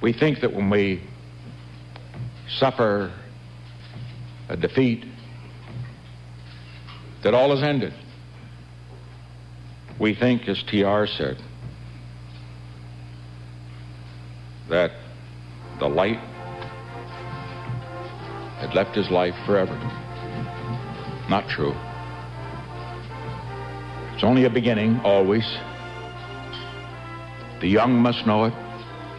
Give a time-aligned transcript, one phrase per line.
[0.00, 1.02] We think that when we
[2.46, 3.12] suffer
[4.48, 5.04] a defeat,
[7.24, 7.92] that all is ended.
[9.98, 11.42] We think, as TR said,
[14.68, 14.92] that
[15.80, 16.20] the light
[18.60, 19.74] had left his life forever.
[21.28, 21.74] Not true.
[24.14, 25.44] It's only a beginning, always.
[27.60, 28.67] The young must know it.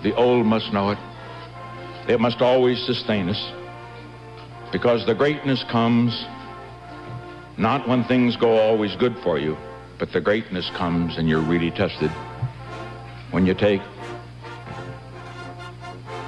[0.04, 0.98] The old must know it.
[2.08, 3.52] It must always sustain us.
[4.72, 6.26] Because the greatness comes
[7.58, 9.58] not when things go always good for you,
[9.98, 12.10] but the greatness comes and you're really tested
[13.32, 13.82] when you take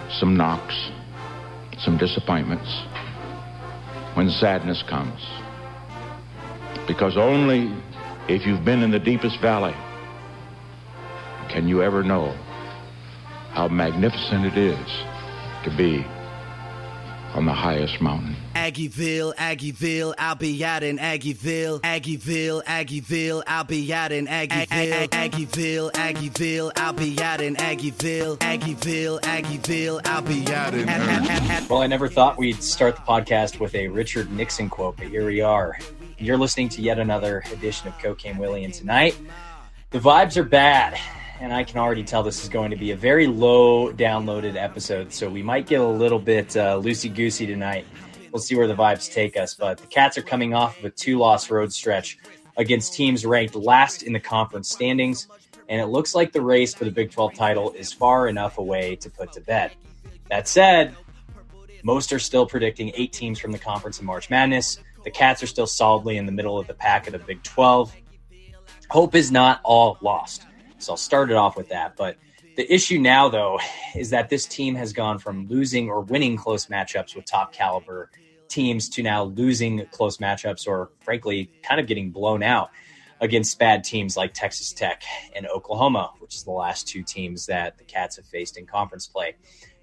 [0.10, 0.91] some knocks,
[1.80, 2.70] some disappointments,
[4.16, 5.26] when sadness comes.
[6.85, 7.74] Because only
[8.27, 9.76] if you've been in the deepest valley
[11.48, 12.35] can you ever know
[13.52, 14.88] how magnificent it is
[15.64, 16.05] to be
[17.34, 18.36] on the highest mountain.
[18.55, 21.79] Aggieville, Aggieville, I'll be out in Aggieville.
[21.82, 25.07] Aggieville, Aggieville, I'll be out in Aggieville.
[25.07, 28.38] Aggieville, Aggieville, I'll be out in Aggieville.
[28.40, 31.70] Aggieville, Aggieville, I'll be out in Aggieville.
[31.70, 35.26] Well, I never thought we'd start the podcast with a Richard Nixon quote, but here
[35.26, 35.77] we are.
[36.18, 39.18] You're listening to yet another edition of Cocaine Willie, and tonight
[39.91, 40.99] the vibes are bad
[41.42, 45.12] and I can already tell this is going to be a very low downloaded episode.
[45.12, 47.88] So we might get a little bit uh, loosey goosey tonight.
[48.32, 49.56] We'll see where the vibes take us.
[49.56, 52.20] But the Cats are coming off of a two loss road stretch
[52.58, 55.28] against teams ranked last in the conference standings.
[55.68, 58.96] And it looks like the race for the Big 12 title is far enough away
[58.98, 59.72] to put to bed.
[60.30, 60.96] That said,
[61.82, 64.78] most are still predicting eight teams from the conference in March Madness.
[65.03, 67.96] The Cats are still solidly in the middle of the pack of the Big 12.
[68.92, 70.46] Hope is not all lost.
[70.81, 71.96] So I'll start it off with that.
[71.96, 72.18] But
[72.57, 73.59] the issue now, though,
[73.96, 78.09] is that this team has gone from losing or winning close matchups with top caliber
[78.47, 82.69] teams to now losing close matchups or, frankly, kind of getting blown out
[83.22, 85.03] against bad teams like Texas Tech
[85.35, 89.07] and Oklahoma, which is the last two teams that the Cats have faced in conference
[89.07, 89.35] play.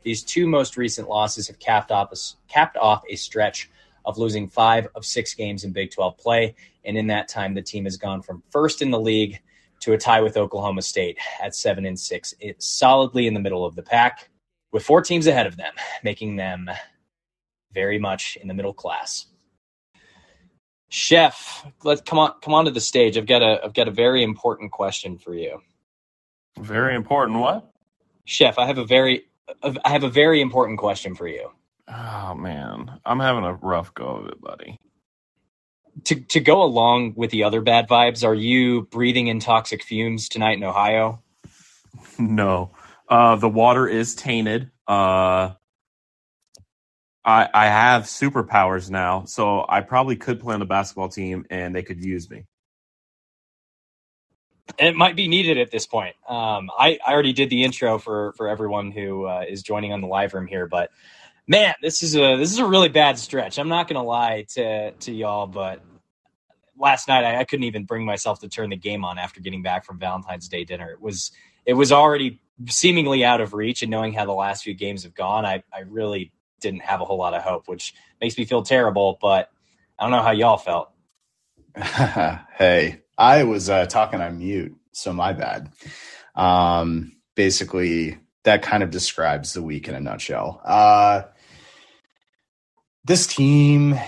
[0.02, 2.16] These two most recent losses have capped off a,
[2.52, 3.70] capped off a stretch
[4.04, 6.54] of losing five of six games in Big 12 play.
[6.84, 9.40] And in that time, the team has gone from first in the league
[9.80, 12.34] to a tie with Oklahoma State at seven and six.
[12.40, 14.30] It's solidly in the middle of the pack
[14.72, 15.72] with four teams ahead of them,
[16.02, 16.70] making them
[17.72, 19.26] very much in the middle class.
[20.90, 23.16] Chef, let's come on come onto the stage.
[23.16, 25.60] I've got a I've got a very important question for you.
[26.58, 27.70] Very important what?
[28.24, 29.24] Chef, I have a very
[29.62, 31.50] I have a very important question for you.
[31.88, 34.78] Oh man, I'm having a rough go of it, buddy
[36.04, 40.28] to to go along with the other bad vibes, are you breathing in toxic fumes
[40.28, 41.22] tonight in Ohio?
[42.18, 42.72] No.
[43.08, 44.70] Uh, the water is tainted.
[44.86, 45.54] Uh,
[47.24, 51.74] I I have superpowers now, so I probably could play on the basketball team and
[51.74, 52.44] they could use me.
[54.78, 56.14] It might be needed at this point.
[56.28, 60.00] Um, I, I already did the intro for for everyone who uh, is joining on
[60.00, 60.90] the live room here, but
[61.48, 63.58] man, this is a this is a really bad stretch.
[63.58, 65.82] I'm not gonna lie to to y'all, but
[66.78, 69.62] last night I, I, couldn't even bring myself to turn the game on after getting
[69.62, 70.90] back from Valentine's Day dinner.
[70.92, 71.32] It was
[71.66, 75.14] it was already seemingly out of reach, and knowing how the last few games have
[75.14, 78.62] gone, I I really didn't have a whole lot of hope, which makes me feel
[78.62, 79.18] terrible.
[79.20, 79.50] But
[79.98, 80.90] I don't know how y'all felt.
[81.76, 85.72] hey, I was uh, talking on mute, so my bad.
[86.34, 90.60] Um, basically, that kind of describes the week in a nutshell.
[90.64, 91.22] Uh,
[93.08, 93.98] this team,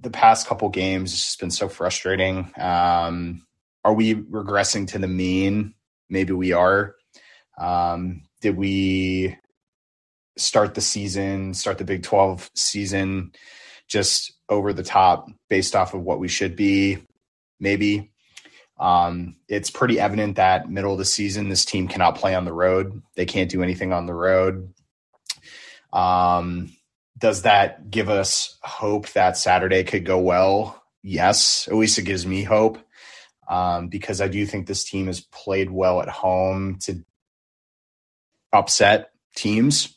[0.00, 2.50] the past couple games, has just been so frustrating.
[2.58, 3.46] Um,
[3.84, 5.74] are we regressing to the mean?
[6.08, 6.96] Maybe we are.
[7.58, 9.36] Um, did we
[10.38, 13.32] start the season, start the Big 12 season
[13.88, 16.98] just over the top based off of what we should be?
[17.60, 18.10] Maybe.
[18.80, 22.52] Um, it's pretty evident that middle of the season, this team cannot play on the
[22.54, 23.02] road.
[23.16, 24.72] They can't do anything on the road.
[25.92, 26.75] Um,
[27.18, 30.82] does that give us hope that Saturday could go well?
[31.02, 32.78] Yes, at least it gives me hope
[33.48, 37.04] um, because I do think this team has played well at home to
[38.52, 39.94] upset teams.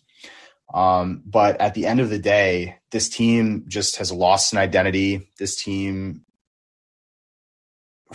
[0.74, 5.30] Um, but at the end of the day, this team just has lost an identity.
[5.39, 6.25] This team,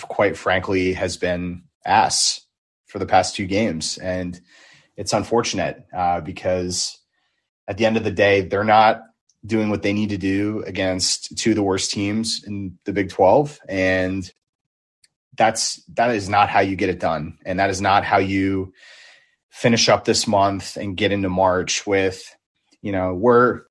[0.00, 2.40] quite frankly, has been ass
[2.86, 3.98] for the past two games.
[3.98, 4.40] And
[4.96, 6.96] it's unfortunate uh, because
[7.66, 9.02] at the end of the day, they're not
[9.44, 13.10] doing what they need to do against two of the worst teams in the Big
[13.10, 14.32] 12 and
[15.36, 18.72] that's that is not how you get it done and that is not how you
[19.54, 22.34] finish up this month and get into March with,
[22.82, 23.62] you know, we're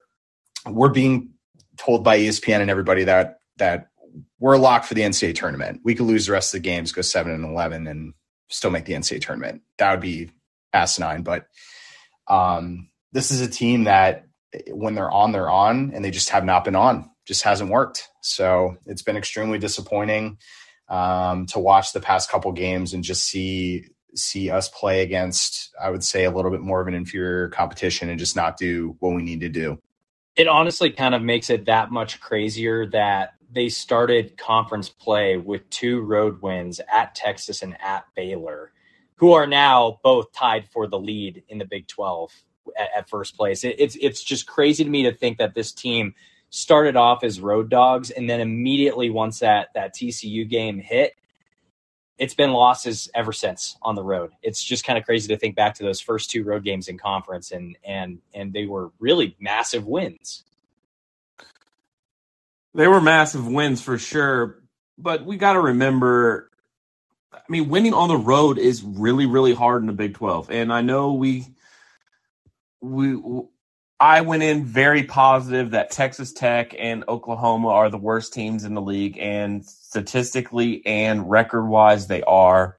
[0.66, 1.31] we're being
[1.75, 3.90] told by ESPN and everybody that that
[4.40, 5.81] we're locked for the NCAA tournament.
[5.84, 8.13] We could lose the rest of the games, go seven and eleven, and
[8.48, 9.62] still make the NCAA tournament.
[9.78, 10.31] That would be
[10.72, 11.24] asinine.
[11.24, 11.48] But
[12.30, 14.25] um, this is a team that
[14.69, 17.10] when they're on, they're on, and they just have not been on.
[17.25, 18.10] Just hasn't worked.
[18.21, 20.38] So it's been extremely disappointing
[20.89, 25.89] um, to watch the past couple games and just see see us play against, I
[25.89, 29.16] would say, a little bit more of an inferior competition and just not do what
[29.16, 29.80] we need to do.
[30.36, 35.68] It honestly kind of makes it that much crazier that they started conference play with
[35.71, 38.71] two road wins at Texas and at Baylor,
[39.16, 42.31] who are now both tied for the lead in the Big 12
[42.77, 43.63] at, at first place.
[43.63, 46.13] It, it's it's just crazy to me to think that this team
[46.50, 51.15] started off as road dogs and then immediately once that that TCU game hit,
[52.18, 54.31] it's been losses ever since on the road.
[54.44, 56.98] It's just kind of crazy to think back to those first two road games in
[56.98, 60.44] conference and and and they were really massive wins.
[62.75, 64.63] They were massive wins for sure,
[64.98, 66.50] but we got to remember.
[67.33, 70.71] I mean, winning on the road is really, really hard in the Big Twelve, and
[70.71, 71.45] I know we,
[72.83, 73.18] we,
[74.00, 78.74] I went in very positive that Texas Tech and Oklahoma are the worst teams in
[78.74, 82.77] the league, and statistically and record wise, they are.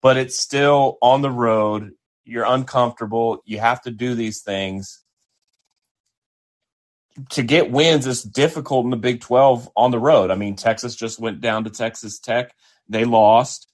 [0.00, 1.92] But it's still on the road.
[2.24, 3.42] You're uncomfortable.
[3.44, 5.02] You have to do these things
[7.30, 10.30] to get wins is difficult in the Big 12 on the road.
[10.30, 12.54] I mean, Texas just went down to Texas Tech.
[12.88, 13.68] They lost.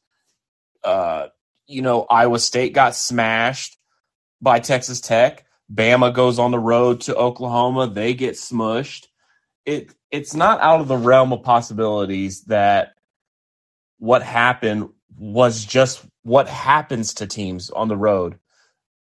[0.82, 1.28] Uh,
[1.67, 3.76] you know, Iowa State got smashed
[4.40, 5.44] by Texas Tech.
[5.72, 7.88] Bama goes on the road to Oklahoma.
[7.88, 9.06] They get smushed.
[9.64, 12.94] It it's not out of the realm of possibilities that
[13.98, 18.38] what happened was just what happens to teams on the road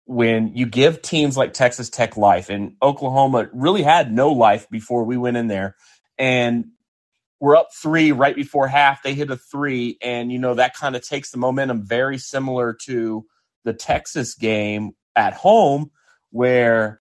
[0.06, 5.04] when you give teams like Texas Tech life and Oklahoma really had no life before
[5.04, 5.76] we went in there
[6.18, 6.66] and
[7.40, 10.96] we're up three right before half they hit a three and you know that kind
[10.96, 13.26] of takes the momentum very similar to
[13.64, 15.90] the Texas game at home
[16.36, 17.00] where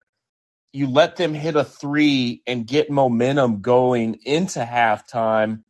[0.72, 5.62] you let them hit a three and get momentum going into halftime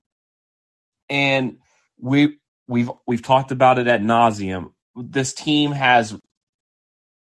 [1.08, 1.58] and
[1.98, 2.38] we
[2.68, 6.16] we've we've talked about it at nauseum this team has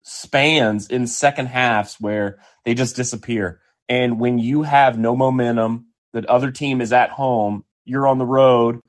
[0.03, 3.59] spans in second halves where they just disappear.
[3.89, 8.25] And when you have no momentum, the other team is at home, you're on the
[8.25, 8.79] road,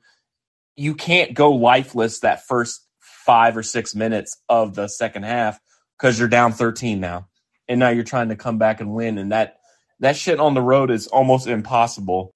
[0.75, 5.59] you can't go lifeless that first five or six minutes of the second half
[5.97, 7.27] because you're down 13 now.
[7.69, 9.17] And now you're trying to come back and win.
[9.17, 9.59] And that
[10.01, 12.33] that shit on the road is almost impossible.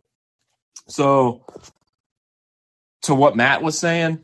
[0.88, 1.46] So
[3.04, 4.24] to what Matt was saying,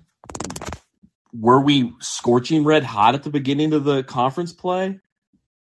[1.34, 5.00] were we scorching red hot at the beginning of the conference play?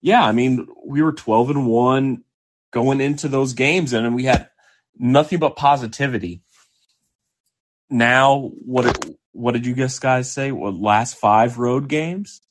[0.01, 2.23] Yeah, I mean, we were 12 and 1
[2.71, 4.49] going into those games and we had
[4.97, 6.41] nothing but positivity.
[7.89, 10.51] Now, what what did you guys say?
[10.51, 12.41] What last 5 road games?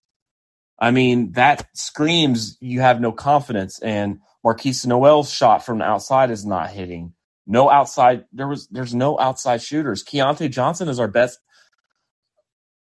[0.81, 6.31] I mean, that screams you have no confidence and Markquis Nowell's shot from the outside
[6.31, 7.13] is not hitting.
[7.47, 10.05] No outside there was there's no outside shooters.
[10.05, 11.39] Keyontae Johnson is our best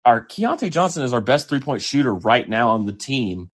[0.04, 3.50] our Keyontae Johnson is our best three point shooter right now on the team,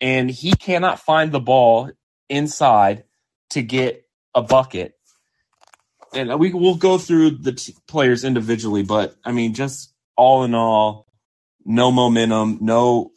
[0.00, 1.90] and he cannot find the ball
[2.28, 3.04] inside
[3.50, 4.94] to get a bucket.
[6.14, 10.54] And we will go through the t- players individually, but I mean, just all in
[10.54, 11.06] all,
[11.64, 13.12] no momentum, no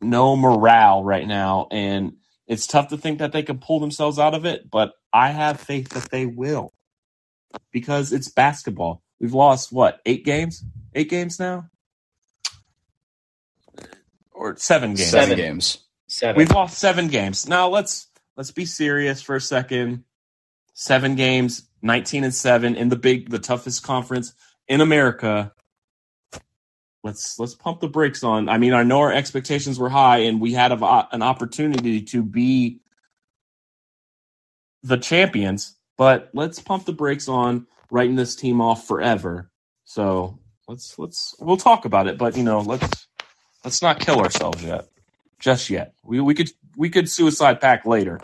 [0.00, 2.14] no morale right now, and
[2.46, 4.70] it's tough to think that they can pull themselves out of it.
[4.70, 6.72] But I have faith that they will,
[7.72, 9.02] because it's basketball.
[9.20, 10.62] We've lost what eight games?
[10.94, 11.70] eight games now,
[14.32, 15.10] or seven games.
[15.10, 15.78] Seven, games.
[16.06, 16.38] Seven.
[16.38, 17.48] We've lost seven games.
[17.48, 20.04] Now let's let's be serious for a second.
[20.74, 24.34] Seven games, nineteen and seven in the big, the toughest conference
[24.68, 25.53] in America.
[27.04, 28.48] Let's let's pump the brakes on.
[28.48, 32.22] I mean, I know our expectations were high, and we had a, an opportunity to
[32.22, 32.80] be
[34.82, 35.76] the champions.
[35.98, 39.50] But let's pump the brakes on writing this team off forever.
[39.84, 43.06] So let's let's we'll talk about it, but you know, let's
[43.64, 44.88] let's not kill ourselves yet.
[45.38, 45.92] Just yet.
[46.02, 48.18] We we could we could suicide pack later.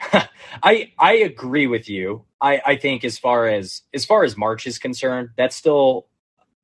[0.60, 2.24] I I agree with you.
[2.40, 6.08] I I think as far as as far as March is concerned, that's still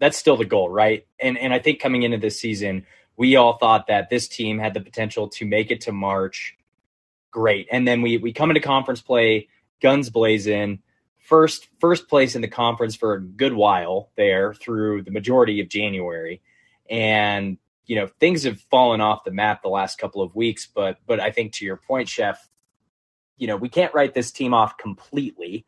[0.00, 1.06] that's still the goal, right?
[1.20, 4.74] And and I think coming into this season, we all thought that this team had
[4.74, 6.56] the potential to make it to March.
[7.30, 7.68] Great.
[7.70, 9.48] And then we we come into conference play,
[9.80, 10.80] guns blazing
[11.30, 15.68] first first place in the conference for a good while there through the majority of
[15.68, 16.42] January,
[16.90, 20.66] and you know things have fallen off the map the last couple of weeks.
[20.66, 22.48] But but I think to your point, Chef,
[23.38, 25.64] you know we can't write this team off completely.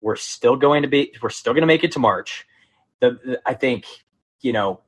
[0.00, 2.44] We're still going to be we're still going to make it to March.
[3.10, 3.86] The, I think
[4.40, 4.80] you know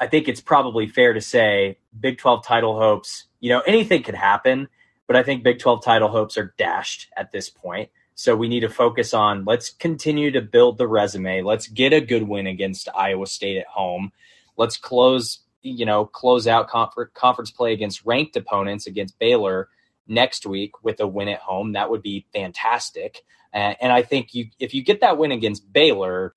[0.00, 4.14] I think it's probably fair to say Big 12 title hopes, you know, anything could
[4.14, 4.68] happen,
[5.06, 7.90] but I think Big 12 title hopes are dashed at this point.
[8.14, 11.42] So we need to focus on let's continue to build the resume.
[11.42, 14.12] Let's get a good win against Iowa State at home.
[14.56, 19.68] Let's close, you know, close out conference play against ranked opponents against Baylor
[20.06, 21.72] next week with a win at home.
[21.72, 23.22] That would be fantastic.
[23.52, 26.34] And I think you if you get that win against Baylor,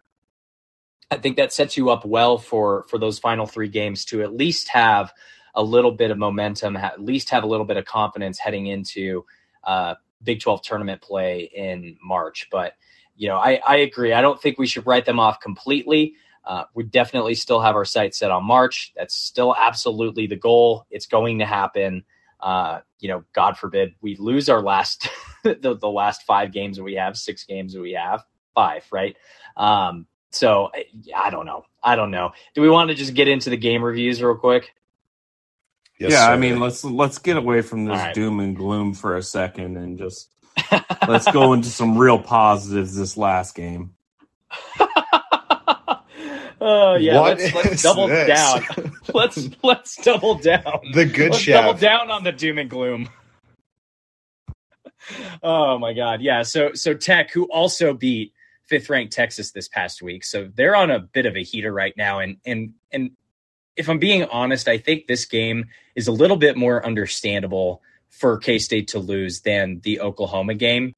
[1.10, 4.34] I think that sets you up well for for those final three games to at
[4.34, 5.14] least have
[5.58, 9.26] a little bit of momentum, at least have a little bit of confidence heading into
[9.64, 12.48] uh, Big 12 tournament play in March.
[12.52, 12.74] But,
[13.16, 14.14] you know, I, I agree.
[14.14, 16.14] I don't think we should write them off completely.
[16.46, 18.94] Uh, we definitely still have our sights set on March.
[18.96, 20.86] That's still absolutely the goal.
[20.92, 22.04] It's going to happen.
[22.40, 25.10] Uh, you know, God forbid we lose our last,
[25.44, 28.24] the, the last five games that we have, six games that we have,
[28.54, 29.18] five, right?
[29.58, 30.72] Um, so
[31.16, 31.66] I don't know.
[31.84, 32.32] I don't know.
[32.54, 34.74] Do we want to just get into the game reviews real quick?
[36.00, 36.32] Yes, yeah, sir.
[36.34, 38.14] I mean, let's let's get away from this right.
[38.14, 40.30] doom and gloom for a second and just
[41.08, 43.94] let's go into some real positives this last game.
[46.60, 48.28] Oh yeah, what let's, let's double this?
[48.28, 48.92] down.
[49.14, 50.80] let's let's double down.
[50.94, 51.62] The good let's chef.
[51.64, 53.10] double down on the doom and gloom.
[55.44, 56.42] oh my god, yeah.
[56.42, 58.34] So so Tech, who also beat
[58.68, 61.94] fifth ranked Texas this past week, so they're on a bit of a heater right
[61.98, 63.12] now, and and and
[63.78, 68.38] if I'm being honest, I think this game is a little bit more understandable for
[68.38, 70.96] K State to lose than the Oklahoma game.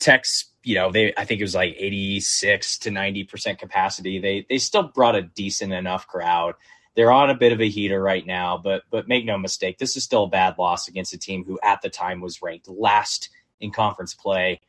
[0.00, 4.18] Tex, you know, they I think it was like 86 to 90 percent capacity.
[4.18, 6.54] They they still brought a decent enough crowd.
[6.96, 9.96] They're on a bit of a heater right now, but but make no mistake, this
[9.96, 13.30] is still a bad loss against a team who at the time was ranked last
[13.60, 14.60] in conference play.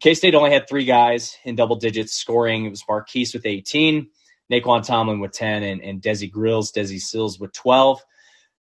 [0.00, 2.64] K State only had three guys in double digits scoring.
[2.64, 4.08] It was Markquis with 18.
[4.50, 8.02] Nae'Qwan Tomlin with 10 and, and Desi Grills, Desi Sills with 12.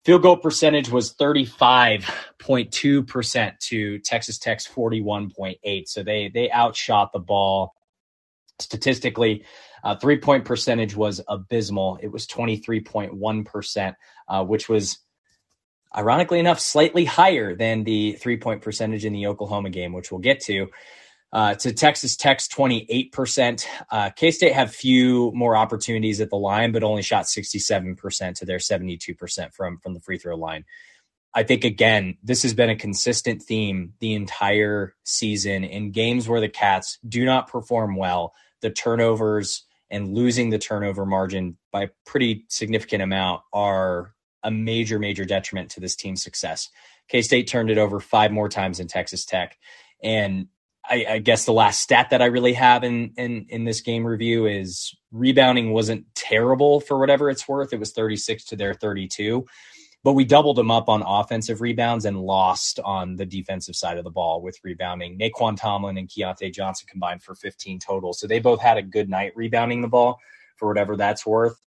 [0.04, 5.88] Field goal percentage was 35.2% to Texas Tech's 41.8.
[5.88, 7.74] So they they outshot the ball
[8.58, 9.44] statistically.
[9.84, 11.98] Uh, three point percentage was abysmal.
[12.02, 13.94] It was 23.1%,
[14.28, 14.98] uh, which was
[15.96, 20.20] ironically enough slightly higher than the three point percentage in the Oklahoma game, which we'll
[20.20, 20.68] get to
[21.32, 23.66] uh, to Texas Tech's 28%.
[23.90, 28.44] Uh, K State had few more opportunities at the line, but only shot 67% to
[28.44, 30.64] their 72% from, from the free throw line.
[31.34, 36.40] I think, again, this has been a consistent theme the entire season in games where
[36.40, 38.32] the Cats do not perform well.
[38.62, 44.98] The turnovers and losing the turnover margin by a pretty significant amount are a major,
[44.98, 46.70] major detriment to this team's success.
[47.08, 49.58] K State turned it over five more times in Texas Tech.
[50.02, 50.48] And
[50.88, 54.06] I, I, guess the last stat that I really have in, in in this game
[54.06, 57.72] review is rebounding wasn't terrible for whatever it's worth.
[57.72, 59.44] It was 36 to their 32,
[60.04, 64.04] but we doubled them up on offensive rebounds and lost on the defensive side of
[64.04, 65.18] the ball with rebounding.
[65.18, 69.08] Nae'Qwan Tomlin and Keyontae Johnson combined for 15 total, so they both had a good
[69.08, 70.18] night rebounding the ball
[70.56, 71.60] for whatever that's worth.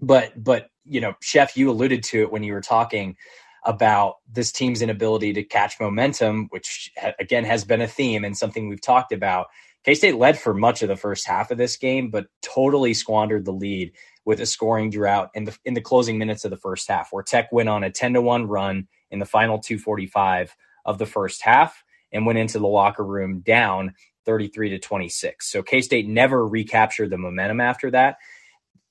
[0.00, 3.16] But but you know, Chef, you alluded to it when you were talking
[3.64, 8.68] about this team's inability to catch momentum, which again has been a theme and something
[8.68, 9.48] we've talked about.
[9.84, 13.44] K State led for much of the first half of this game, but totally squandered
[13.44, 13.92] the lead
[14.24, 17.22] with a scoring drought in the in the closing minutes of the first half, where
[17.24, 20.98] Tech went on a ten to one run in the final two forty five of
[20.98, 23.94] the first half and went into the locker room down
[24.26, 25.50] 33 to 26.
[25.50, 28.16] So K State never recaptured the momentum after that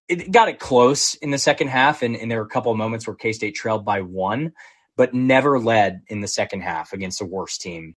[0.08, 2.78] it got it close in the second half, and, and there were a couple of
[2.78, 4.54] moments where K State trailed by one,
[4.98, 7.96] but never led in the second half against a worse team.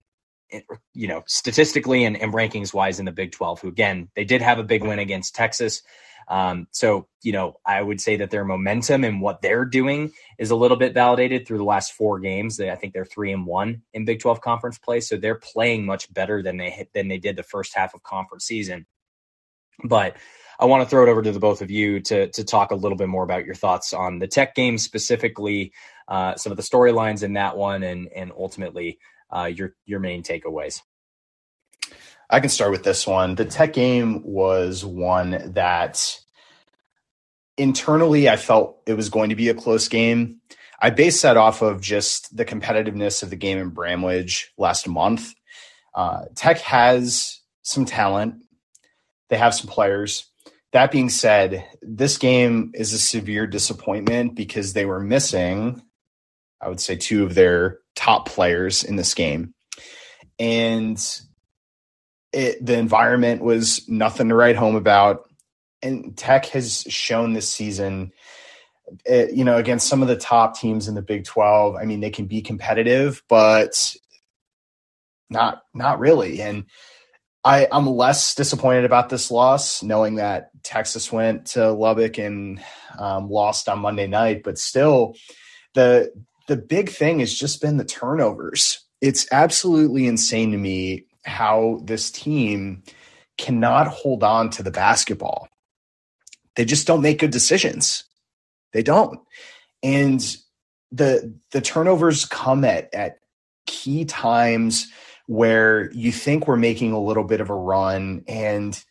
[0.95, 4.43] You know, statistically and, and rankings wise in the Big 12, who again, they did
[4.43, 5.83] have a big win against Texas.
[6.29, 10.51] Um, so, you know, I would say that their momentum and what they're doing is
[10.51, 12.57] a little bit validated through the last four games.
[12.57, 15.01] They, I think they're three and one in Big 12 conference play.
[15.01, 18.45] So they're playing much better than they than they did the first half of conference
[18.45, 18.87] season.
[19.85, 20.17] But
[20.59, 22.75] I want to throw it over to the both of you to to talk a
[22.75, 25.73] little bit more about your thoughts on the tech game specifically,
[26.09, 28.99] uh, some of the storylines in that one, and and ultimately
[29.31, 30.83] uh, your your main takeaways.
[32.29, 33.37] I can start with this one.
[33.37, 36.21] The tech game was one that
[37.57, 40.41] internally I felt it was going to be a close game.
[40.81, 45.35] I based that off of just the competitiveness of the game in Bramlage last month.
[45.95, 48.43] Uh, tech has some talent.
[49.29, 50.27] They have some players
[50.77, 55.81] that being said, this game is a severe disappointment because they were missing,
[56.61, 59.55] I would say, two of their top players in this game.
[60.39, 61.03] And
[62.31, 65.23] it, the environment was nothing to write home about.
[65.81, 68.13] And Tech has shown this season,
[69.07, 71.77] it, you know, against some of the top teams in the Big 12.
[71.77, 73.97] I mean, they can be competitive, but
[75.31, 76.43] not not really.
[76.43, 76.67] And
[77.47, 82.61] I, I'm less disappointed about this loss, knowing that Texas went to Lubbock and
[82.99, 84.43] um, lost on Monday night.
[84.43, 85.15] But still,
[85.75, 86.13] the
[86.49, 88.85] the big thing has just been the turnovers.
[89.01, 92.83] It's absolutely insane to me how this team
[93.39, 95.49] cannot hold on to the basketball.
[96.57, 98.05] They just don't make good decisions.
[98.73, 99.21] They don't.
[99.83, 100.21] And
[100.91, 103.19] the the turnovers come at at
[103.67, 104.89] key times
[105.27, 108.83] where you think we're making a little bit of a run and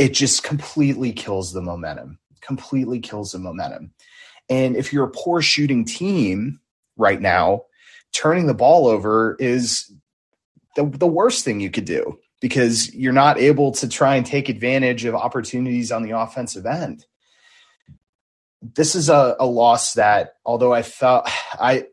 [0.00, 2.18] it just completely kills the momentum.
[2.40, 3.92] Completely kills the momentum.
[4.48, 6.58] And if you're a poor shooting team
[6.96, 7.64] right now,
[8.10, 9.92] turning the ball over is
[10.74, 14.48] the, the worst thing you could do because you're not able to try and take
[14.48, 17.04] advantage of opportunities on the offensive end.
[18.62, 21.28] This is a, a loss that, although I felt
[21.60, 21.88] I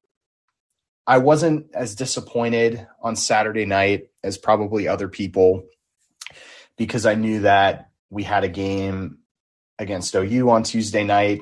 [1.05, 5.65] I wasn't as disappointed on Saturday night as probably other people
[6.77, 9.19] because I knew that we had a game
[9.79, 11.41] against OU on Tuesday night,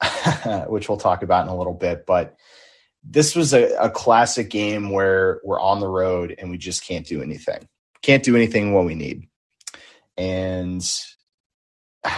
[0.66, 2.04] which we'll talk about in a little bit.
[2.06, 2.36] But
[3.02, 7.06] this was a, a, classic game where we're on the road and we just can't
[7.06, 7.68] do anything.
[8.02, 9.28] Can't do anything what we need.
[10.16, 10.84] And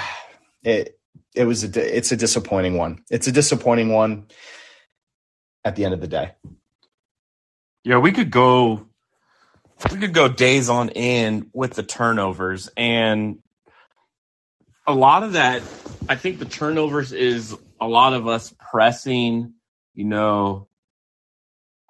[0.63, 0.99] it
[1.35, 3.05] it was a it's a disappointing one.
[3.11, 4.27] It's a disappointing one
[5.65, 6.33] at the end of the day.
[7.85, 8.87] Yeah, we could go
[9.93, 13.39] we could go days on end with the turnovers and
[14.89, 15.63] a lot of that
[16.09, 19.53] I think the turnovers is a lot of us pressing,
[19.95, 20.69] you know,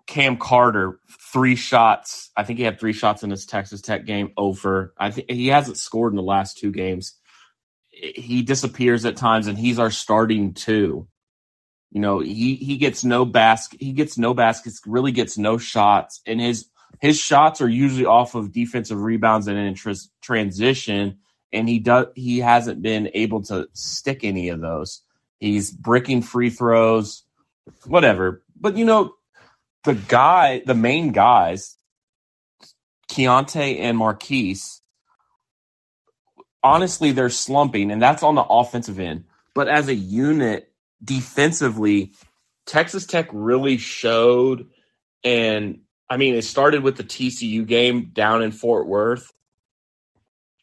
[0.09, 0.99] Cam Carter,
[1.33, 2.31] three shots.
[2.37, 4.93] I think he had three shots in his Texas Tech game over.
[4.99, 7.15] I think he hasn't scored in the last two games.
[7.91, 11.07] He disappears at times and he's our starting two.
[11.91, 13.81] You know, he he gets no basket.
[13.81, 14.81] He gets no baskets.
[14.85, 16.69] Really gets no shots, and his
[17.01, 21.19] his shots are usually off of defensive rebounds and in tr- transition.
[21.53, 25.03] And he does he hasn't been able to stick any of those.
[25.41, 27.25] He's bricking free throws,
[27.87, 28.43] whatever.
[28.61, 29.15] But you know,
[29.85, 31.77] the guy, the main guys,
[33.11, 34.81] Keyontae and Markquis,
[36.63, 39.25] honestly, they're slumping, and that's on the offensive end.
[39.55, 42.13] But as a unit, defensively,
[42.67, 44.69] Texas Tech really showed.
[45.25, 45.81] And
[46.11, 49.33] I mean, it started with the TCU game down in Fort Worth.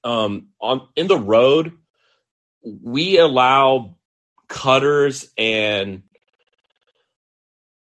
[0.05, 1.73] Um, on in the road,
[2.63, 3.97] we allow
[4.47, 6.03] cutters and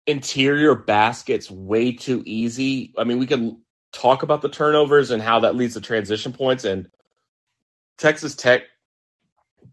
[0.06, 2.92] interior baskets way too easy.
[2.96, 6.64] I mean, we can talk about the turnovers and how that leads to transition points,
[6.64, 6.88] and
[7.96, 8.64] Texas Tech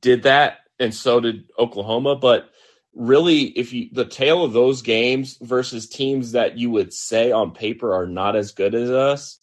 [0.02, 2.16] did that, and so did Oklahoma.
[2.16, 2.50] But
[2.98, 7.52] really if you the tale of those games versus teams that you would say on
[7.52, 9.40] paper are not as good as us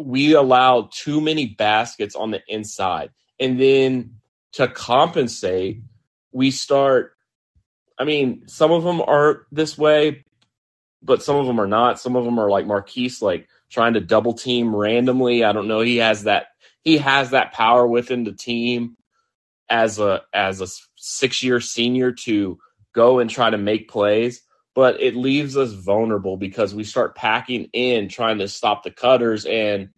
[0.00, 3.10] we allow too many baskets on the inside.
[3.40, 4.16] And then
[4.52, 5.82] to compensate
[6.32, 7.12] we start
[7.98, 10.24] i mean some of them are this way
[11.06, 12.00] but some of them are not.
[12.00, 15.44] Some of them are like Markquis like trying to double team randomly.
[15.44, 15.80] I don't know.
[15.80, 16.48] He has that
[16.82, 18.96] he has that power within the team
[19.70, 22.58] as a as a six year senior to
[22.92, 24.42] go and try to make plays,
[24.76, 29.46] but it leaves us vulnerable because we start packing in trying to stop the cutters
[29.46, 29.88] and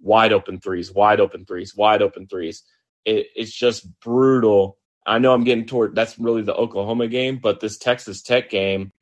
[0.00, 2.64] wide open threes, wide open threes, wide open threes.
[3.04, 4.76] It, it's just brutal.
[5.06, 8.92] I know I'm getting toward that's really the Oklahoma game, but this Texas Tech game,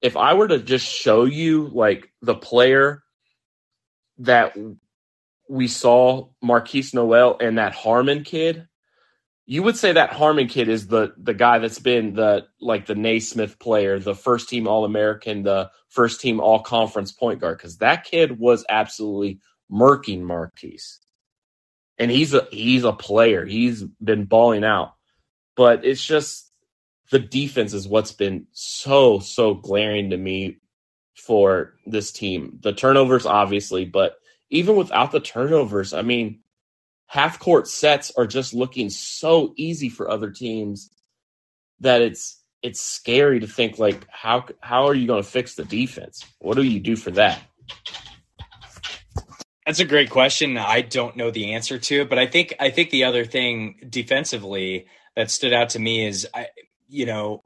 [0.00, 3.02] if I were to just show you like the player
[4.18, 4.56] that
[5.50, 8.68] we saw Markquis Nowell and that Harmon kid,
[9.46, 12.94] you would say that Harmon kid is the the guy that's been the like the
[12.94, 17.78] Naismith player, the first team All American, the first team All Conference point guard, because
[17.78, 20.98] that kid was absolutely murking Markquis,
[21.98, 23.44] and he's a he's a player.
[23.44, 24.94] He's been balling out,
[25.56, 26.50] but it's just
[27.10, 30.58] the defense is what's been so so glaring to me
[31.16, 32.58] for this team.
[32.62, 34.16] The turnovers, obviously, but
[34.48, 36.40] even without the turnovers, I mean
[37.06, 40.90] half court sets are just looking so easy for other teams
[41.80, 45.64] that it's it's scary to think like how how are you going to fix the
[45.64, 46.24] defense?
[46.38, 47.40] What do you do for that?
[49.66, 50.58] That's a great question.
[50.58, 53.86] I don't know the answer to it, but I think I think the other thing
[53.88, 54.86] defensively
[55.16, 56.48] that stood out to me is I
[56.88, 57.44] you know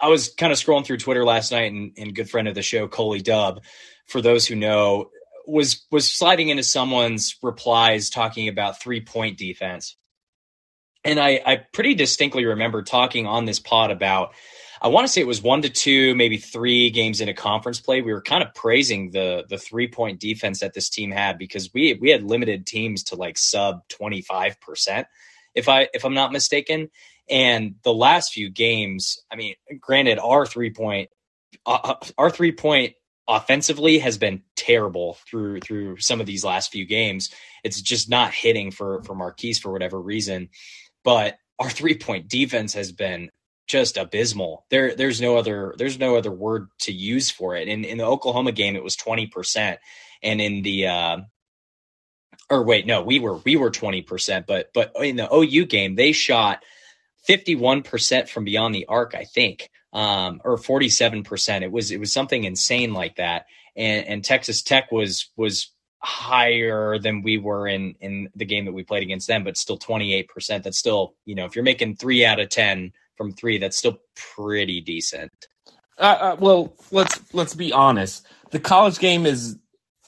[0.00, 2.62] I was kind of scrolling through Twitter last night and, and good friend of the
[2.62, 3.62] show, Coley Dub,
[4.06, 5.10] for those who know,
[5.46, 9.96] was was sliding into someone's replies talking about three point defense.
[11.04, 14.34] And I, I pretty distinctly remember talking on this pod about
[14.80, 17.80] I want to say it was one to two, maybe three games in a conference
[17.80, 18.02] play.
[18.02, 21.72] We were kind of praising the the three point defense that this team had because
[21.72, 25.06] we we had limited teams to like sub twenty five percent,
[25.54, 26.90] if I if I'm not mistaken.
[27.28, 31.10] And the last few games, I mean, granted, our three point,
[31.64, 32.94] uh, uh, our three point
[33.28, 37.30] offensively has been terrible through through some of these last few games.
[37.64, 40.50] It's just not hitting for for Markquis for whatever reason.
[41.04, 43.30] But our three point defense has been
[43.66, 44.64] just abysmal.
[44.70, 47.68] There there's no other there's no other word to use for it.
[47.68, 49.80] In in the Oklahoma game, it was twenty percent,
[50.22, 51.16] and in the uh,
[52.50, 55.96] or wait, no, we were we were twenty percent, but but in the OU game,
[55.96, 56.62] they shot
[57.28, 61.62] 51% from beyond the arc, I think, um, or 47%.
[61.62, 63.46] It was, it was something insane like that.
[63.74, 68.72] And, and Texas Tech was, was higher than we were in, in the game that
[68.72, 70.62] we played against them, but still 28%.
[70.62, 73.96] That's still, you know, if you're making three out of 10 from three, that's still
[74.14, 75.32] pretty decent.
[75.96, 78.26] Uh, uh, well, let's, let's be honest.
[78.50, 79.56] The college game is,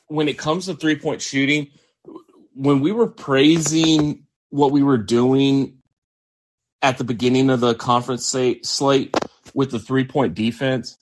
[0.08, 1.68] when it comes to three point shooting,
[2.52, 5.78] when we were praising what we were doing
[6.82, 8.26] at the beginning of the conference
[8.62, 9.17] slate
[9.58, 10.96] with the three point defense.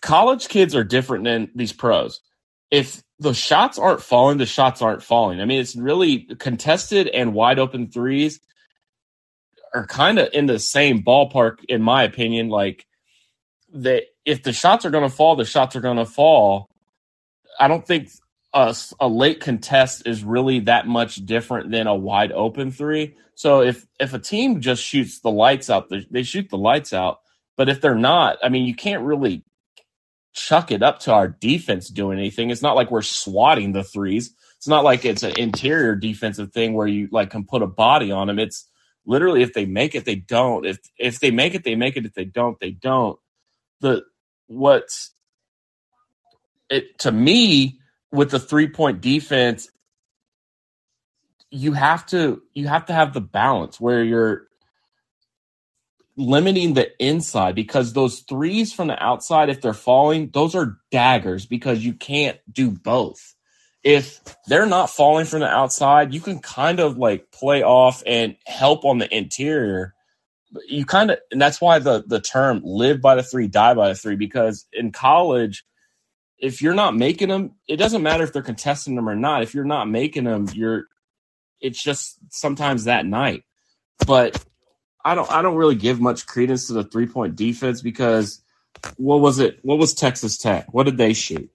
[0.00, 2.22] College kids are different than these pros.
[2.70, 5.38] If the shots aren't falling, the shots aren't falling.
[5.38, 8.40] I mean, it's really contested and wide open threes
[9.74, 12.48] are kind of in the same ballpark, in my opinion.
[12.48, 12.86] Like
[13.74, 16.70] that, if the shots are going to fall, the shots are going to fall.
[17.60, 18.08] I don't think
[18.54, 23.16] a, a late contest is really that much different than a wide open three.
[23.34, 26.92] So if if a team just shoots the lights out, they, they shoot the lights
[26.92, 27.20] out.
[27.56, 29.44] But if they're not, I mean, you can't really
[30.32, 32.50] chuck it up to our defense doing anything.
[32.50, 34.32] It's not like we're swatting the threes.
[34.56, 38.10] It's not like it's an interior defensive thing where you like can put a body
[38.10, 38.38] on them.
[38.38, 38.66] It's
[39.06, 40.66] literally if they make it, they don't.
[40.66, 42.06] If if they make it, they make it.
[42.06, 43.18] If they don't, they don't.
[43.80, 44.02] The
[44.46, 45.12] what's
[46.70, 47.78] it to me
[48.12, 49.68] with the three point defense,
[51.50, 54.48] you have to you have to have the balance where you're
[56.16, 61.46] limiting the inside because those threes from the outside, if they're falling, those are daggers
[61.46, 63.34] because you can't do both.
[63.84, 68.36] If they're not falling from the outside, you can kind of like play off and
[68.46, 69.94] help on the interior.
[70.68, 73.88] You kind of, and that's why the the term "live by the three, die by
[73.88, 75.64] the three, because in college,
[76.38, 79.42] if you're not making them, it doesn't matter if they're contesting them or not.
[79.42, 80.84] If you're not making them, you're
[81.60, 83.44] it's just sometimes that night.
[84.06, 84.42] But
[85.04, 88.42] I don't I don't really give much credence to the three point defense because
[88.96, 89.58] what was it?
[89.62, 90.72] What was Texas Tech?
[90.72, 91.50] What did they shoot?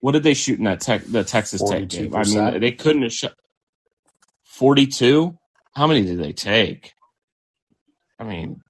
[0.00, 2.14] What did they shoot in that tech the Texas Tech game?
[2.14, 3.34] I mean, they couldn't have shot
[4.44, 5.38] forty two.
[5.74, 6.92] How many did they take?
[8.18, 8.62] I mean,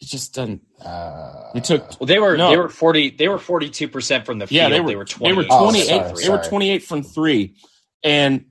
[0.00, 0.62] it just doesn't.
[0.84, 2.00] Uh, they took.
[2.00, 2.50] Well, they were no.
[2.50, 3.10] they were forty.
[3.10, 4.56] They were forty two percent from the field.
[4.56, 4.88] Yeah, they were.
[4.88, 5.32] They were twenty.
[5.32, 6.02] They were twenty eight.
[6.04, 7.56] Oh, they were twenty eight from three,
[8.04, 8.44] and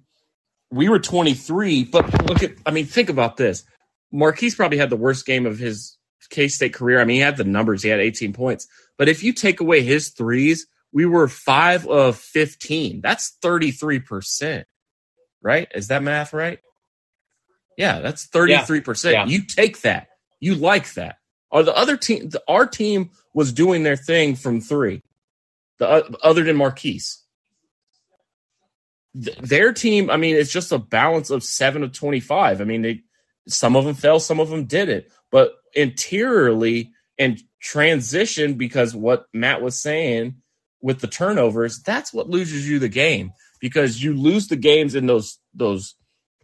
[0.72, 1.86] we were twenty three.
[1.86, 2.52] But look at.
[2.66, 3.64] I mean, think about this.
[4.14, 5.98] Markquis probably had the worst game of his
[6.30, 7.00] K State career.
[7.00, 7.82] I mean, he had the numbers.
[7.82, 8.68] He had eighteen points.
[8.98, 13.00] But if you take away his threes, we were five of fifteen.
[13.00, 14.68] That's thirty three percent.
[15.42, 15.70] Right?
[15.74, 16.60] Is that math right?
[17.78, 19.30] Yeah, that's thirty three percent.
[19.30, 20.08] You take that.
[20.42, 21.18] You like that.
[21.50, 25.02] Or the other team, the, our team was doing their thing from three,
[25.80, 27.18] the uh, other than Markquis.
[29.22, 32.60] Th- their team, I mean, it's just a balance of seven of twenty-five.
[32.60, 33.02] I mean, they
[33.48, 39.62] some of them fell, some of them didn't, but interiorly and transition because what Matt
[39.62, 40.36] was saying
[40.82, 45.08] with the turnovers, that's what loses you the game because you lose the games in
[45.08, 45.96] those those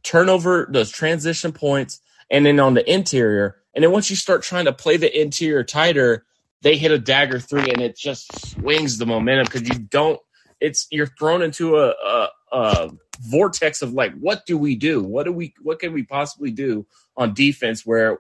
[0.04, 4.66] turnover, those transition points, and then on the interior, and then once you start trying
[4.66, 6.26] to play the interior tighter,
[6.62, 10.20] they hit a dagger three and it just swings the momentum because you don't.
[10.60, 15.04] It's you're thrown into a, a, a vortex of like, what do we do?
[15.04, 15.54] What do we?
[15.62, 16.86] What can we possibly do
[17.18, 18.20] on defense where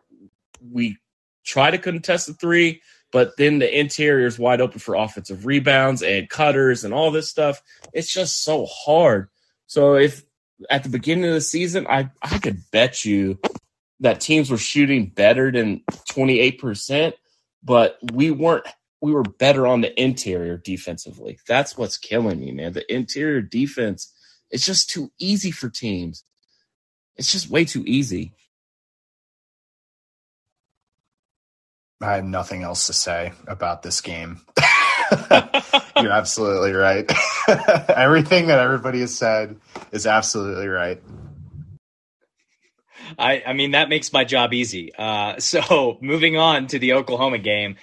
[0.71, 0.97] we
[1.43, 6.01] try to contest the three, but then the interior is wide open for offensive rebounds
[6.01, 7.61] and cutters and all this stuff.
[7.93, 9.29] It's just so hard.
[9.67, 10.23] So if
[10.69, 13.39] at the beginning of the season, I I could bet you
[13.99, 17.13] that teams were shooting better than 28%,
[17.63, 18.65] but we weren't
[19.01, 21.37] we were better on the interior defensively.
[21.45, 22.71] That's what's killing me, man.
[22.71, 24.13] The interior defense,
[24.49, 26.23] it's just too easy for teams.
[27.17, 28.33] It's just way too easy.
[32.01, 34.39] I have nothing else to say about this game.
[35.97, 37.09] You're absolutely right.
[37.89, 39.59] Everything that everybody has said
[39.91, 41.01] is absolutely right.
[43.17, 44.93] I, I mean, that makes my job easy.
[44.95, 47.77] Uh, so moving on to the Oklahoma game.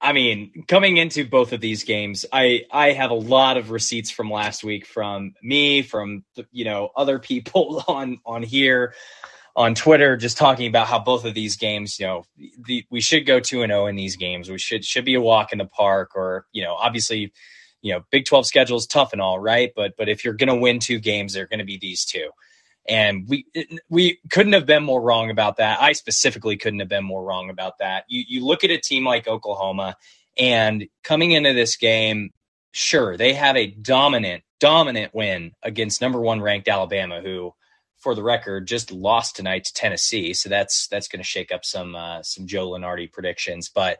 [0.00, 4.10] I mean, coming into both of these games, I I have a lot of receipts
[4.10, 8.94] from last week from me, from you know other people on on here,
[9.56, 12.24] on Twitter, just talking about how both of these games, you know,
[12.66, 14.50] the, we should go two and zero oh in these games.
[14.50, 17.32] We should should be a walk in the park, or you know, obviously,
[17.80, 19.72] you know, Big Twelve schedule is tough and all, right?
[19.74, 22.28] But but if you're going to win two games, they're going to be these two
[22.86, 23.46] and we
[23.88, 25.80] we couldn't have been more wrong about that.
[25.80, 28.04] I specifically couldn't have been more wrong about that.
[28.08, 29.96] You you look at a team like Oklahoma,
[30.36, 32.30] and coming into this game,
[32.72, 37.52] sure they have a dominant dominant win against number one ranked Alabama, who,
[37.98, 40.34] for the record, just lost tonight to Tennessee.
[40.34, 43.98] So that's that's going to shake up some uh, some Joe Lunardi predictions, but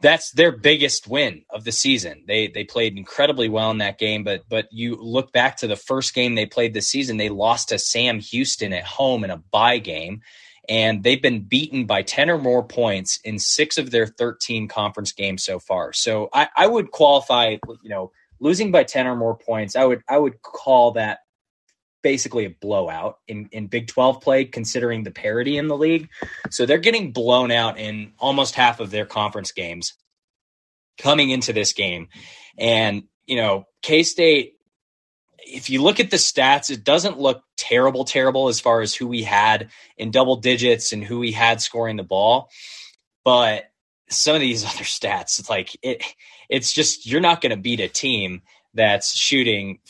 [0.00, 2.24] that's their biggest win of the season.
[2.26, 5.76] They they played incredibly well in that game, but but you look back to the
[5.76, 9.36] first game they played this season, they lost to Sam Houston at home in a
[9.36, 10.22] bye game,
[10.68, 15.12] and they've been beaten by 10 or more points in six of their 13 conference
[15.12, 15.92] games so far.
[15.92, 20.02] So I, I would qualify, you know, losing by 10 or more points, I would
[20.08, 21.20] I would call that
[22.02, 26.08] basically a blowout in, in Big 12 play, considering the parity in the league.
[26.50, 29.94] So they're getting blown out in almost half of their conference games
[30.98, 32.08] coming into this game.
[32.58, 34.54] And, you know, K State,
[35.38, 39.06] if you look at the stats, it doesn't look terrible, terrible as far as who
[39.06, 42.50] we had in double digits and who we had scoring the ball.
[43.24, 43.64] But
[44.08, 46.04] some of these other stats, it's like it,
[46.48, 48.42] it's just you're not going to beat a team
[48.74, 49.80] that's shooting.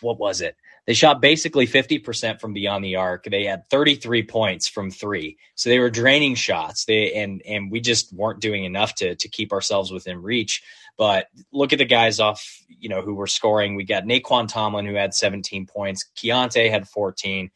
[0.00, 0.56] What was it?
[0.90, 3.22] They shot basically 50% from beyond the arc.
[3.22, 5.38] They had 33 points from three.
[5.54, 6.84] So they were draining shots.
[6.84, 10.64] They and and we just weren't doing enough to to keep ourselves within reach.
[10.98, 13.76] But look at the guys off, you know, who were scoring.
[13.76, 16.10] We got Nae'Qwan Tomlin who had 17 points.
[16.16, 17.52] Keyontae had 14.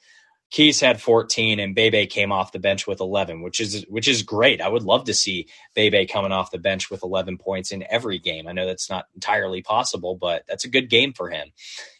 [0.52, 4.22] Keys had 14 and Bebe came off the bench with 11, which is which is
[4.22, 4.60] great.
[4.60, 8.20] I would love to see Bebe coming off the bench with 11 points in every
[8.20, 8.46] game.
[8.46, 11.48] I know that's not entirely possible, but that's a good game for him.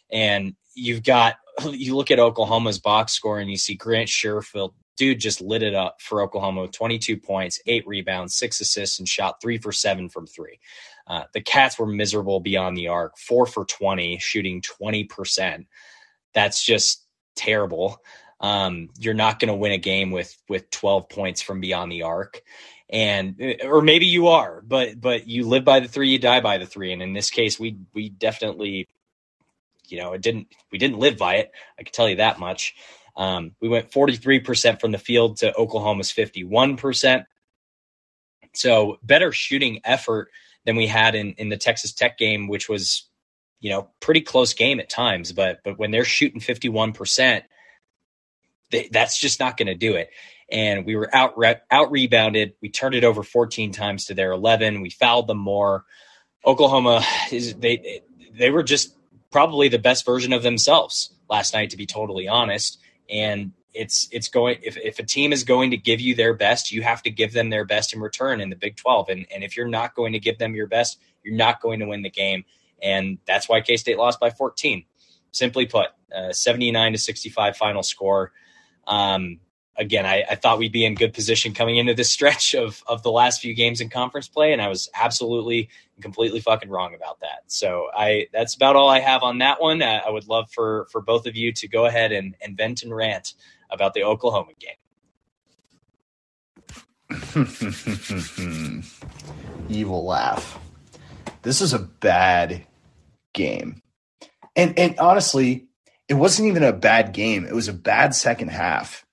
[0.09, 5.19] And you've got you look at Oklahoma's box score and you see Grant Sherfield, dude
[5.19, 9.41] just lit it up for Oklahoma with 22 points, eight rebounds, six assists, and shot
[9.41, 10.59] three for seven from three.
[11.07, 15.65] Uh, the Cats were miserable beyond the arc, four for 20, shooting 20%.
[16.33, 18.01] That's just terrible.
[18.39, 22.03] Um, you're not going to win a game with with 12 points from beyond the
[22.03, 22.41] arc
[22.89, 26.59] and or maybe you are but but you live by the three you die by
[26.59, 28.87] the three and in this case we we definitely
[29.89, 31.51] you know, it didn't we didn't live by it.
[31.79, 32.75] I can tell you that much.
[33.17, 37.25] Um, we went 43% from the field to Oklahoma's 51%.
[38.53, 40.29] So better shooting effort
[40.65, 43.07] than we had in, in the Texas Tech game, which was,
[43.59, 45.31] you know, pretty close game at times.
[45.31, 47.43] But but when they're shooting 51%,
[48.71, 50.09] they, that's just not going to do it.
[50.49, 51.33] And we were out
[51.71, 52.53] out rebounded.
[52.61, 54.81] We turned it over 14 times to their 11.
[54.81, 55.85] We fouled them more.
[56.45, 58.01] Oklahoma is they
[58.33, 58.95] they were just
[59.35, 62.79] probably the best version of themselves last night, to be totally honest.
[63.09, 66.71] And it's it's going if, if a team is going to give you their best,
[66.71, 69.09] you have to give them their best in return in the Big 12.
[69.09, 71.85] And and if you're not going to give them your best, you're not going to
[71.85, 72.45] win the game.
[72.81, 74.85] And that's why K State lost by 14.
[75.31, 78.31] Simply put, uh, 79 to 65 final score.
[78.87, 79.41] Um,
[79.77, 83.03] again, I, I, thought we'd be in good position coming into this stretch of of
[83.03, 85.69] the last few games in conference play, and I was absolutely
[86.01, 87.43] completely fucking wrong about that.
[87.47, 89.81] So I that's about all I have on that one.
[89.81, 92.83] I, I would love for for both of you to go ahead and, and vent
[92.83, 93.33] and rant
[93.69, 94.75] about the Oklahoma game.
[99.69, 100.59] Evil laugh.
[101.43, 102.65] This is a bad
[103.33, 103.81] game.
[104.55, 105.67] And and honestly,
[106.07, 107.45] it wasn't even a bad game.
[107.45, 109.04] It was a bad second half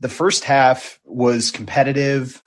[0.00, 2.42] the first half was competitive.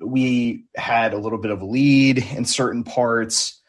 [0.00, 3.60] We had a little bit of a lead in certain parts,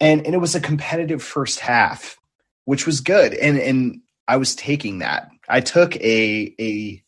[0.00, 2.18] and, and it was a competitive first half,
[2.64, 3.34] which was good.
[3.34, 5.28] And and I was taking that.
[5.48, 7.02] I took a a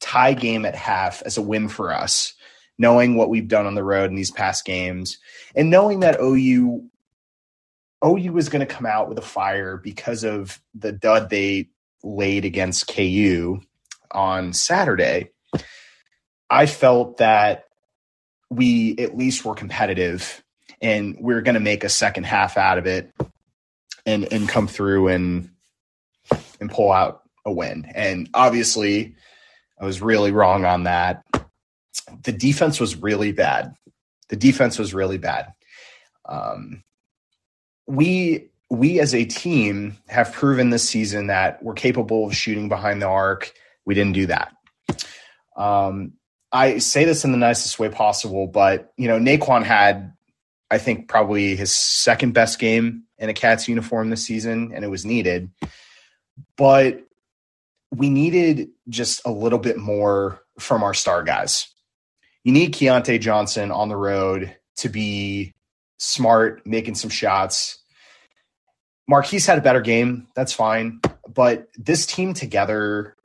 [0.00, 2.34] tie game at half as a win for us,
[2.78, 5.18] knowing what we've done on the road in these past games,
[5.54, 6.88] and knowing that OU
[8.04, 11.68] OU was going to come out with a fire because of the dud they
[12.02, 13.60] laid against KU
[14.10, 15.30] on Saturday,
[16.48, 17.64] I felt that
[18.50, 20.42] we at least were competitive
[20.80, 23.12] and we are going to make a second half out of it
[24.04, 25.50] and and come through and
[26.60, 27.90] and pull out a win.
[27.94, 29.16] And obviously,
[29.80, 31.24] I was really wrong on that.
[32.22, 33.74] The defense was really bad.
[34.28, 35.52] The defense was really bad.
[36.28, 36.82] Um,
[37.86, 43.00] we we as a team have proven this season that we're capable of shooting behind
[43.00, 43.52] the arc.
[43.86, 44.52] We didn't do that.
[45.56, 46.12] Um,
[46.52, 50.12] I say this in the nicest way possible, but you know, Naquan had,
[50.70, 54.88] I think, probably his second best game in a Cats uniform this season, and it
[54.88, 55.50] was needed.
[56.56, 57.02] But
[57.94, 61.68] we needed just a little bit more from our star guys.
[62.44, 65.54] You need Keyontae Johnson on the road to be
[65.98, 67.78] smart, making some shots.
[69.10, 70.28] Markquis had a better game.
[70.34, 71.00] That's fine.
[71.28, 73.15] But this team together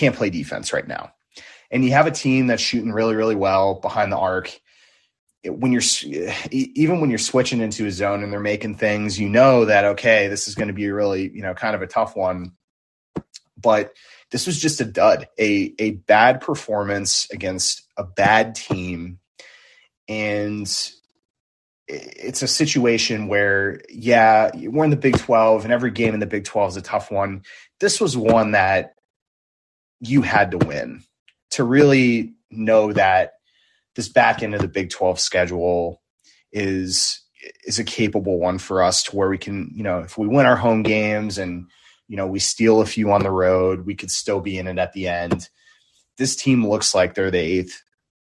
[0.00, 1.12] can't play defense right now.
[1.70, 4.60] And you have a team that's shooting really, really well behind the arc.
[5.44, 5.82] When you're
[6.50, 10.28] even when you're switching into a zone and they're making things, you know that okay,
[10.28, 12.52] this is going to be really, you know, kind of a tough one
[13.60, 13.92] but
[14.30, 19.18] this was just a dud, a a bad performance against a bad team,
[20.08, 20.70] and
[21.88, 26.26] it's a situation where yeah, we're in the Big Twelve, and every game in the
[26.26, 27.42] Big Twelve is a tough one.
[27.80, 28.94] This was one that
[30.00, 31.04] you had to win
[31.50, 33.34] to really know that
[33.94, 36.00] this back end of the Big Twelve schedule
[36.52, 37.20] is
[37.64, 40.46] is a capable one for us to where we can, you know, if we win
[40.46, 41.66] our home games and
[42.08, 44.78] you know, we steal a few on the road, we could still be in it
[44.78, 45.48] at the end.
[46.18, 47.82] This team looks like they're the eighth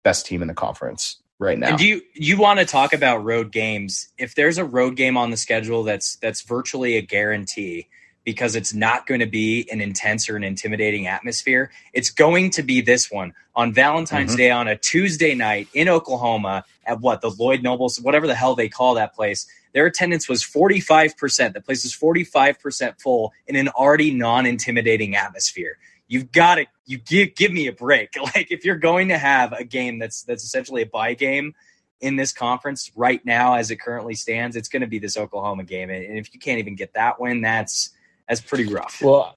[0.03, 1.69] best team in the conference right now.
[1.69, 4.09] And do you you want to talk about road games?
[4.17, 7.87] If there's a road game on the schedule that's that's virtually a guarantee
[8.23, 12.63] because it's not going to be an intense or an intimidating atmosphere, it's going to
[12.63, 14.37] be this one on Valentine's mm-hmm.
[14.37, 18.55] Day on a Tuesday night in Oklahoma at what the Lloyd Nobles, whatever the hell
[18.55, 19.47] they call that place.
[19.73, 21.53] Their attendance was 45%.
[21.53, 25.77] The place is 45% full in an already non intimidating atmosphere.
[26.07, 28.13] You've got to you give give me a break.
[28.35, 31.55] Like if you're going to have a game that's that's essentially a buy game
[32.01, 35.63] in this conference right now as it currently stands, it's going to be this Oklahoma
[35.63, 35.89] game.
[35.89, 37.91] And if you can't even get that win, that's
[38.27, 39.01] that's pretty rough.
[39.01, 39.35] Well,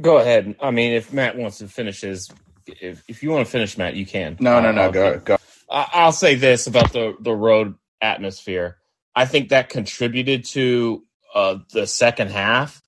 [0.00, 0.56] go ahead.
[0.60, 2.30] I mean, if Matt wants to finish his,
[2.66, 4.36] if if you want to finish, Matt, you can.
[4.40, 4.82] No, no, no.
[4.82, 5.38] I'll, go go.
[5.70, 8.78] I'll say this about the the road atmosphere.
[9.14, 12.82] I think that contributed to uh, the second half,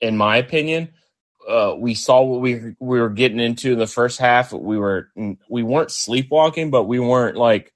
[0.00, 0.90] in my opinion.
[1.48, 4.52] Uh, we saw what we we were getting into in the first half.
[4.52, 5.10] We were
[5.48, 7.72] we weren't sleepwalking, but we weren't like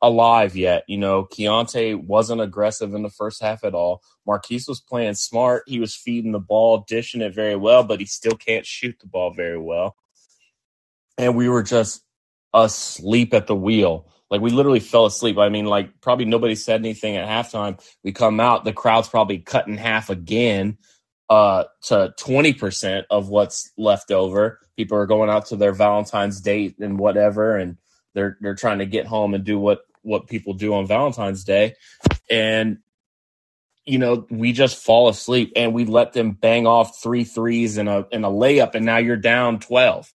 [0.00, 0.84] alive yet.
[0.88, 4.02] You know, Keyontae wasn't aggressive in the first half at all.
[4.26, 5.64] Markquis was playing smart.
[5.66, 9.06] He was feeding the ball, dishing it very well, but he still can't shoot the
[9.06, 9.96] ball very well.
[11.18, 12.02] And we were just
[12.54, 14.08] asleep at the wheel.
[14.30, 15.36] Like we literally fell asleep.
[15.38, 17.78] I mean, like probably nobody said anything at halftime.
[18.02, 20.78] We come out, the crowd's probably cut in half again
[21.28, 24.58] uh, to 20% of what's left over.
[24.76, 27.76] People are going out to their Valentine's date and whatever, and
[28.14, 31.74] they're they're trying to get home and do what what people do on Valentine's Day.
[32.28, 32.78] And
[33.84, 37.88] you know, we just fall asleep and we let them bang off three threes and
[37.88, 40.12] a and a layup, and now you're down 12.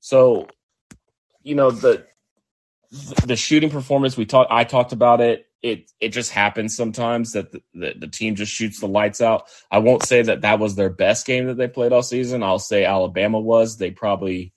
[0.00, 0.48] So,
[1.42, 2.06] you know, the
[3.24, 5.46] the shooting performance we talked i talked about it.
[5.62, 9.44] It it just happens sometimes that the, the, the, team just shoots the lights out.
[9.70, 12.42] I won't say that that was their best game that they played all season.
[12.42, 13.76] I'll say alabama was.
[13.76, 14.52] They probably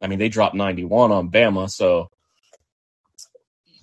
[0.00, 2.08] i mean they dropped 91 on bama so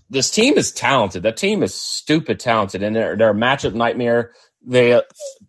[0.09, 4.31] this team is talented that team is stupid talented and they're, they're a matchup nightmare
[4.65, 4.99] they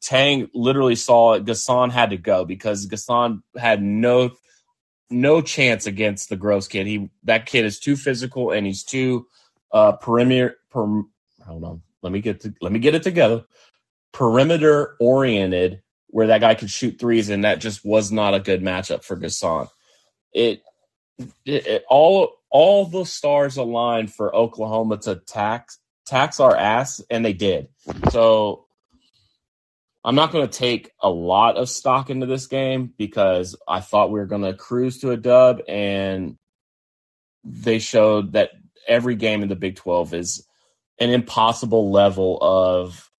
[0.01, 1.45] tang literally saw it.
[1.45, 4.31] Gasson had to go because Gasson had no
[5.09, 6.87] no chance against the Gross kid.
[6.87, 9.27] He that kid is too physical and he's too
[9.73, 10.57] uh perimeter.
[10.71, 11.03] Per,
[11.45, 13.45] hold on, let me get to, let me get it together.
[14.13, 18.63] Perimeter oriented, where that guy could shoot threes, and that just was not a good
[18.63, 19.69] matchup for Gasson.
[20.33, 20.63] It,
[21.45, 27.33] it, all all the stars aligned for Oklahoma to tax tax our ass, and they
[27.33, 27.69] did.
[28.11, 28.67] So
[30.05, 34.11] I'm not going to take a lot of stock into this game because I thought
[34.11, 36.39] we were going to cruise to a dub, and
[37.45, 38.51] they showed that
[38.87, 40.47] every game in the Big 12 is
[41.01, 43.11] an impossible level of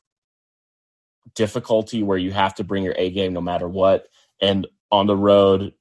[1.36, 4.08] difficulty where you have to bring your A game no matter what.
[4.42, 5.74] And on the road,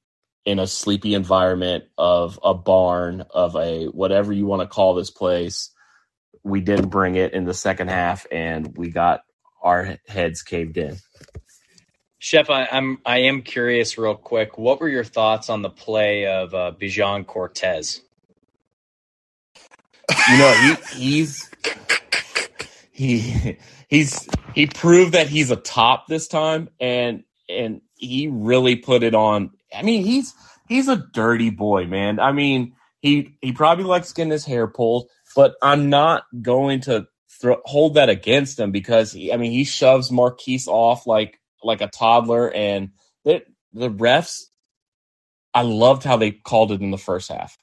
[0.47, 5.11] in a sleepy environment of a barn, of a whatever you want to call this
[5.11, 5.69] place,
[6.43, 9.21] we didn't bring it in the second half, and we got
[9.61, 10.97] our heads caved in.
[12.17, 14.57] Chef, I, am I am curious, real quick.
[14.57, 18.01] What were your thoughts on the play of uh, Bijan Cortes
[20.29, 21.49] you know, he he's
[22.91, 29.03] he he's he proved that he's a top this time and and he really put
[29.03, 29.51] it on.
[29.77, 30.33] I mean, he's
[30.67, 32.19] he's a dirty boy, man.
[32.19, 37.07] I mean, he he probably likes getting his hair pulled, but I'm not going to
[37.29, 41.81] throw, hold that against him because he, I mean, he shoves Markquis off like like
[41.81, 42.91] a toddler and
[43.23, 44.43] the the refs
[45.53, 47.57] I loved how they called it in the first half.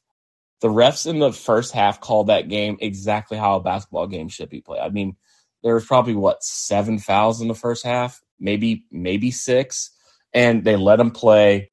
[0.61, 4.49] The refs in the first half called that game exactly how a basketball game should
[4.49, 4.81] be played.
[4.81, 5.17] I mean,
[5.62, 9.91] there was probably what seven fouls in the first half, maybe maybe six,
[10.33, 11.71] and they let them play.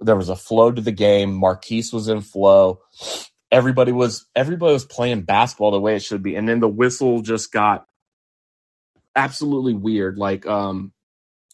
[0.00, 1.40] There was a flow to the game.
[1.40, 2.80] Markquis was in flow.
[3.50, 7.22] Everybody was everybody was playing basketball the way it should be, and then the whistle
[7.22, 7.86] just got
[9.14, 10.18] absolutely weird.
[10.18, 10.92] Like, um,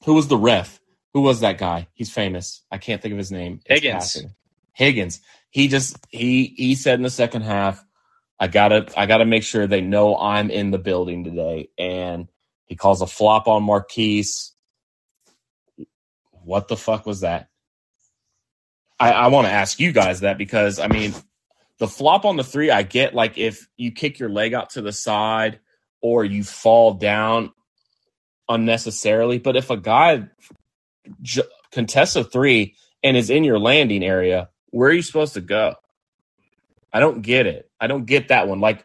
[0.05, 0.81] who was the ref?
[1.13, 1.89] who was that guy?
[1.93, 2.65] He's famous.
[2.71, 3.61] I can't think of his name.
[3.67, 4.25] Higgins.
[4.73, 5.21] Higgins.
[5.51, 7.85] He just he he said in the second half,
[8.41, 11.69] I gotta I gotta make sure they know I'm in the building today.
[11.79, 12.29] And
[12.65, 14.51] he calls a flop on Markquis.
[16.31, 17.49] What the fuck was that?
[19.03, 21.15] I, I want to ask you guys that because I mean
[21.79, 24.83] the flop on the three, I get like if you kick your leg out to
[24.83, 25.61] the side
[26.01, 27.53] or you fall down
[28.49, 29.39] unnecessarily.
[29.39, 30.29] But if a guy
[31.23, 31.43] j-
[31.73, 35.75] contests a three and is in your landing area, where are you supposed to go?
[36.93, 37.71] I don't get it.
[37.81, 38.61] I don't get that one.
[38.61, 38.85] Like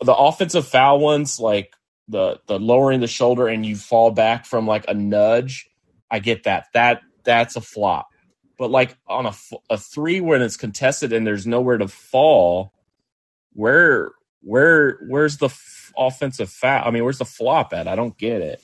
[0.00, 1.74] the offensive foul ones, like
[2.08, 5.68] the the lowering the shoulder and you fall back from like a nudge.
[6.10, 6.68] I get that.
[6.74, 8.08] That that's a flop.
[8.56, 9.32] But like on a
[9.68, 12.72] a three when it's contested and there's nowhere to fall,
[13.52, 16.86] where where where's the f- offensive foul?
[16.86, 17.88] I mean, where's the flop at?
[17.88, 18.62] I don't get it.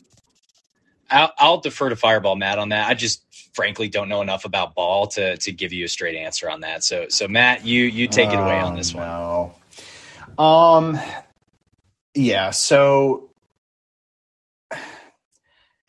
[1.10, 2.88] I'll, I'll, defer to Fireball Matt on that.
[2.88, 6.48] I just frankly don't know enough about ball to to give you a straight answer
[6.48, 6.84] on that.
[6.84, 9.54] So so Matt, you you take it away on this no.
[10.36, 10.94] one.
[10.94, 11.00] Um,
[12.14, 12.50] yeah.
[12.50, 13.29] So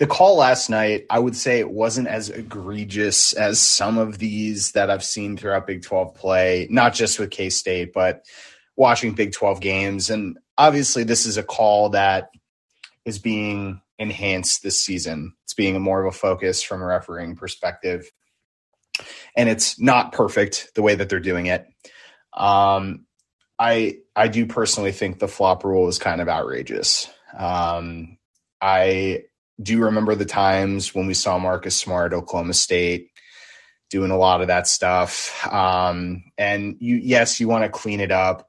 [0.02, 4.72] the call last night, I would say it wasn't as egregious as some of these
[4.72, 6.66] that I've seen throughout Big Twelve play.
[6.72, 8.26] Not just with K State, but
[8.76, 10.10] watching Big Twelve games.
[10.10, 12.32] And obviously, this is a call that
[13.06, 15.36] is being enhanced this season.
[15.44, 18.10] It's being more of a focus from a refereeing perspective.
[19.38, 21.68] And it's not perfect the way that they're doing it.
[22.34, 23.06] Um,
[23.60, 27.08] I I do personally think the flop rule is kind of outrageous.
[27.38, 28.18] Um,
[28.60, 29.26] I
[29.62, 33.12] do you remember the times when we saw Marcus Smart, Oklahoma State,
[33.92, 35.46] doing a lot of that stuff.
[35.52, 38.48] Um, and you, yes, you want to clean it up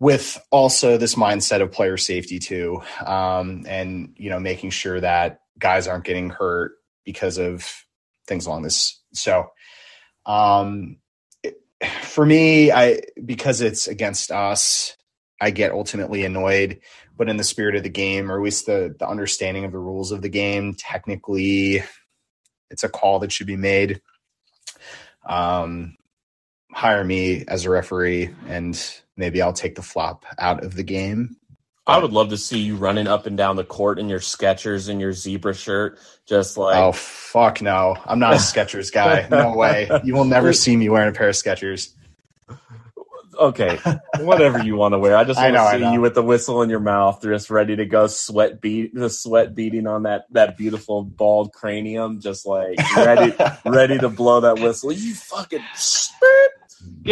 [0.00, 5.40] with also this mindset of player safety too, um, and you know making sure that
[5.58, 6.72] guys aren't getting hurt
[7.04, 7.84] because of
[8.26, 9.00] things along this.
[9.14, 9.48] So,
[10.26, 10.98] um,
[11.42, 11.54] it,
[12.02, 14.96] for me, I because it's against us,
[15.40, 16.80] I get ultimately annoyed.
[17.16, 19.78] But in the spirit of the game, or at least the the understanding of the
[19.78, 21.82] rules of the game, technically,
[22.70, 24.00] it's a call that should be made.
[25.26, 25.96] Um,
[26.76, 28.78] hire me as a referee and
[29.16, 31.36] maybe I'll take the flop out of the game.
[31.86, 34.88] I would love to see you running up and down the court in your Skechers
[34.88, 39.26] and your zebra shirt, just like oh fuck no, I'm not a Skechers guy.
[39.30, 39.88] No way.
[40.04, 41.94] You will never see me wearing a pair of Skechers.
[43.38, 43.78] Okay,
[44.20, 45.16] whatever you want to wear.
[45.16, 47.84] I just want to see you with the whistle in your mouth, just ready to
[47.84, 53.34] go, sweat beat the sweat beating on that that beautiful bald cranium, just like ready
[53.66, 54.92] ready to blow that whistle.
[54.92, 55.62] You fucking.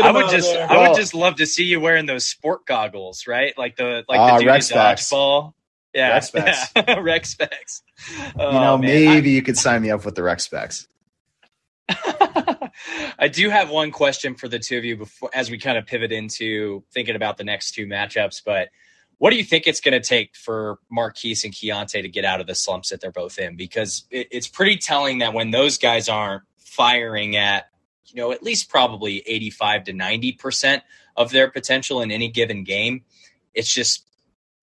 [0.03, 0.71] I would just, there.
[0.71, 3.57] I would just love to see you wearing those sport goggles, right?
[3.57, 5.55] Like the, like uh, the dude dodgeball.
[5.95, 6.73] Yeah, Rec specs.
[6.77, 6.99] Yeah.
[6.99, 7.83] Rec specs.
[8.37, 8.81] Oh, you know, man.
[8.81, 10.89] maybe I, you could sign me up with the Rec specs.
[13.19, 15.87] I do have one question for the two of you before, as we kind of
[15.87, 18.43] pivot into thinking about the next two matchups.
[18.45, 18.69] But
[19.19, 22.41] what do you think it's going to take for Markquis and Keyontae to get out
[22.41, 23.57] of the slumps that they're both in?
[23.57, 27.67] Because it, it's pretty telling that when those guys aren't firing at
[28.15, 30.83] you know, at least probably 85 to 90%
[31.17, 33.03] of their potential in any given game.
[33.55, 34.07] It's just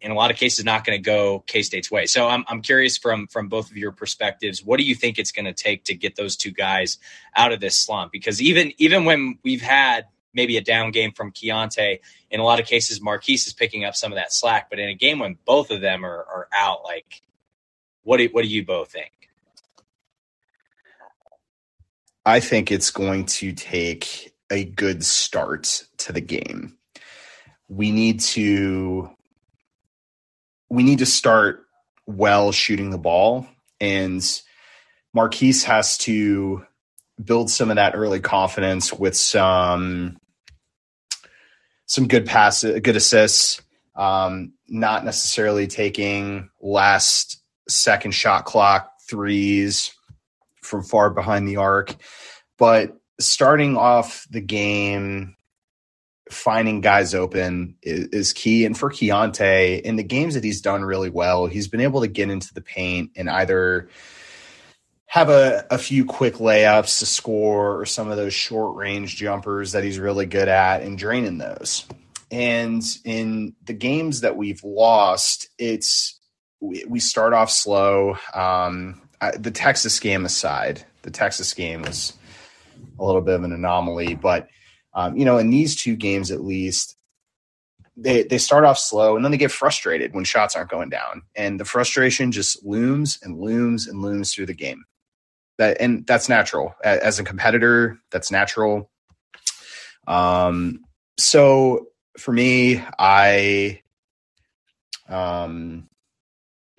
[0.02, 2.06] in a lot of cases not going to go K-State's way.
[2.06, 5.32] So I'm I'm curious from from both of your perspectives, what do you think it's
[5.32, 6.98] going to take to get those two guys
[7.36, 8.12] out of this slump?
[8.12, 12.00] Because even even when we've had maybe a down game from Keyontae,
[12.32, 14.90] in a lot of cases Markquis is picking up some of that slack, but in
[14.90, 17.22] a game when both of them are, are out, like
[18.04, 19.12] what do what do you both think?
[22.26, 26.78] I think it's going to take a good start to the game.
[27.68, 29.10] We need to
[30.72, 31.66] we need to start
[32.08, 33.46] well shooting the ball
[33.82, 34.22] and
[35.16, 36.66] Markquis has to
[37.22, 40.18] build some of that early confidence with some
[41.86, 43.62] some good passes, good assists.
[43.96, 49.94] Um, not necessarily taking last second shot clock threes
[50.62, 51.96] from far behind the arc,
[52.58, 55.36] but starting off the game,
[56.32, 58.66] finding guys open is, is key.
[58.66, 62.08] And for Keyontae, in the games that he's done really well, he's been able to
[62.08, 63.90] get into the paint and either
[65.06, 69.74] have a, a few quick layups to score or some of those short range jumpers
[69.74, 71.86] that he's really good at and draining those.
[72.32, 76.18] And in the games that we've lost, it's
[76.62, 78.16] we, we start off slow.
[78.34, 82.14] Um, I, the Texas game aside, the Texas game was
[82.98, 84.48] a little bit of an anomaly, but
[84.94, 86.98] um, you know, in these two games at least,
[87.98, 91.24] they they start off slow and then they get frustrated when shots aren't going down,
[91.36, 94.84] and the frustration just looms and looms and looms through the game.
[95.58, 98.00] That and that's natural as a competitor.
[98.12, 98.90] That's natural.
[100.08, 100.80] Um,
[101.18, 101.88] so
[102.18, 103.82] for me, I,
[105.08, 105.88] um,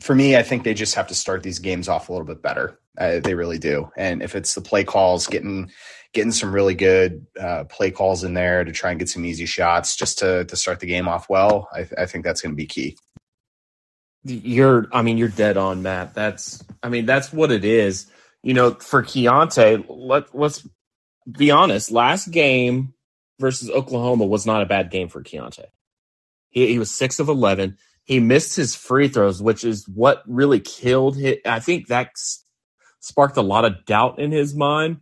[0.00, 2.42] for me, I think they just have to start these games off a little bit
[2.42, 2.78] better.
[2.98, 3.90] Uh, they really do.
[3.96, 5.70] And if it's the play calls, getting
[6.12, 9.46] getting some really good uh, play calls in there to try and get some easy
[9.46, 12.56] shots, just to to start the game off well, I, I think that's going to
[12.56, 12.96] be key.
[14.24, 16.14] You're, I mean, you're dead on, Matt.
[16.14, 18.06] That's, I mean, that's what it is.
[18.42, 20.66] You know, for Keyontae, let let's
[21.30, 21.90] be honest.
[21.90, 22.94] Last game
[23.38, 25.66] versus Oklahoma was not a bad game for Keyontae.
[26.50, 27.78] He, he was six of 11.
[28.04, 31.36] He missed his free throws, which is what really killed him.
[31.44, 32.10] I think that
[33.00, 34.98] sparked a lot of doubt in his mind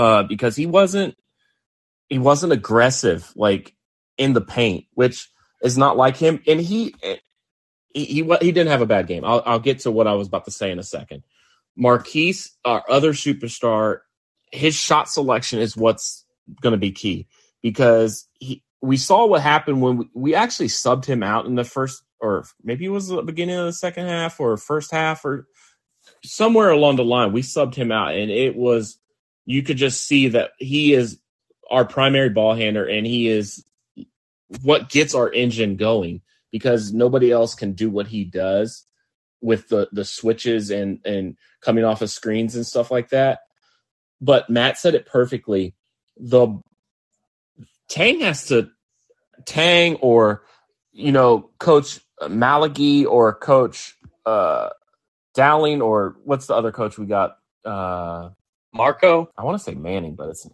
[0.00, 1.14] uh, because he wasn't
[2.08, 3.74] he wasn't aggressive like
[4.16, 5.28] in the paint, which
[5.62, 6.40] is not like him.
[6.46, 6.94] And he
[7.92, 9.26] he he, he didn't have a bad game.
[9.26, 11.22] I'll, I'll get to what I was about to say in a second.
[11.78, 13.98] Markquis, our other superstar,
[14.50, 16.24] his shot selection is what's
[16.62, 17.26] going to be key
[17.62, 21.64] because he we saw what happened when we, we actually subbed him out in the
[21.64, 25.46] first or maybe it was the beginning of the second half or first half or
[26.24, 28.99] somewhere along the line we subbed him out and it was
[29.50, 31.18] you could just see that he is
[31.70, 33.64] our primary ball handler and he is
[34.62, 36.20] what gets our engine going
[36.50, 38.84] because nobody else can do what he does
[39.40, 43.40] with the the switches and and coming off of screens and stuff like that
[44.20, 45.74] but Matt said it perfectly
[46.16, 46.60] the
[47.88, 48.70] Tang has to
[49.44, 50.44] Tang or
[50.92, 53.96] you know Coach Maligi or Coach
[54.26, 54.70] uh,
[55.34, 57.38] Dowling or what's the other coach we got?
[57.64, 58.30] Uh,
[58.72, 59.30] Marco.
[59.36, 60.48] I want to say Manning, but it's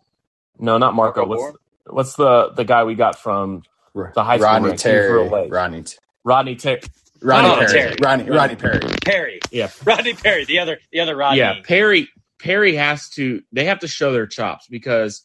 [0.58, 1.26] no, not Marco.
[1.26, 3.62] Marco what's what's the the guy we got from
[3.94, 4.48] the high school?
[4.48, 5.28] Rodney Terry.
[5.48, 5.84] Rodney.
[6.24, 6.80] Rodney Terry.
[7.22, 7.72] Rodney oh, Perry.
[7.72, 7.96] Terry.
[8.00, 8.80] Rodney, Rodney Perry.
[9.04, 9.40] Perry.
[9.50, 9.70] Yeah.
[9.84, 10.44] Rodney Perry.
[10.44, 11.38] The other the other Rodney.
[11.38, 12.08] Yeah, Perry
[12.38, 15.22] Perry has to they have to show their chops because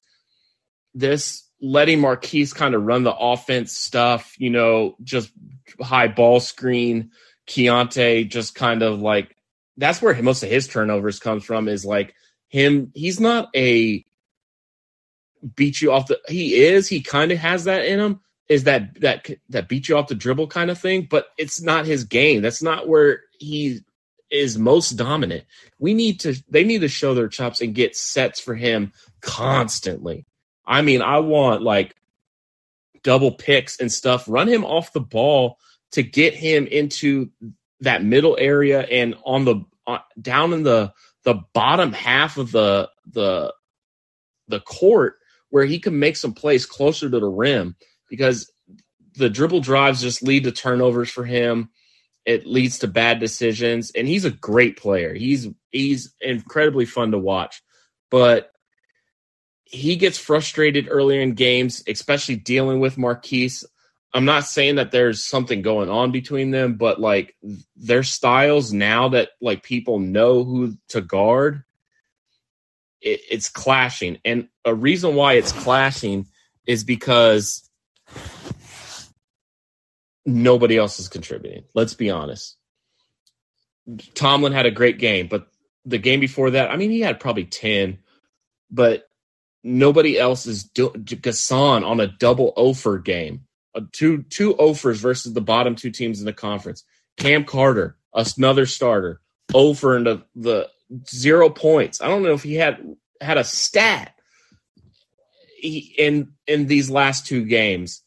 [0.94, 5.32] this letting Markquis kind of run the offense stuff, you know, just
[5.80, 7.12] high ball screen,
[7.48, 9.36] Keyontae just kind of like
[9.78, 12.14] that's where most of his turnovers comes from is like
[12.52, 14.06] him he's not a
[15.56, 19.00] beat you off the he is he kind of has that in him is that
[19.02, 22.42] that that beat you off the dribble kind of thing but it's not his game
[22.42, 23.80] that's not where he
[24.30, 25.44] is most dominant
[25.80, 30.26] we need to they need to show their chops and get sets for him constantly
[30.72, 31.96] I mean, I want like
[33.04, 34.26] double picks and stuff.
[34.28, 35.58] Run him off the ball
[35.92, 37.30] to get him into
[37.82, 40.94] that middle area and on the uh, down in the
[41.24, 43.54] the bottom half of the the
[44.48, 45.16] the court
[45.50, 47.76] where he can make some plays closer to the rim
[48.10, 48.52] because
[49.16, 51.70] the dribble drives just lead to turnovers for him.
[52.26, 55.14] It leads to bad decisions, and he's a great player.
[55.14, 57.64] He's he's incredibly fun to watch,
[58.12, 58.52] but
[59.66, 63.64] he gets frustrated earlier in games, especially dealing with Markquis.
[64.14, 67.36] I'm not saying that there's something going on between them, but like
[67.76, 71.64] their styles now that like people know who to guard,
[73.02, 74.20] it, it's clashing.
[74.26, 76.28] And a reason why it's clashing
[76.66, 77.70] is because
[80.26, 81.64] nobody else is contributing.
[81.74, 82.58] Let's be honest.
[84.14, 85.48] Tomlin had a great game, but
[85.86, 87.98] the game before that, I mean, he had probably 10,
[88.70, 89.08] but
[89.64, 93.46] nobody else is do- on a double Ofer game,
[93.92, 96.84] two two Ofers versus the bottom two teams in the conference.
[97.18, 99.22] Cam Carter, another starter,
[99.54, 100.70] over into the
[101.08, 102.02] zero points.
[102.02, 102.80] I don't know if he had
[103.20, 104.16] had a stat
[105.58, 108.02] he, in in these last two games.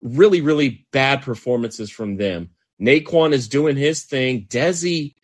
[0.00, 2.50] Really, really bad performances from them.
[2.80, 4.46] Naquan is doing his thing.
[4.46, 5.14] Desi,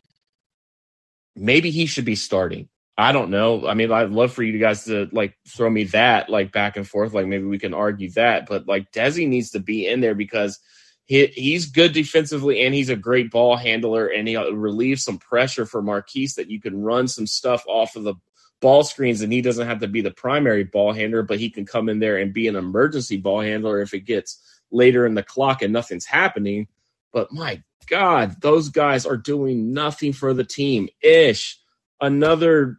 [1.36, 2.68] maybe he should be starting.
[2.96, 3.66] I don't know.
[3.66, 6.86] I mean, I'd love for you guys to like throw me that like back and
[6.88, 7.12] forth.
[7.12, 10.60] Like maybe we can argue that, but like Desi needs to be in there because
[11.06, 15.66] he he's good defensively and he's a great ball handler and he relieves some pressure
[15.66, 18.14] for Markquis that you can run some stuff off of the
[18.60, 21.66] ball screens and he doesn't have to be the primary ball handler, but he can
[21.66, 24.40] come in there and be an emergency ball handler if it gets
[24.70, 26.68] later in the clock and nothing's happening.
[27.12, 30.88] But my God, those guys are doing nothing for the team.
[31.02, 31.58] Ish,
[32.00, 32.78] another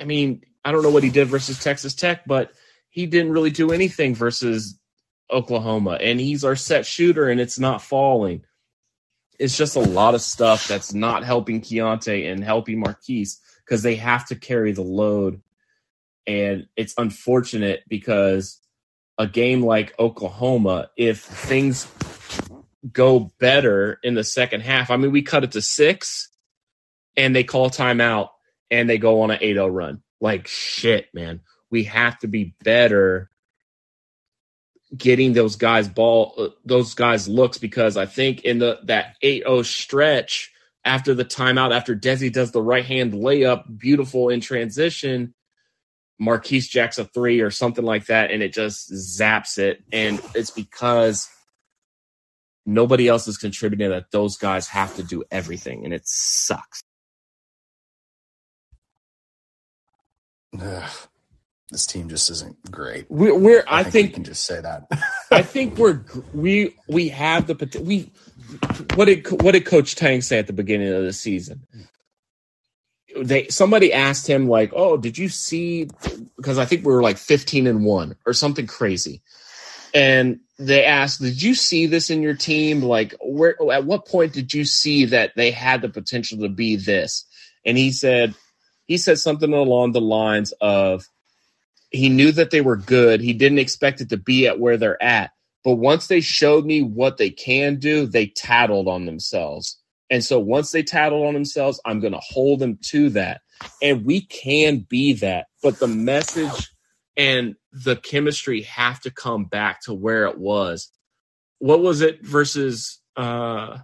[0.00, 2.52] I mean, I don't know what he did versus Texas Tech, but
[2.88, 4.78] he didn't really do anything versus
[5.30, 5.98] Oklahoma.
[6.00, 8.44] And he's our set shooter, and it's not falling.
[9.38, 13.96] It's just a lot of stuff that's not helping Keyontae and helping Markquis because they
[13.96, 15.40] have to carry the load.
[16.26, 18.60] And it's unfortunate because
[19.18, 21.88] a game like Oklahoma, if things
[22.92, 26.28] go better in the second half, I mean, we cut it to six
[27.16, 28.28] and they call timeout
[28.72, 30.02] and they go on an 8 0 run.
[30.20, 31.40] Like, shit, man.
[31.70, 33.30] We have to be better
[34.96, 39.64] getting those guys ball uh, those guys looks because I think in the that 8-0
[39.64, 40.52] stretch
[40.84, 45.34] after the timeout after Desi does the right hand layup beautiful in transition
[46.20, 50.50] Markquis jacks a 3 or something like that and it just zaps it and it's
[50.50, 51.26] because
[52.66, 56.82] nobody else is contributing that those guys have to do everything and it sucks
[60.60, 60.90] Ugh,
[61.70, 63.06] this team just isn't great.
[63.08, 64.86] We're, we're I, I think, think, we can just say that.
[65.30, 66.02] I think we're
[66.34, 67.80] we we have the.
[67.82, 68.10] We
[68.94, 71.66] what did what did Coach Tang say at the beginning of the season?
[73.16, 75.88] They somebody asked him like, "Oh, did you see?"
[76.36, 79.22] Because I think we were like fifteen and one or something crazy,
[79.94, 82.82] and they asked, "Did you see this in your team?
[82.82, 86.76] Like, where at what point did you see that they had the potential to be
[86.76, 87.24] this?"
[87.64, 88.34] And he said,
[88.86, 91.06] he said something along the lines of
[91.90, 93.20] he knew that they were good.
[93.20, 95.30] He didn't expect it to be at where they're at.
[95.62, 99.78] But once they showed me what they can do, they tattled on themselves.
[100.10, 103.42] And so once they tattled on themselves, I'm going to hold them to that.
[103.80, 105.46] And we can be that.
[105.62, 106.70] But the message
[107.16, 110.90] and the chemistry have to come back to where it was.
[111.58, 113.78] What was it versus uh,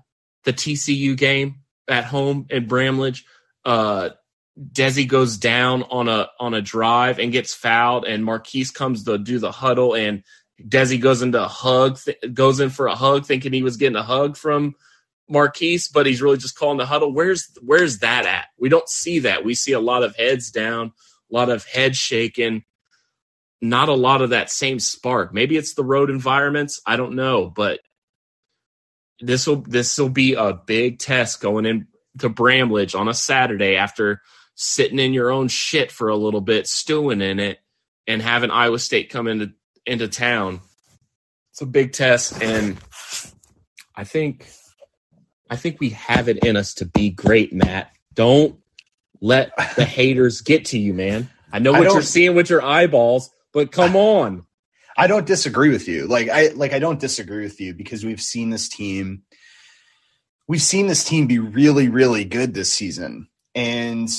[0.45, 3.25] the TCU game at home in Bramlage?
[3.65, 4.11] Uh,
[4.59, 9.19] Desi goes down on a on a drive and gets fouled, and Markquis comes to
[9.19, 10.25] do the huddle, and
[10.61, 13.97] Desi goes into a hug, th- goes in for a hug, thinking he was getting
[13.97, 14.75] a hug from
[15.31, 17.13] Markquis, but he's really just calling the huddle.
[17.13, 18.47] Where's where's that at?
[18.59, 19.45] We don't see that.
[19.45, 20.93] We see a lot of heads down,
[21.31, 22.65] a lot of head shaking,
[23.61, 25.33] not a lot of that same spark.
[25.33, 26.81] Maybe it's the road environments.
[26.85, 27.81] I don't know, but
[29.21, 31.87] this will this will be a big test going in
[32.19, 34.23] to Bramlage on a Saturday after
[34.61, 37.61] sitting in your own shit for a little bit, stewing in it,
[38.09, 39.53] and having Iowa State come into
[39.87, 40.61] into town.
[41.53, 42.77] It's a big test, and
[43.95, 44.49] I think
[45.49, 47.93] I think we have it in us to be great, Matt.
[48.13, 48.59] Don't
[49.21, 51.31] let the haters get to you, man.
[51.53, 54.45] I know what I you're seeing with your eyeballs, but come on.
[54.97, 56.09] I don't disagree with you.
[56.09, 59.23] Like I like I don't disagree with you because we've seen this team
[60.49, 63.29] we've seen this team be really really good this season.
[63.55, 64.11] And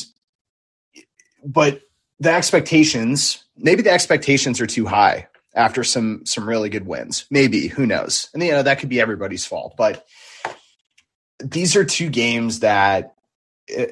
[1.43, 1.81] but
[2.19, 7.25] the expectations, maybe the expectations are too high after some some really good wins.
[7.29, 8.29] Maybe, who knows?
[8.33, 10.05] And you know, that could be everybody's fault, but
[11.39, 13.15] these are two games that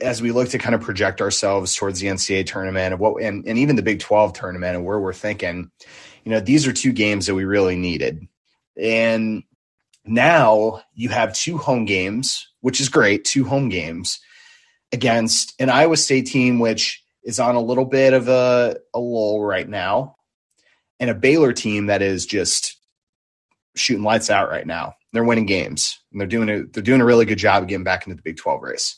[0.01, 3.47] as we look to kind of project ourselves towards the NCAA tournament and what and,
[3.47, 5.71] and even the Big 12 tournament and where we're thinking,
[6.23, 8.27] you know, these are two games that we really needed.
[8.75, 9.43] And
[10.05, 14.19] now you have two home games, which is great, two home games
[14.91, 19.43] against an Iowa State team which is on a little bit of a, a lull
[19.43, 20.15] right now,
[20.99, 22.77] and a Baylor team that is just
[23.75, 24.95] shooting lights out right now.
[25.11, 27.83] They're winning games, and they're doing a they're doing a really good job of getting
[27.83, 28.97] back into the Big Twelve race.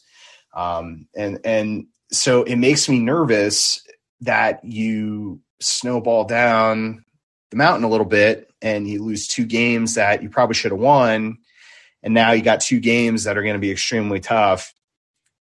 [0.56, 3.82] Um, and and so it makes me nervous
[4.22, 7.04] that you snowball down
[7.50, 10.80] the mountain a little bit and you lose two games that you probably should have
[10.80, 11.38] won
[12.04, 14.74] and now you got two games that are going to be extremely tough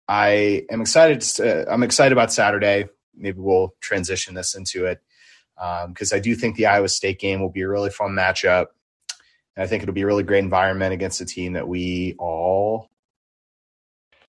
[0.09, 1.21] I am excited.
[1.21, 2.87] To, I'm excited about Saturday.
[3.15, 5.01] Maybe we'll transition this into it
[5.89, 8.67] because um, I do think the Iowa State game will be a really fun matchup.
[9.57, 12.91] And I think it'll be a really great environment against a team that we all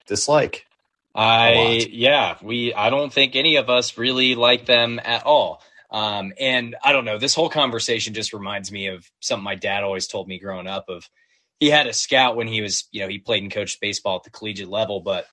[0.08, 0.66] dislike.
[1.14, 5.62] I yeah, we I don't think any of us really like them at all.
[5.90, 9.84] Um, and I don't know, this whole conversation just reminds me of something my dad
[9.84, 11.10] always told me growing up of
[11.60, 14.24] he had a scout when he was, you know, he played and coached baseball at
[14.24, 15.28] the collegiate level, but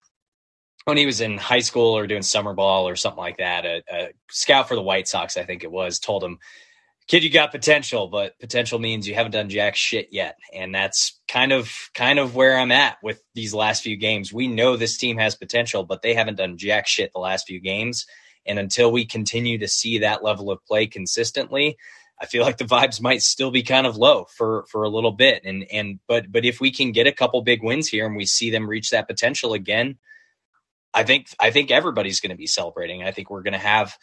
[0.85, 3.64] when he was in high school or doing summer ball or something like that.
[3.64, 6.39] A, a scout for the White Sox, I think it was, told him,
[7.09, 11.20] "Kid, you got potential, but potential means you haven't done jack shit yet." And that's
[11.28, 14.32] kind of kind of where I'm at with these last few games.
[14.32, 17.61] We know this team has potential, but they haven't done jack shit the last few
[17.61, 18.07] games.
[18.47, 21.78] And until we continue to see that level of play consistently,
[22.20, 25.12] I feel like the vibes might still be kind of low for for a little
[25.12, 25.43] bit.
[25.45, 28.26] And and but but if we can get a couple big wins here and we
[28.26, 29.99] see them reach that potential again,
[30.95, 33.03] I think I think everybody's going to be celebrating.
[33.03, 33.97] I think we're going to have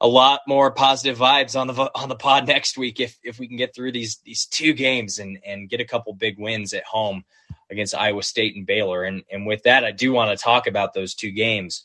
[0.00, 3.48] a lot more positive vibes on the on the pod next week if if we
[3.48, 6.84] can get through these these two games and and get a couple big wins at
[6.84, 7.24] home
[7.70, 9.04] against Iowa State and Baylor.
[9.04, 11.84] And and with that, I do want to talk about those two games.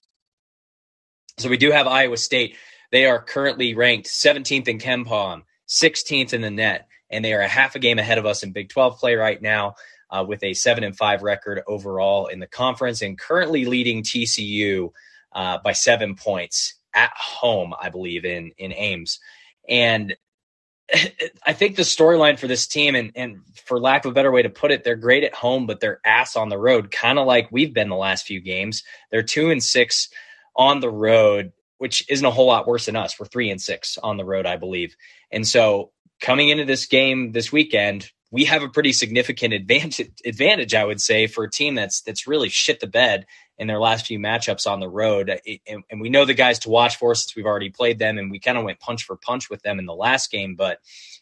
[1.37, 2.57] So we do have Iowa State.
[2.91, 7.47] They are currently ranked 17th in KenPom, 16th in the net, and they are a
[7.47, 9.75] half a game ahead of us in Big 12 play right now
[10.11, 14.91] uh, with a seven and five record overall in the conference, and currently leading TCU
[15.33, 19.19] uh, by seven points at home, I believe in in Ames.
[19.67, 20.15] And
[21.45, 24.41] I think the storyline for this team, and, and for lack of a better way
[24.41, 27.25] to put it, they're great at home, but they're ass on the road, kind of
[27.25, 28.83] like we've been the last few games.
[29.11, 30.09] They're two and six
[30.55, 33.19] on the road, which isn't a whole lot worse than us.
[33.19, 34.95] We're three and six on the road, I believe.
[35.31, 40.73] And so coming into this game this weekend, we have a pretty significant advantage advantage
[40.73, 43.25] I would say for a team that's that's really shit the bed
[43.57, 45.29] in their last few matchups on the road.
[45.67, 48.31] And, and we know the guys to watch for since we've already played them and
[48.31, 50.79] we kind of went punch for punch with them in the last game but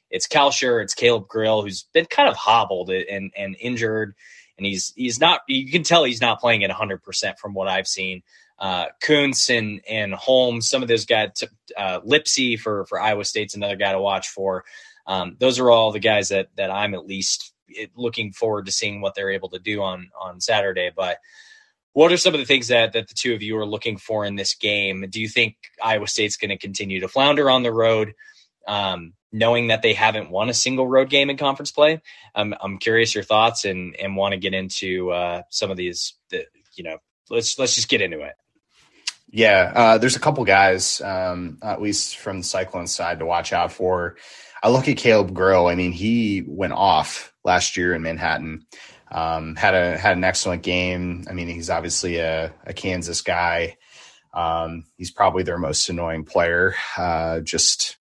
[0.10, 4.16] it's Kalscheur, it's Caleb Grill who's been kind of hobbled and and injured
[4.58, 7.88] and he's he's not you can tell he's not playing at 100% from what I've
[7.88, 8.22] seen.
[8.60, 11.44] Uh, Kuntz and and Holmes some of those guys
[11.78, 14.66] uh, Lipsey for for Iowa State's another guy to watch for
[15.10, 17.52] um, those are all the guys that that I'm at least
[17.96, 20.92] looking forward to seeing what they're able to do on on Saturday.
[20.96, 21.18] But
[21.94, 24.24] what are some of the things that that the two of you are looking for
[24.24, 25.04] in this game?
[25.10, 28.14] Do you think Iowa State's going to continue to flounder on the road?
[28.68, 32.02] Um, knowing that they haven't won a single road game in conference play.
[32.36, 36.14] I'm I'm curious your thoughts and and want to get into uh, some of these.
[36.30, 36.46] The,
[36.76, 36.98] you know,
[37.32, 38.36] let's let's just get into it.
[39.32, 43.54] Yeah, uh, there's a couple guys, um, at least from the Cyclone side, to watch
[43.54, 44.18] out for.
[44.62, 45.68] I look at Caleb Grill.
[45.68, 48.66] I mean, he went off last year in Manhattan.
[49.12, 51.26] Um, had a had an excellent game.
[51.30, 53.78] I mean, he's obviously a, a Kansas guy.
[54.34, 57.98] Um, he's probably their most annoying player, uh, just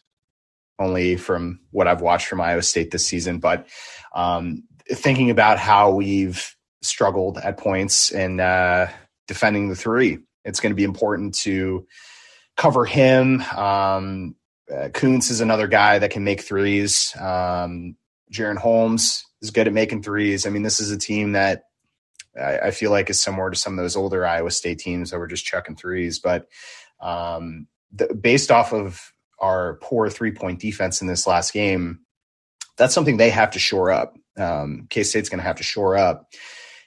[0.78, 3.38] only from what I've watched from Iowa State this season.
[3.38, 3.66] But
[4.14, 8.90] um, thinking about how we've struggled at points in uh,
[9.26, 11.86] defending the three, it's going to be important to
[12.56, 13.40] cover him.
[13.56, 14.34] Um,
[14.70, 17.14] uh, is another guy that can make threes.
[17.18, 17.96] Um,
[18.32, 20.46] Jaren Holmes is good at making threes.
[20.46, 21.64] I mean, this is a team that
[22.38, 25.18] I, I, feel like is similar to some of those older Iowa State teams that
[25.18, 26.18] were just chucking threes.
[26.18, 26.48] But
[27.00, 32.00] um, the, based off of our poor three point defense in this last game,
[32.76, 34.16] that's something they have to shore up.
[34.36, 36.28] Um, K State's going to have to shore up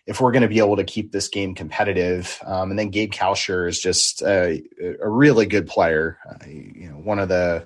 [0.08, 2.40] if we're going to be able to keep this game competitive.
[2.46, 4.64] Um, and then Gabe Kalscheur is just a,
[5.02, 6.18] a really good player.
[6.28, 7.66] Uh, you know, one of the,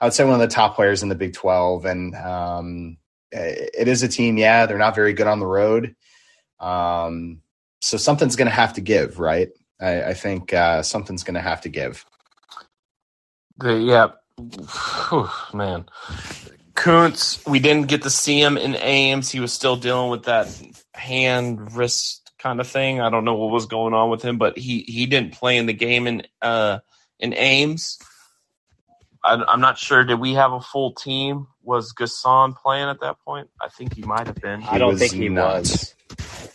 [0.00, 1.84] I would say one of the top players in the Big 12.
[1.84, 2.96] And um,
[3.30, 5.94] it is a team, yeah, they're not very good on the road.
[6.58, 7.42] Um,
[7.80, 9.50] so something's going to have to give, right?
[9.80, 12.06] I, I think uh, something's going to have to give.
[13.62, 14.08] Yeah.
[15.52, 15.84] Man.
[16.74, 19.30] Kuntz, we didn't get to see him in Ames.
[19.30, 20.48] He was still dealing with that
[20.94, 23.00] hand wrist kind of thing.
[23.00, 25.66] I don't know what was going on with him, but he he didn't play in
[25.66, 26.78] the game in uh
[27.18, 27.98] in Ames.
[29.22, 30.04] I, am not sure.
[30.04, 31.46] Did we have a full team?
[31.64, 33.48] Was Gasson playing at that point?
[33.60, 34.62] I think he might have been.
[34.64, 35.60] I don't think he not.
[35.60, 35.94] was.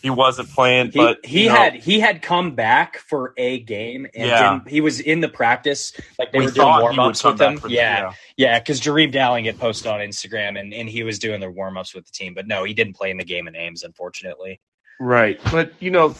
[0.02, 4.06] He wasn't playing, he, but he know, had he had come back for a game
[4.14, 4.60] and yeah.
[4.66, 7.60] he was in the practice like they we were doing warm ups with him.
[7.68, 11.50] yeah, yeah, because Jareem Dowling had posted on Instagram and, and he was doing the
[11.50, 13.82] warm ups with the team, but no, he didn't play in the game in Ames,
[13.82, 14.60] unfortunately.
[14.98, 16.14] Right, but you know,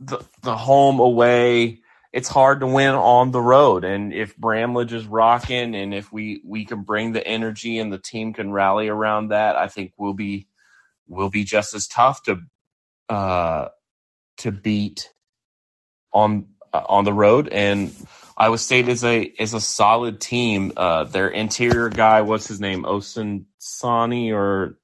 [0.00, 1.80] the the home away,
[2.12, 6.42] it's hard to win on the road, and if Bramlage is rocking, and if we
[6.44, 10.14] we can bring the energy and the team can rally around that, I think we'll
[10.14, 10.46] be
[11.06, 12.40] we'll be just as tough to
[13.08, 13.68] uh
[14.38, 15.12] to beat
[16.12, 17.94] on uh, on the road and
[18.40, 20.72] Iowa State is a is a solid team.
[20.74, 24.78] Uh, their interior guy, what's his name, Osun Sani or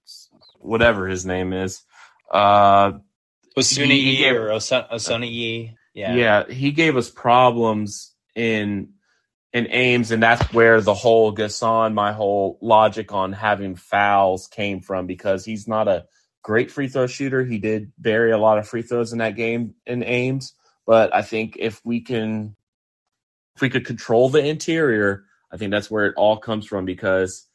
[0.59, 1.83] whatever his name is.
[2.31, 2.93] Uh,
[3.57, 8.91] Osuni or Osuni Yeah, yeah, he gave us problems in
[9.55, 14.83] in Ames, and that's where the whole Gasson, my whole logic on having fouls came
[14.83, 16.05] from because he's not a
[16.43, 17.43] great free throw shooter.
[17.47, 20.53] He did bury a lot of free throws in that game in Ames,
[20.85, 22.57] But I think if we can,
[23.55, 27.47] if we could control the interior, I think that's where it all comes from because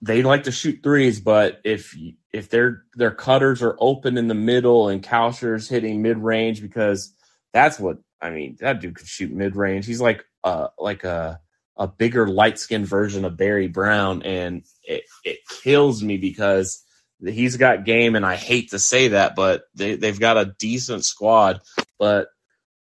[0.00, 1.94] they like to shoot threes, but if
[2.32, 7.12] if their their cutters are open in the middle and Kalscheur's hitting mid range because
[7.56, 8.56] that's what I mean.
[8.60, 9.86] That dude could shoot mid range.
[9.86, 11.40] He's like uh like a
[11.76, 16.82] a bigger light skinned version of Barry Brown, and it it kills me because
[17.24, 21.04] he's got game, and I hate to say that, but they they've got a decent
[21.04, 21.60] squad,
[21.98, 22.28] but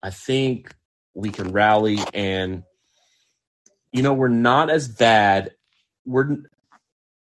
[0.03, 0.75] I think
[1.15, 2.63] we can rally and
[3.93, 5.51] you know we're not as bad
[6.07, 6.37] we're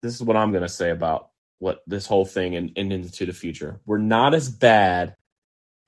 [0.02, 1.30] this is what i'm going to say about
[1.60, 5.16] what this whole thing and, and into the future we're not as bad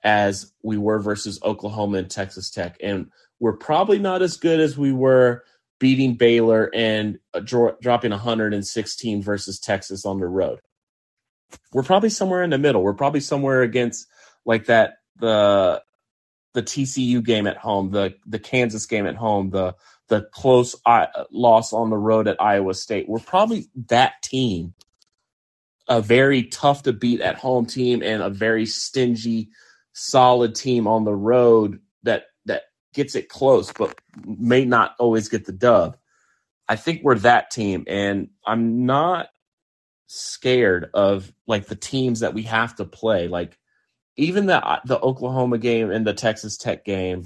[0.04, 2.78] as we were versus oklahoma and texas tech.
[2.82, 5.43] And we're probably not as good as we were
[5.80, 10.60] beating baylor and uh, dro- dropping 116 versus texas on the road.
[11.72, 12.84] We're probably somewhere in the middle.
[12.84, 14.08] We're probably somewhere against
[14.45, 15.82] like that the
[16.54, 19.76] the TCU game at home, the the Kansas game at home, the
[20.08, 23.08] the close uh, loss on the road at Iowa State.
[23.08, 24.74] We're probably that team,
[25.88, 29.50] a very tough to beat at home team and a very stingy,
[29.98, 35.45] solid team on the road that that gets it close, but may not always get
[35.45, 35.98] the dub.
[36.70, 39.30] I think we're that team, and I'm not
[40.06, 43.28] scared of like the teams that we have to play.
[43.28, 43.58] Like
[44.18, 47.26] even the the Oklahoma game and the Texas Tech game,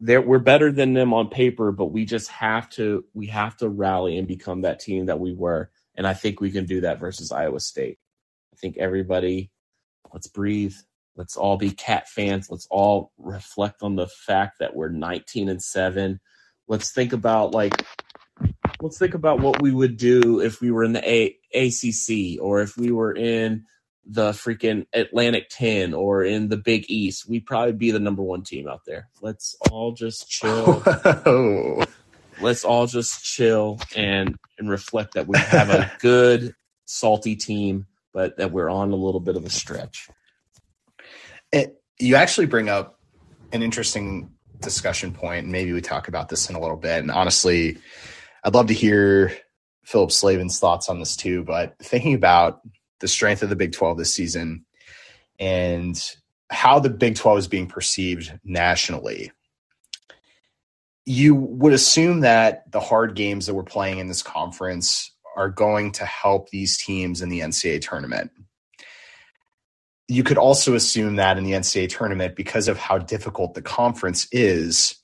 [0.00, 3.68] there we're better than them on paper, but we just have to we have to
[3.68, 6.98] rally and become that team that we were, and I think we can do that
[6.98, 7.98] versus Iowa State.
[8.54, 9.50] I think everybody,
[10.14, 10.74] let's breathe.
[11.16, 12.50] Let's all be cat fans.
[12.50, 16.20] Let's all reflect on the fact that we're 19 and 7.
[16.68, 17.84] Let's think about like
[18.80, 22.60] let's think about what we would do if we were in the A- ACC or
[22.60, 23.64] if we were in
[24.04, 28.42] the freaking Atlantic 10 or in the Big East, we'd probably be the number one
[28.42, 29.08] team out there.
[29.20, 30.82] Let's all just chill.
[31.26, 31.84] Oh.
[32.38, 36.54] Let's all just chill and, and reflect that we have a good,
[36.84, 40.10] salty team, but that we're on a little bit of a stretch.
[41.56, 43.00] It, you actually bring up
[43.52, 44.30] an interesting
[44.60, 47.00] discussion point, and maybe we talk about this in a little bit.
[47.00, 47.78] And honestly,
[48.44, 49.36] I'd love to hear
[49.84, 51.44] Phillip Slavin's thoughts on this too.
[51.44, 52.60] But thinking about
[53.00, 54.64] the strength of the Big 12 this season
[55.38, 55.98] and
[56.50, 59.32] how the Big 12 is being perceived nationally.
[61.04, 65.92] You would assume that the hard games that we're playing in this conference are going
[65.92, 68.30] to help these teams in the NCAA tournament.
[70.08, 74.28] You could also assume that in the NCAA tournament, because of how difficult the conference
[74.30, 74.96] is,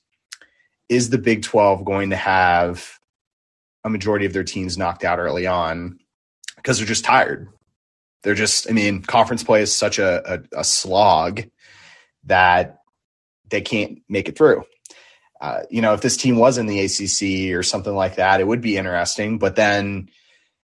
[0.89, 2.99] is the Big 12 going to have
[3.83, 5.99] a majority of their teams knocked out early on
[6.55, 7.49] because they're just tired?
[8.23, 11.43] they're just, I mean, conference play is such a, a, a slog
[12.25, 12.79] that
[13.49, 14.63] they can't make it through.
[15.39, 18.47] Uh, you know, if this team was in the ACC or something like that, it
[18.47, 19.37] would be interesting.
[19.37, 20.09] But then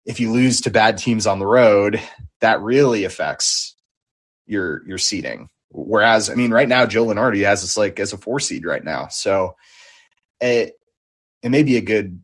[0.05, 2.01] if you lose to bad teams on the road,
[2.41, 3.74] that really affects
[4.45, 5.49] your your seeding.
[5.69, 8.83] Whereas, I mean, right now Joe Lunardi has us like as a four seed right
[8.83, 9.55] now, so
[10.39, 10.73] it
[11.41, 12.21] it may be a good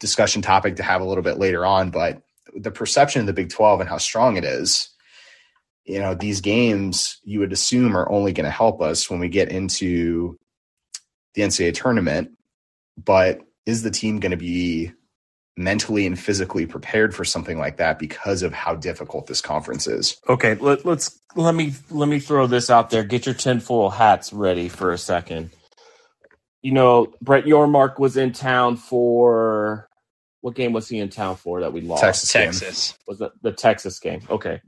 [0.00, 1.90] discussion topic to have a little bit later on.
[1.90, 2.22] But
[2.54, 4.90] the perception of the Big 12 and how strong it is,
[5.84, 9.28] you know, these games you would assume are only going to help us when we
[9.28, 10.38] get into
[11.34, 12.30] the NCAA tournament.
[13.02, 14.92] But is the team going to be
[15.56, 20.20] mentally and physically prepared for something like that because of how difficult this conference is?
[20.28, 23.04] Okay, let, let's let me let me throw this out there.
[23.04, 25.50] Get your tinfoil hats ready for a second.
[26.62, 29.88] You know, Brett Yormark was in town for
[30.40, 32.02] what game was he in town for that we lost?
[32.02, 32.30] Texas.
[32.30, 32.98] Texas.
[33.06, 34.22] Was it the Texas game?
[34.28, 34.60] Okay.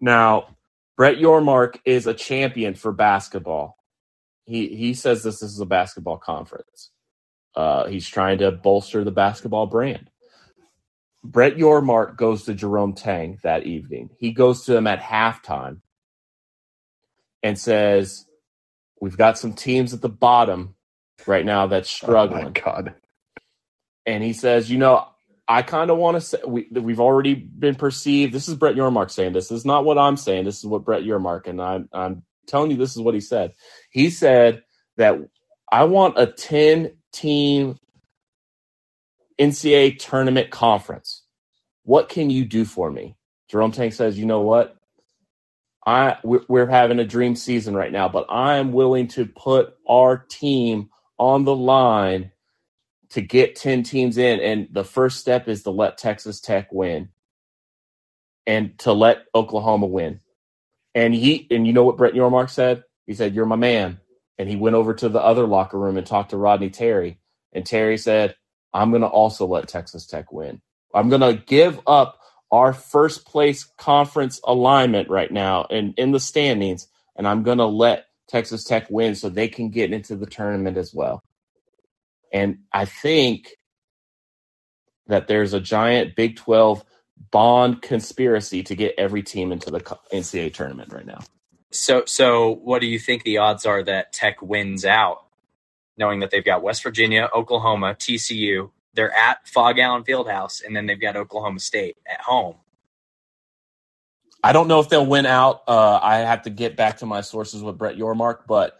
[0.00, 0.56] Now,
[0.96, 3.76] Brett Yormark is a champion for basketball.
[4.44, 6.91] He he says this, this is a basketball conference.
[7.54, 10.10] Uh, he's trying to bolster the basketball brand.
[11.24, 14.10] Brett Yormark goes to Jerome Tang that evening.
[14.18, 15.80] He goes to him at halftime
[17.42, 18.26] and says,
[19.00, 20.74] "We've got some teams at the bottom
[21.26, 22.94] right now that's struggling." Oh my God
[24.06, 25.06] and he says, you know,
[25.48, 28.32] I kind of want to say we, we've already been perceived.
[28.32, 29.48] This is Brett Yormark saying this.
[29.48, 29.58] this.
[29.58, 30.44] is not what I'm saying.
[30.44, 33.52] This is what Brett Yormark and I'm I'm telling you this is what he said.
[33.90, 34.62] He said
[34.96, 35.18] that
[35.70, 37.76] I want a 10 team
[39.38, 41.22] NCAA tournament conference.
[41.84, 43.16] What can you do for me?
[43.48, 44.76] Jerome Tang says, you know what?
[45.84, 50.16] I we're, having a dream season right now, but I am willing to put our
[50.16, 52.30] team on the line
[53.10, 54.38] to get 10 teams in.
[54.38, 57.08] And the first step is to let Texas Tech win
[58.46, 60.20] and to let Oklahoma win.
[60.94, 62.84] And he and you know what Brett Yormark said?
[63.06, 63.98] He said, "You're my man."
[64.38, 67.18] And he went over to the other locker room and talked to Rodney Terry.
[67.52, 68.34] And Terry said,
[68.72, 70.60] "I'm going to also let Texas Tech win.
[70.94, 72.18] I'm going to give up
[72.50, 77.66] our first place conference alignment right now and in the standings, and I'm going to
[77.66, 81.22] let Texas Tech win so they can get into the tournament as well."
[82.32, 83.56] And I think
[85.06, 86.84] that there's a giant Big 12
[87.30, 91.20] bond conspiracy to get every team into the NCAA tournament right now.
[91.72, 95.24] So, so what do you think the odds are that Tech wins out,
[95.96, 100.86] knowing that they've got West Virginia, Oklahoma, TCU, they're at Phog Allen Fieldhouse, and then
[100.86, 102.56] they've got Oklahoma State at home.
[104.44, 105.62] I don't know if they'll win out.
[105.68, 108.76] Uh, I have to get back to my sources with Brett Yormark, but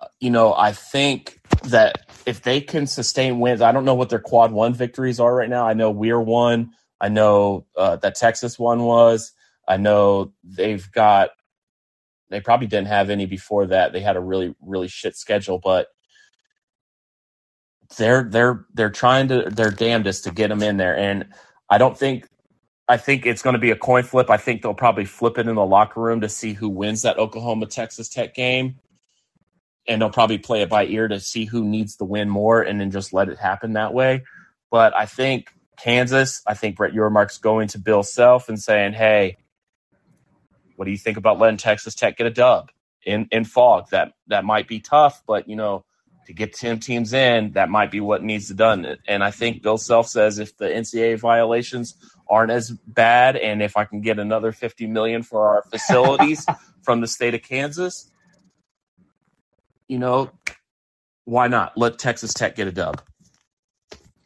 [0.00, 4.10] uh, you know, I think that if they can sustain wins, I don't know what
[4.10, 5.66] their quad one victories are right now.
[5.66, 6.72] I know we're one.
[7.00, 9.32] I know uh, that Texas one was.
[9.66, 11.30] I know they've got.
[12.34, 13.92] They probably didn't have any before that.
[13.92, 15.88] They had a really really shit schedule, but
[17.96, 20.96] they're they're they're trying to their damnedest to get them in there.
[20.96, 21.26] And
[21.70, 22.28] I don't think
[22.88, 24.28] I think it's going to be a coin flip.
[24.30, 27.18] I think they'll probably flip it in the locker room to see who wins that
[27.18, 28.76] Oklahoma Texas Tech game
[29.86, 32.80] and they'll probably play it by ear to see who needs the win more and
[32.80, 34.24] then just let it happen that way.
[34.70, 39.36] But I think Kansas, I think Brett Yormark's going to Bill Self and saying, hey,
[40.76, 42.70] what do you think about letting Texas Tech get a dub
[43.04, 43.90] in, in Phog?
[43.90, 45.84] That that might be tough, but you know,
[46.26, 48.96] to get 10 teams in, that might be what needs to be done.
[49.06, 51.94] And I think Bill Self says if the NCAA violations
[52.28, 56.46] aren't as bad and if I can get another 50 million for our facilities
[56.82, 58.10] from the state of Kansas,
[59.88, 60.30] you know,
[61.24, 63.02] why not let Texas Tech get a dub?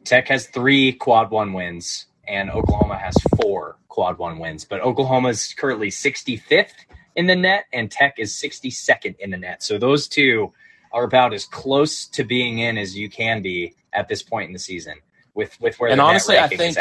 [0.05, 4.65] Tech has three quad one wins, and Oklahoma has four quad one wins.
[4.65, 6.73] But Oklahoma is currently 65th
[7.17, 9.63] in the net, and Tech is 62nd in the net.
[9.63, 10.53] So those two
[10.93, 14.53] are about as close to being in as you can be at this point in
[14.53, 14.95] the season
[15.35, 16.77] with with where and the honestly, I think.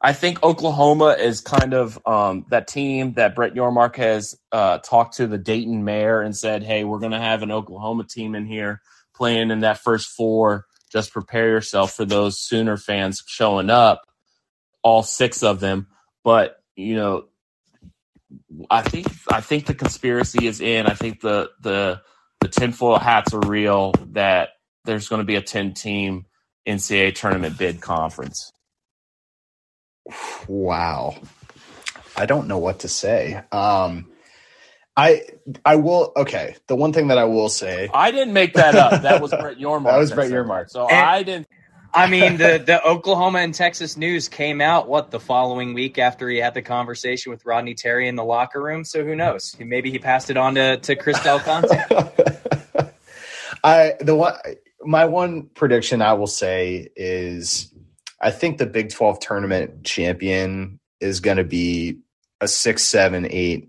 [0.00, 5.16] I think Oklahoma is kind of um, that team that Brett Yormark has uh, talked
[5.16, 8.46] to the Dayton mayor and said, "Hey, we're going to have an Oklahoma team in
[8.46, 8.80] here
[9.18, 10.66] playing in that first four.
[10.90, 14.06] Just prepare yourself for those Sooner fans showing up,
[14.82, 15.88] all six of them."
[16.24, 17.24] But you know,
[18.70, 20.86] I think I think the conspiracy is in.
[20.86, 22.00] I think the the
[22.40, 23.92] the tinfoil hats are real.
[24.12, 24.50] That
[24.84, 26.26] there's going to be a ten team
[26.66, 28.52] NCAA tournament bid conference.
[30.46, 31.16] Wow.
[32.16, 33.40] I don't know what to say.
[33.52, 34.10] Um,
[34.96, 35.22] I
[35.64, 36.56] I will okay.
[36.66, 39.02] The one thing that I will say, I didn't make that up.
[39.02, 39.84] That was Brett Yormark.
[39.84, 40.70] That was Brett Yormark.
[40.70, 41.48] So And- I didn't.
[41.94, 46.28] I mean, the the Oklahoma and Texas news came out what the following week after
[46.28, 48.84] he had the conversation with Rodney Terry in the locker room.
[48.84, 49.56] So who knows?
[49.58, 51.68] Maybe he passed it on to to Chris Del Conte.
[53.64, 54.34] I the one
[54.82, 57.72] my one prediction I will say is
[58.20, 61.98] I think the Big Twelve tournament champion is going to be
[62.40, 63.68] a six, seven, eight,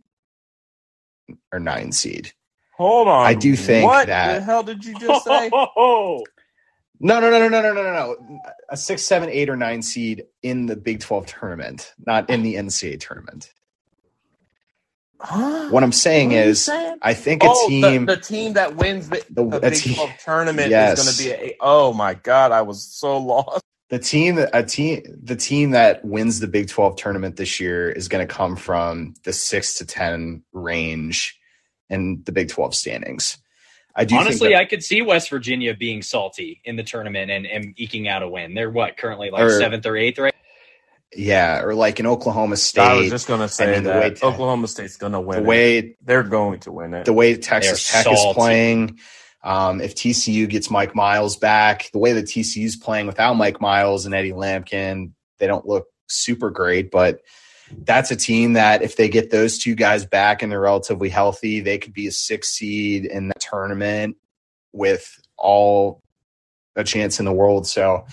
[1.51, 2.33] or nine seed.
[2.75, 3.25] Hold on.
[3.25, 5.49] I do think what that- the hell did you just say?
[6.99, 8.41] No, no, no, no, no, no, no, no.
[8.69, 12.55] A six, seven, eight, or nine seed in the Big Twelve tournament, not in the
[12.55, 13.53] NCAA tournament.
[15.21, 15.69] Huh?
[15.69, 16.97] What I'm saying what is, saying?
[17.01, 19.95] I think a oh, team, the, the, team that wins the, the, the Big team,
[19.95, 20.97] 12 tournament yes.
[20.97, 21.57] is going to be a.
[21.59, 23.63] Oh my god, I was so lost.
[23.89, 28.07] The team, a team, the team that wins the Big 12 tournament this year is
[28.07, 31.37] going to come from the six to ten range
[31.89, 33.37] in the Big 12 standings.
[33.95, 37.45] I do Honestly, that, I could see West Virginia being salty in the tournament and,
[37.45, 38.53] and eking out a win.
[38.53, 40.33] They're what currently like Or- seventh or eighth, right?
[41.15, 43.99] yeah, or like in Oklahoma State, I was just going to say mean, the that
[44.01, 45.39] way te- Oklahoma State's going to the win.
[45.39, 45.45] it.
[45.45, 47.05] way They're going to win it.
[47.05, 48.99] the way Texas They're Tech is playing,
[49.43, 54.05] um, if TCU gets Mike Miles back, the way that TCU's playing without Mike Miles
[54.05, 57.21] and Eddie Lampkin, they don't look super great, but
[57.77, 61.59] that's a team that if they get those two guys back and they're relatively healthy,
[61.59, 64.17] they could be a six seed in the tournament
[64.71, 66.01] with all
[66.75, 67.67] a chance in the world.
[67.67, 68.05] So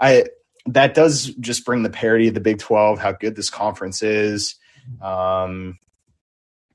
[0.00, 0.26] I
[0.66, 4.56] that does just bring the parity of the Big 12, how good this conference is.
[5.00, 5.78] Um,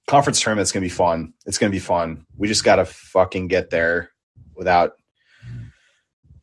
[0.08, 1.34] conference tournament's gonna be fun.
[1.46, 2.26] It's gonna be fun.
[2.38, 4.12] We just gotta fucking get there
[4.56, 4.94] without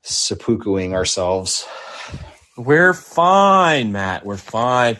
[0.05, 1.66] seppukuing ourselves.
[2.57, 4.26] We're fine, Matt.
[4.26, 4.99] We're fine.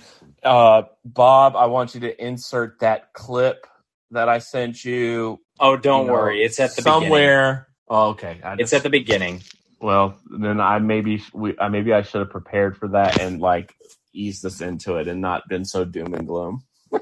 [0.49, 3.66] Uh, Bob, I want you to insert that clip
[4.12, 5.40] that I sent you.
[5.61, 7.03] Oh, don't you know, worry, it's at the beginning.
[7.03, 7.68] somewhere.
[7.88, 8.40] Oh, okay.
[8.42, 9.42] I It's at the beginning.
[9.80, 13.74] Well, then I maybe we I maybe I should have prepared for that and like
[14.14, 16.62] eased us into it and not been so doom and gloom.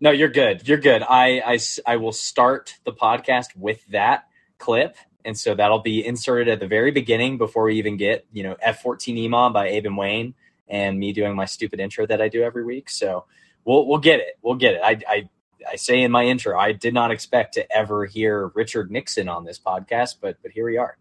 [0.00, 0.68] No, you're good.
[0.68, 1.02] You're good.
[1.02, 4.24] I, I, I will start the podcast with that
[4.58, 4.96] clip.
[5.24, 8.56] And so that'll be inserted at the very beginning before we even get, you know,
[8.64, 10.34] F14 EMA by Abe and Wayne
[10.68, 12.90] and me doing my stupid intro that I do every week.
[12.90, 13.24] So
[13.64, 14.38] we'll, we'll get it.
[14.42, 14.80] We'll get it.
[14.82, 15.28] I, I,
[15.70, 19.44] I say in my intro, I did not expect to ever hear Richard Nixon on
[19.44, 20.96] this podcast, but, but here we are.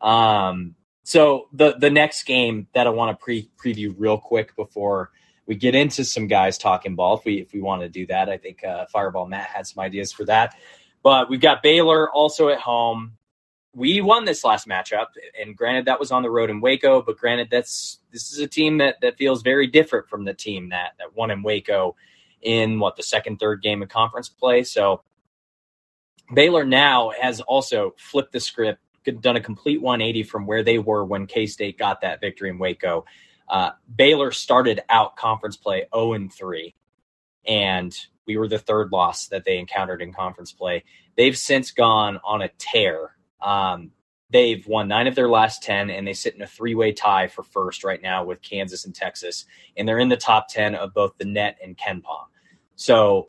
[0.00, 5.10] Um, so the, the next game that I want to pre preview real quick before
[5.46, 8.28] we get into some guys talking ball if we if we want to do that.
[8.28, 10.56] I think uh, Fireball Matt had some ideas for that.
[11.02, 13.12] But we've got Baylor also at home.
[13.74, 15.06] We won this last matchup,
[15.40, 18.46] and granted that was on the road in Waco, but granted that's this is a
[18.46, 21.96] team that that feels very different from the team that that won in Waco
[22.42, 24.62] in what the second third game of conference play.
[24.62, 25.02] So
[26.32, 28.80] Baylor now has also flipped the script,
[29.20, 32.58] done a complete 180 from where they were when K State got that victory in
[32.58, 33.04] Waco.
[33.48, 36.74] Uh, Baylor started out conference play 0 and 3,
[37.46, 37.96] and
[38.26, 40.84] we were the third loss that they encountered in conference play.
[41.16, 43.13] They've since gone on a tear.
[43.44, 43.92] Um,
[44.30, 47.28] they've won nine of their last 10, and they sit in a three way tie
[47.28, 49.44] for first right now with Kansas and Texas.
[49.76, 52.26] And they're in the top 10 of both the net and KenPom.
[52.76, 53.28] So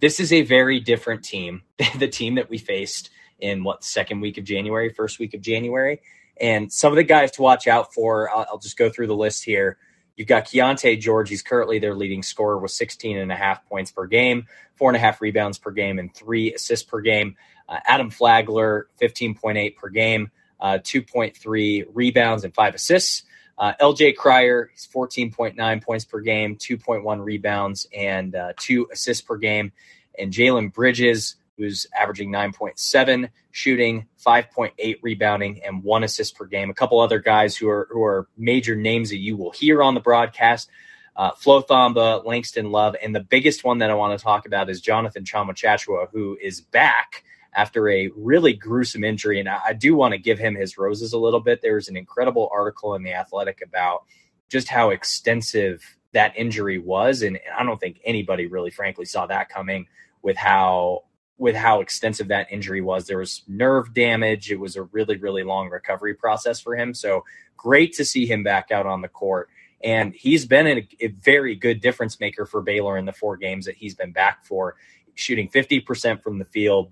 [0.00, 1.62] this is a very different team,
[1.98, 6.00] the team that we faced in what second week of January, first week of January.
[6.40, 9.16] And some of the guys to watch out for, I'll, I'll just go through the
[9.16, 9.78] list here.
[10.16, 11.28] You've got Keyonte George.
[11.28, 14.96] He's currently their leading scorer with 16 and a half points per game, four and
[14.96, 17.36] a half rebounds per game, and three assists per game.
[17.68, 23.24] Uh, Adam Flagler, 15.8 per game, uh, 2.3 rebounds and five assists.
[23.58, 29.36] Uh, LJ Cryer, he's 14.9 points per game, 2.1 rebounds, and uh, two assists per
[29.36, 29.72] game.
[30.18, 36.70] And Jalen Bridges, who's averaging 9.7 shooting, 5.8 rebounding, and one assist per game.
[36.70, 39.94] A couple other guys who are who are major names that you will hear on
[39.94, 40.70] the broadcast.
[41.16, 44.70] Uh, Flo Thamba, Langston Love, and the biggest one that I want to talk about
[44.70, 47.24] is Jonathan Tchamwa Tchatchoua, who is back
[47.54, 49.40] after a really gruesome injury.
[49.40, 51.60] And I, I do want to give him his roses a little bit.
[51.62, 54.04] There's an incredible article in The Athletic about
[54.48, 57.22] just how extensive that injury was.
[57.22, 59.86] And, and I don't think anybody really, frankly, saw that coming
[60.22, 61.04] with how
[61.38, 63.06] with how extensive that injury was.
[63.06, 64.50] There was nerve damage.
[64.50, 66.92] It was a really, really long recovery process for him.
[66.94, 67.24] So
[67.56, 69.48] great to see him back out on the court.
[69.82, 73.66] And he's been a, a very good difference maker for Baylor in the four games
[73.66, 74.74] that he's been back for,
[75.14, 76.90] shooting 50% from the field,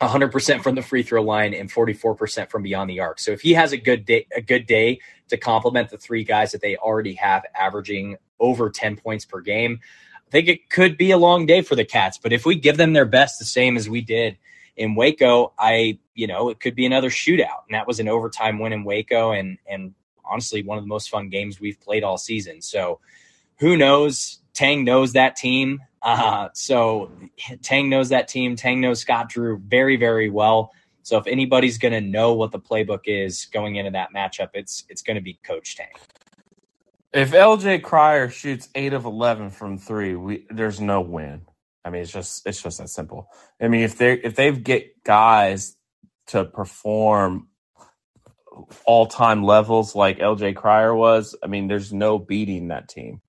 [0.00, 3.18] 100% from the free throw line, and 44% from beyond the arc.
[3.18, 6.52] So if he has a good day, a good day to complement the three guys
[6.52, 9.80] that they already have averaging over 10 points per game,
[10.26, 12.76] I think it could be a long day for the Cats, but if we give
[12.76, 14.36] them their best, the same as we did
[14.76, 17.64] in Waco, I, you know, it could be another shootout.
[17.66, 19.94] And that was an overtime win in Waco and, and
[20.24, 22.60] honestly, one of the most fun games we've played all season.
[22.60, 23.00] So
[23.58, 24.40] who knows?
[24.52, 25.80] Tang knows that team.
[26.06, 27.10] Uh, so
[27.62, 28.54] Tang knows that team.
[28.54, 30.70] Tang knows Scott Drew very, very well.
[31.02, 34.84] So if anybody's going to know what the playbook is going into that matchup, it's
[34.88, 35.88] it's going to be Coach Tang.
[37.12, 41.42] If LJ Cryer shoots eight of eleven from three, we there's no win.
[41.84, 43.28] I mean, it's just it's just that simple.
[43.60, 45.76] I mean, if they if they get guys
[46.28, 47.48] to perform
[48.84, 53.22] all time levels like LJ Cryer was, I mean, there's no beating that team.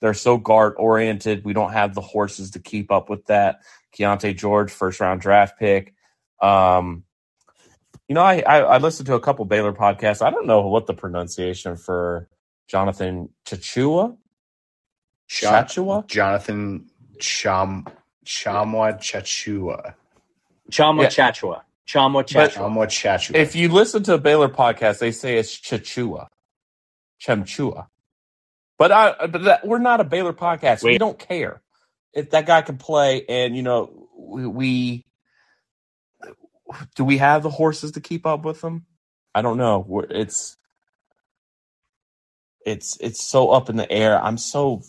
[0.00, 1.44] They're so guard oriented.
[1.44, 3.60] We don't have the horses to keep up with that.
[3.96, 5.94] Keyonte George, first round draft pick.
[6.40, 7.04] Um,
[8.08, 10.24] you know, I, I, I listened to a couple Baylor podcasts.
[10.24, 12.28] I don't know what the pronunciation for
[12.66, 14.16] Jonathan Chachua.
[15.28, 16.06] Chachua?
[16.06, 16.86] Jonathan
[17.20, 17.86] Cham
[18.24, 19.94] Chamwa Chachua.
[20.70, 21.08] Chamwa Yeah.
[21.08, 21.62] Chachua.
[21.86, 22.52] Chamwa Chachua.
[22.52, 23.34] Chamwa Chachua.
[23.36, 26.28] If you listen to a Baylor podcast, they say it's Chachua,
[27.22, 27.86] Chemchua.
[28.80, 30.82] But I, uh, but that, we're not a Baylor podcast.
[30.82, 31.60] We don't care
[32.14, 33.26] if that guy can play.
[33.28, 35.06] And you know, we, we
[36.96, 38.86] do we have the horses to keep up with them?
[39.34, 39.84] I don't know.
[39.86, 40.56] We're, it's
[42.64, 44.18] it's it's so up in the air.
[44.18, 44.80] I'm so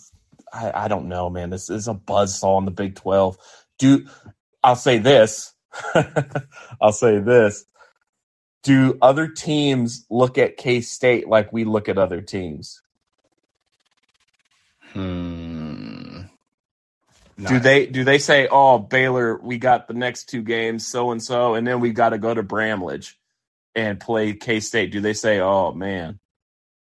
[0.53, 1.49] I, I don't know, man.
[1.49, 3.37] This is a buzzsaw in the Big Twelve.
[3.77, 4.07] Do
[4.63, 5.53] I'll say this.
[6.81, 7.65] I'll say this.
[8.63, 12.81] Do other teams look at K State like we look at other teams?
[14.93, 16.21] Hmm.
[17.37, 21.21] Do they do they say, "Oh, Baylor, we got the next two games, so and
[21.23, 23.17] so, and then we got to go to Bramlage
[23.73, 24.91] and play K State"?
[24.91, 26.19] Do they say, "Oh man,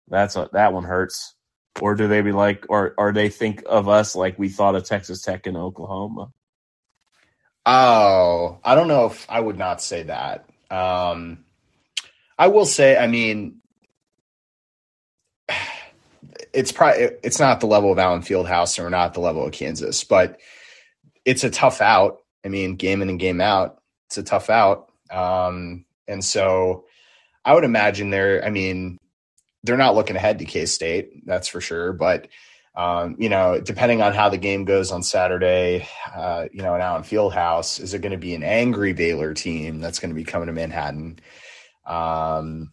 [0.08, 1.34] that's a, that one hurts,"
[1.80, 4.84] or do they be like, or or they think of us like we thought of
[4.84, 6.32] Texas Tech and Oklahoma?
[7.66, 10.46] Oh, I don't know if I would not say that.
[10.70, 11.44] Um,
[12.38, 13.59] I will say, I mean,
[16.52, 20.04] it's probably it's not the level of Allen Fieldhouse or not the level of Kansas,
[20.04, 20.40] but
[21.24, 22.18] it's a tough out.
[22.44, 24.90] I mean, game in and game out, it's a tough out.
[25.10, 26.84] Um, and so
[27.44, 28.98] I would imagine they're, I mean,
[29.62, 31.92] they're not looking ahead to K State, that's for sure.
[31.92, 32.28] But,
[32.74, 36.80] um, you know, depending on how the game goes on Saturday, uh, you know, in
[36.80, 40.24] Allen Fieldhouse, is it going to be an angry Baylor team that's going to be
[40.24, 41.18] coming to Manhattan?
[41.86, 42.72] Um,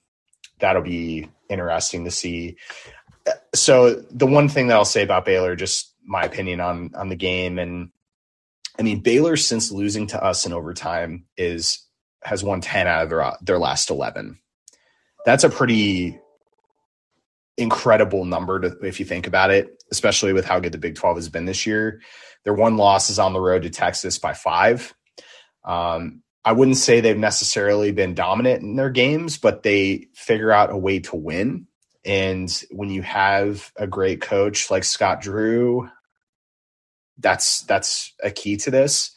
[0.59, 2.57] that'll be interesting to see.
[3.55, 7.15] So the one thing that I'll say about Baylor, just my opinion on on the
[7.15, 7.91] game, and
[8.79, 11.85] I mean Baylor since losing to us in overtime is
[12.23, 14.39] has won ten out of their their last eleven.
[15.25, 16.19] That's a pretty
[17.57, 21.17] incredible number to, if you think about it, especially with how good the Big Twelve
[21.17, 22.01] has been this year.
[22.43, 24.93] Their one loss is on the road to Texas by five.
[25.65, 30.71] Um, I wouldn't say they've necessarily been dominant in their games, but they figure out
[30.71, 31.66] a way to win.
[32.07, 35.89] And when you have a great coach like Scott Drew,
[37.19, 39.11] that's that's a key to this.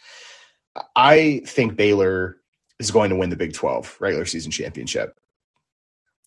[0.97, 2.37] I think Baylor
[2.81, 5.17] is going to win the Big 12 regular season championship.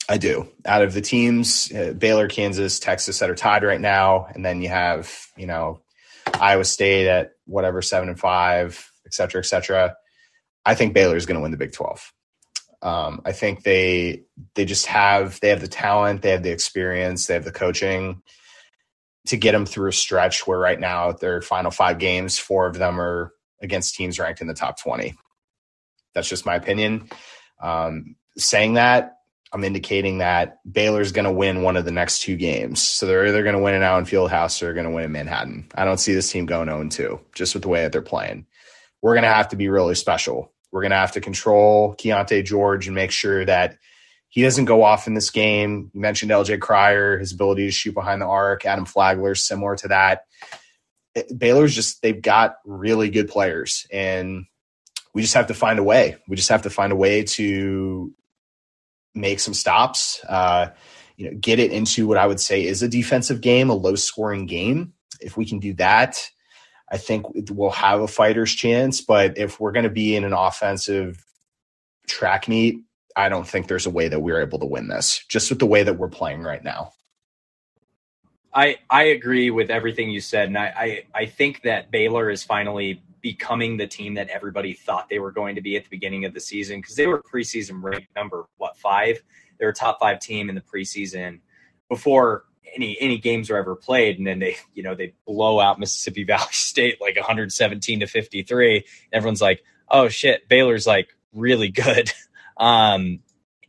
[0.10, 0.48] I do.
[0.65, 4.61] Out of the teams, uh, Baylor, Kansas, Texas that are tied right now, and then
[4.61, 5.81] you have, you know,
[6.40, 9.95] Iowa State at whatever 7 and 5, et cetera, et cetera.
[10.65, 12.14] I think Baylor is going to win the Big 12.
[12.84, 14.23] Um, I think they
[14.55, 18.22] they just have they have the talent, they have the experience, they have the coaching
[19.27, 22.77] to get them through a stretch where right now their final five games, four of
[22.77, 25.15] them are against teams ranked in the top 20.
[26.14, 27.10] That's just my opinion.
[27.61, 29.14] Um, saying that,
[29.53, 32.81] I'm indicating that Baylor's going to win one of the next two games.
[32.81, 35.11] So they're either going to win in Allen Fieldhouse or they're going to win in
[35.11, 35.69] Manhattan.
[35.76, 38.45] I don't see this team going 0 2, just with the way that they're playing.
[39.01, 42.44] We're going to have to be really special we're going to have to control Keyonte
[42.44, 43.78] George and make sure that
[44.30, 45.91] he doesn't go off in this game.
[45.94, 48.66] You mentioned LJ Cryer, his ability to shoot behind the arc.
[48.66, 50.24] Adam Flagler, similar to that.
[51.38, 54.45] Baylor's just, they've got really good players, and
[55.14, 56.18] we just have to find a way.
[56.28, 58.12] We just have to find a way to
[59.14, 60.70] make some stops, uh,
[61.18, 63.94] you know, get it into what I would say is a defensive game, a low
[63.94, 64.94] scoring game.
[65.22, 66.28] If we can do that,
[66.94, 69.02] I think we'll have a fighter's chance.
[69.02, 71.26] But if we're going to be in an offensive
[72.07, 72.82] track meet,
[73.15, 75.65] I don't think there's a way that we're able to win this, just with the
[75.65, 76.94] way that we're playing right now.
[78.53, 82.44] I I agree with everything you said, and I I, I think that Baylor is
[82.44, 86.26] finally becoming the team that everybody thought they were going to be at the beginning
[86.26, 89.20] of the season because they were preseason ranked number what five?
[89.57, 91.40] They were top five team in the preseason
[91.90, 92.45] before
[92.76, 96.24] any any games were ever played, and then they you know they blow out Mississippi
[96.26, 98.86] Valley State like 117 to 53.
[99.12, 102.12] Everyone's like, oh shit, Baylor's like really good.
[102.56, 103.22] Um,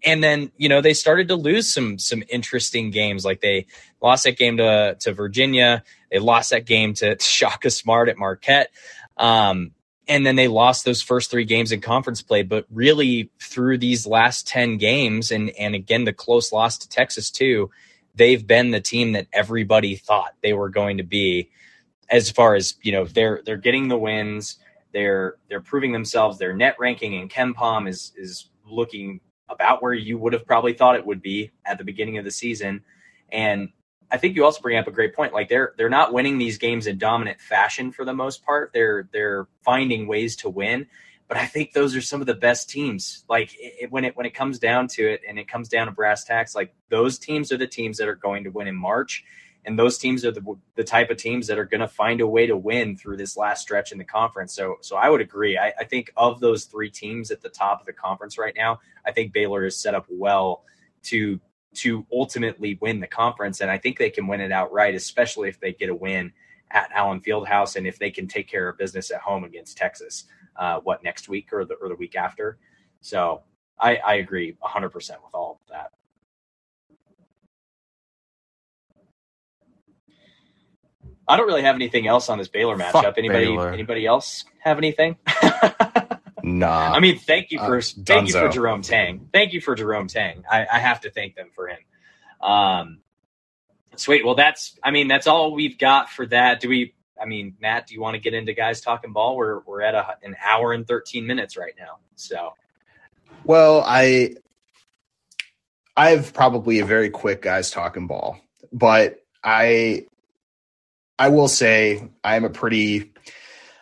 [0.05, 3.25] and then you know they started to lose some some interesting games.
[3.25, 3.67] Like they
[4.03, 5.83] lost that game to to Virginia.
[6.11, 8.71] They lost that game to Shaka Smart at Marquette.
[9.17, 9.73] Um,
[10.07, 12.43] and then they lost those first three games in conference play.
[12.43, 17.31] But really, through these last ten games, and and again the close loss to Texas
[17.31, 17.71] too,
[18.15, 21.51] they've been the team that everybody thought they were going to be
[22.11, 24.59] as far as you know they're they're getting the wins.
[24.93, 26.39] They're they're proving themselves.
[26.39, 30.97] Their net ranking in KenPom is is looking about where you would have probably thought
[30.97, 32.83] it would be at the beginning of the season.
[33.31, 33.69] And
[34.11, 35.33] I think you also bring up a great point.
[35.33, 38.71] Like they're they're not winning these games in dominant fashion for the most part.
[38.73, 40.87] They're they're finding ways to win
[41.29, 43.25] but I think those are some of the best teams.
[43.29, 45.93] Like it, when it when it comes down to it, and it comes down to
[45.93, 49.25] brass tacks, like those teams are the teams that are going to win in March,
[49.65, 50.43] and those teams are the
[50.75, 53.37] the type of teams that are going to find a way to win through this
[53.37, 54.55] last stretch in the conference.
[54.55, 55.57] So so I would agree.
[55.57, 58.81] I, I think of those three teams at the top of the conference right now,
[59.07, 60.65] I think Baylor is set up well
[61.05, 61.41] to
[61.77, 65.59] to ultimately win the conference, and I think they can win it outright, especially if
[65.59, 66.33] they get a win
[66.71, 70.25] at Allen Fieldhouse and if they can take care of business at home against Texas
[70.57, 72.59] uh, what next week or the or the week after.
[73.01, 73.43] So
[73.79, 75.91] I, I agree 100% with all of that.
[81.27, 82.93] I don't really have anything else on this Baylor matchup.
[82.93, 83.73] Fuck anybody Baylor.
[83.73, 85.17] anybody else have anything?
[86.45, 86.93] Nah.
[86.93, 89.31] I mean, thank you for Uh, thank you for Jerome Tang.
[89.33, 90.45] Thank you for Jerome Tang.
[90.51, 91.79] I, I have to thank them for him.
[92.43, 92.99] Um,
[93.97, 94.27] sweet.
[94.27, 96.61] Well, that's I mean that's all we've got for that.
[96.61, 96.94] Do we?
[97.21, 99.37] I mean, Matt, do you want to get into guys talking ball?
[99.37, 101.99] We're we're at a, an hour and thirteen minutes right now.
[102.17, 102.55] So
[103.45, 104.37] Well, I
[105.97, 108.39] I have probably a very quick guys talking ball,
[108.73, 110.07] but I
[111.19, 113.13] I will say I am a pretty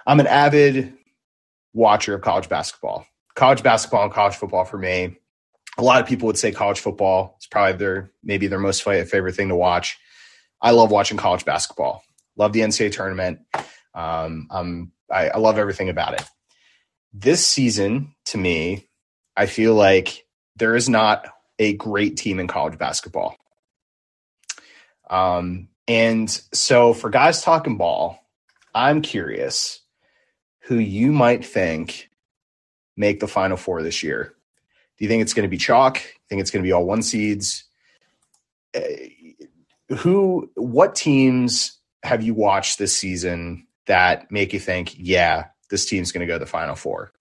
[0.07, 0.95] I'm an avid
[1.73, 3.07] watcher of college basketball.
[3.35, 5.17] College basketball and college football for me.
[5.79, 9.07] A lot of people would say college football is probably their maybe their most fa-
[9.07, 9.99] favorite thing to watch.
[10.61, 12.03] I love watching college basketball.
[12.37, 13.41] Love the NCAA tournament.
[13.95, 16.25] Um, I'm I, I love everything about it.
[17.13, 18.89] This season, to me,
[19.37, 20.27] I feel like
[20.57, 21.29] there is not
[21.59, 23.37] a great team in college basketball.
[25.11, 28.19] Um, and so for guys talking ball,
[28.75, 29.81] I'm curious
[30.61, 32.09] who you might think
[32.97, 34.35] make the final four this year.
[34.97, 35.97] Do you think it's going to be chalk?
[35.97, 37.65] You think it's going to be all one seeds?
[38.75, 38.81] Uh,
[39.97, 46.13] who, what teams have you watched this season that make you think, yeah, this team's
[46.13, 47.13] going to go to the final four?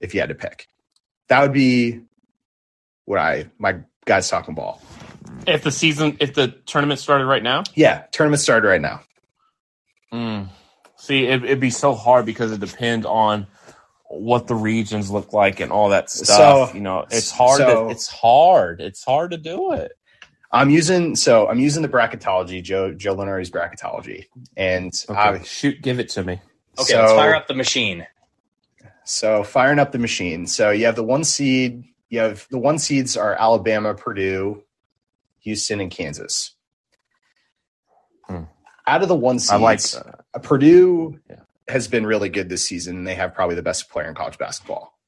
[0.00, 0.68] If you had to pick,
[1.28, 2.00] that would be
[3.06, 4.82] what I my guys talking ball.
[5.46, 9.00] If the season, if the tournament started right now, Yeah, tournament started right now.
[10.12, 10.48] Mm.
[10.96, 13.46] See, it, it'd be so hard because it depends on
[14.08, 16.70] what the regions look like and all that stuff.
[16.70, 17.58] So- you know, it's hard.
[17.58, 18.80] so- to, it's hard.
[18.80, 19.92] It's hard to do it.
[20.54, 24.26] I'm using so I'm using the bracketology, Joe Joe Lunardi's bracketology,
[24.56, 26.40] and Okay, I- shoot, give it to me.
[26.78, 28.06] Okay, so, let's fire up the machine.
[29.04, 30.46] So firing up the machine.
[30.46, 31.84] So you have the one seed.
[32.08, 34.62] You have the one seeds are Alabama, Purdue,
[35.40, 36.54] Houston, and Kansas.
[38.26, 38.44] Hmm.
[38.86, 39.80] Out of the one seeds, I like
[40.34, 41.40] uh, Purdue Yeah.
[41.68, 42.96] has been really good this season.
[42.98, 44.98] and They have probably the best player in college basketball.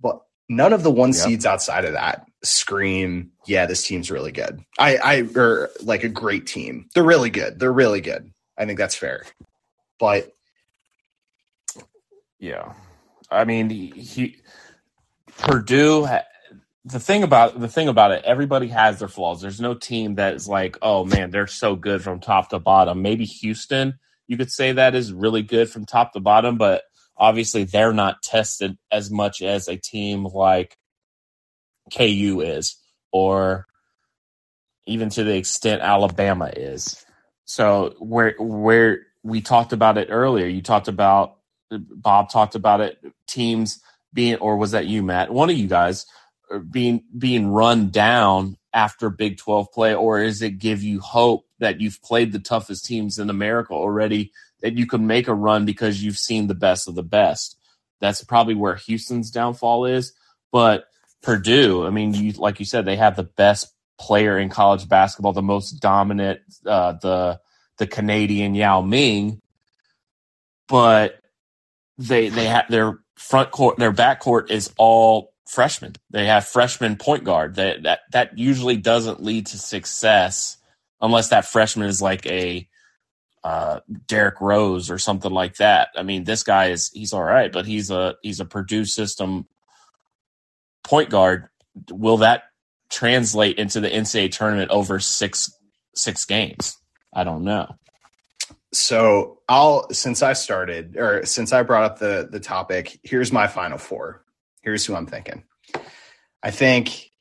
[0.00, 1.14] But none of the one Yep.
[1.14, 4.60] seeds outside of that scream, yeah, this team's really good.
[4.78, 6.88] I, I, or like a great team.
[6.94, 7.58] They're really good.
[7.58, 8.32] They're really good.
[8.58, 9.24] I think that's fair.
[9.98, 10.32] But
[12.38, 12.74] Yeah,
[13.30, 14.36] I mean, he, he
[15.38, 16.06] Purdue.
[16.84, 19.40] The thing about the thing about it, everybody has their flaws.
[19.42, 23.02] There's no team that is like, oh man, they're so good from top to bottom.
[23.02, 23.98] Maybe Houston,
[24.28, 26.84] you could say that is really good from top to bottom, but
[27.16, 30.76] obviously they're not tested as much as a team like
[31.96, 32.76] KU is,
[33.12, 33.66] or
[34.86, 37.04] even to the extent Alabama is.
[37.44, 41.36] So where where we talked about it earlier, you talked about
[41.70, 42.98] Bob talked about it.
[43.26, 43.80] Teams
[44.12, 45.32] being, or was that you, Matt?
[45.32, 46.06] One of you guys
[46.52, 51.44] uh, being being run down after Big Twelve play, or is it give you hope
[51.58, 55.64] that you've played the toughest teams in America already, that you can make a run
[55.64, 57.58] because you've seen the best of the best?
[58.00, 60.12] That's probably where Houston's downfall is.
[60.52, 60.86] But
[61.22, 65.32] Purdue, I mean, you like you said, they have the best player in college basketball,
[65.32, 67.40] the most dominant, uh, the
[67.78, 69.40] the Canadian Yao Ming,
[70.68, 71.20] but
[71.98, 75.94] they they have their front court, their back court is all freshmen.
[76.10, 77.56] They have freshman point guard.
[77.56, 80.58] That that that usually doesn't lead to success
[81.00, 82.68] unless that freshman is like a
[83.46, 83.78] uh,
[84.08, 85.90] Derrick Rose or something like that.
[85.96, 89.46] I mean, this guy is he's all right, but he's a he's a Purdue system
[90.82, 91.46] point guard.
[91.92, 92.42] Will that
[92.90, 95.56] translate into the NCAA tournament over six
[95.94, 96.76] six games?
[97.14, 97.76] I don't know.
[98.72, 103.46] So I'll since I started or since I brought up the the topic, here's my
[103.46, 104.24] final four.
[104.62, 105.44] Here's who I'm thinking.
[106.42, 107.12] I think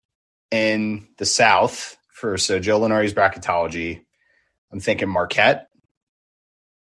[0.49, 4.01] in the South for so Joe Lunardi's bracketology,
[4.71, 5.69] I'm thinking Marquette,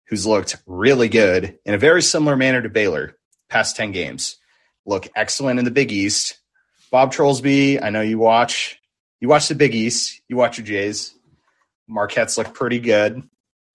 [0.07, 3.17] who's looked really good in a very similar manner to Baylor
[3.49, 4.37] past 10 games.
[4.85, 6.37] Look excellent in the Big East.
[6.91, 8.79] Bob Trollsby, I know you watch
[9.19, 11.13] you watch the Big East, you watch your Jays.
[11.87, 13.23] Marquette's looked pretty good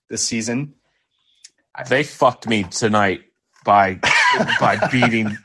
[0.08, 0.74] this season.
[1.88, 3.22] They fucked me tonight
[3.64, 4.00] by
[4.60, 5.36] by beating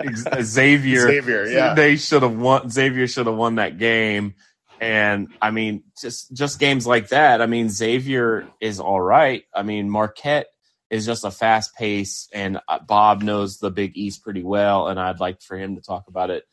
[0.42, 1.08] Xavier.
[1.08, 1.74] Xavier, yeah.
[1.74, 2.70] They should have won.
[2.70, 4.36] Xavier should have won that game.
[4.82, 7.42] And I mean, just just games like that.
[7.42, 9.44] I mean, Xavier is all right.
[9.54, 10.48] I mean, Marquette
[10.90, 15.00] is just a fast pace, and uh, Bob knows the Big East pretty well, and
[15.00, 16.44] I'd like for him to talk about it.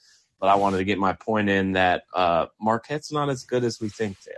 [0.40, 3.80] But I wanted to get my point in that uh, Marquette's not as good as
[3.80, 4.32] we think they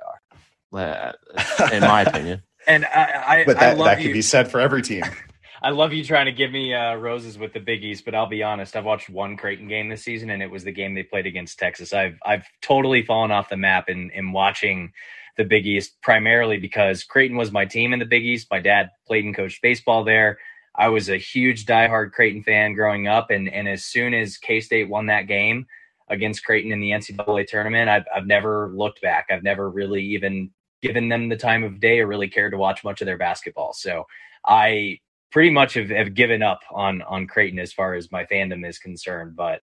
[0.74, 2.42] are, uh, in my opinion.
[2.66, 4.10] And I, I, But I that, love that you.
[4.14, 5.04] be said for every team.
[5.62, 8.26] I love you trying to give me uh, roses with the Big East, but I'll
[8.26, 8.74] be honest.
[8.74, 11.58] I've watched one Creighton game this season, and it was the game they played against
[11.58, 11.92] Texas.
[11.92, 14.92] I've I've totally fallen off the map in in watching
[15.36, 18.48] the Big East primarily because Creighton was my team in the Big East.
[18.51, 20.39] My dad played and coached baseball there.
[20.77, 24.61] I was a huge diehard Creighton fan growing up, and and as soon as K
[24.61, 25.66] State won that game
[26.09, 29.27] against Creighton in the NCAA tournament, I've I've never looked back.
[29.31, 30.51] I've never really even
[30.82, 33.73] given them the time of day or really cared to watch much of their basketball.
[33.73, 34.05] So
[34.47, 34.98] I
[35.31, 38.78] pretty much have, have given up on on Creighton as far as my fandom is
[38.78, 39.36] concerned.
[39.36, 39.62] But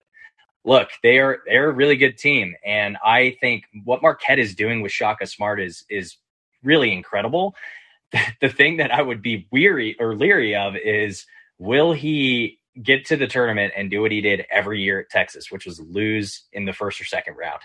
[0.63, 4.81] look, they are they're a really good team, and I think what Marquette is doing
[4.81, 6.17] with Shaka Smart is is
[6.63, 7.55] really incredible.
[8.41, 11.25] The thing that I would be weary or leery of is
[11.57, 15.51] will he get to the tournament and do what he did every year at Texas,
[15.51, 17.61] which was lose in the first or second round.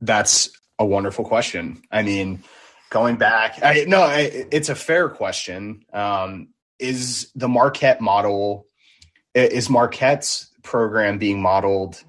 [0.00, 1.82] That's a wonderful question.
[1.90, 2.42] I mean,
[2.90, 5.84] going back, I no, I, it's a fair question.
[5.92, 8.66] Um, is the Marquette model
[9.34, 12.02] is Marquette's program being modeled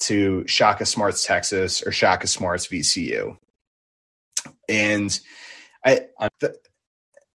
[0.00, 3.38] to Shaka Smart's Texas or Shaka Smart's VCU?
[4.68, 5.18] And
[5.84, 6.02] I,
[6.40, 6.56] the,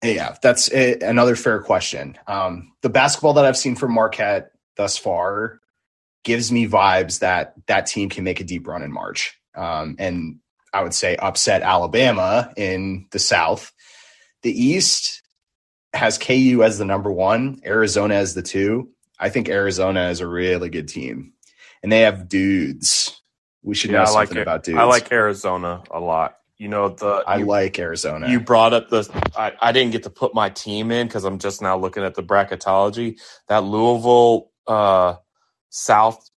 [0.03, 2.17] yeah, that's a, another fair question.
[2.27, 5.61] Um, the basketball that I've seen from Marquette thus far
[6.25, 9.39] gives me vibes that that team can make a deep run in March.
[9.55, 10.41] Um, and
[10.73, 13.73] I would say upset Alabama in the South.
[14.43, 15.23] The East
[15.93, 18.91] has KU as the number one, Arizona as the two.
[19.21, 21.35] I think Arizona is a really good team,
[21.83, 23.21] and they have dudes.
[23.63, 24.75] We should Yeah, know I something like about dudes.
[24.75, 26.37] I like Arizona a lot.
[26.59, 28.31] You know the I you, like Arizona.
[28.31, 31.39] you brought up the I, I didn't get to put my team in because I'm
[31.41, 33.21] just now looking at the bracketology.
[33.49, 35.17] That Louisville uh
[35.71, 36.31] South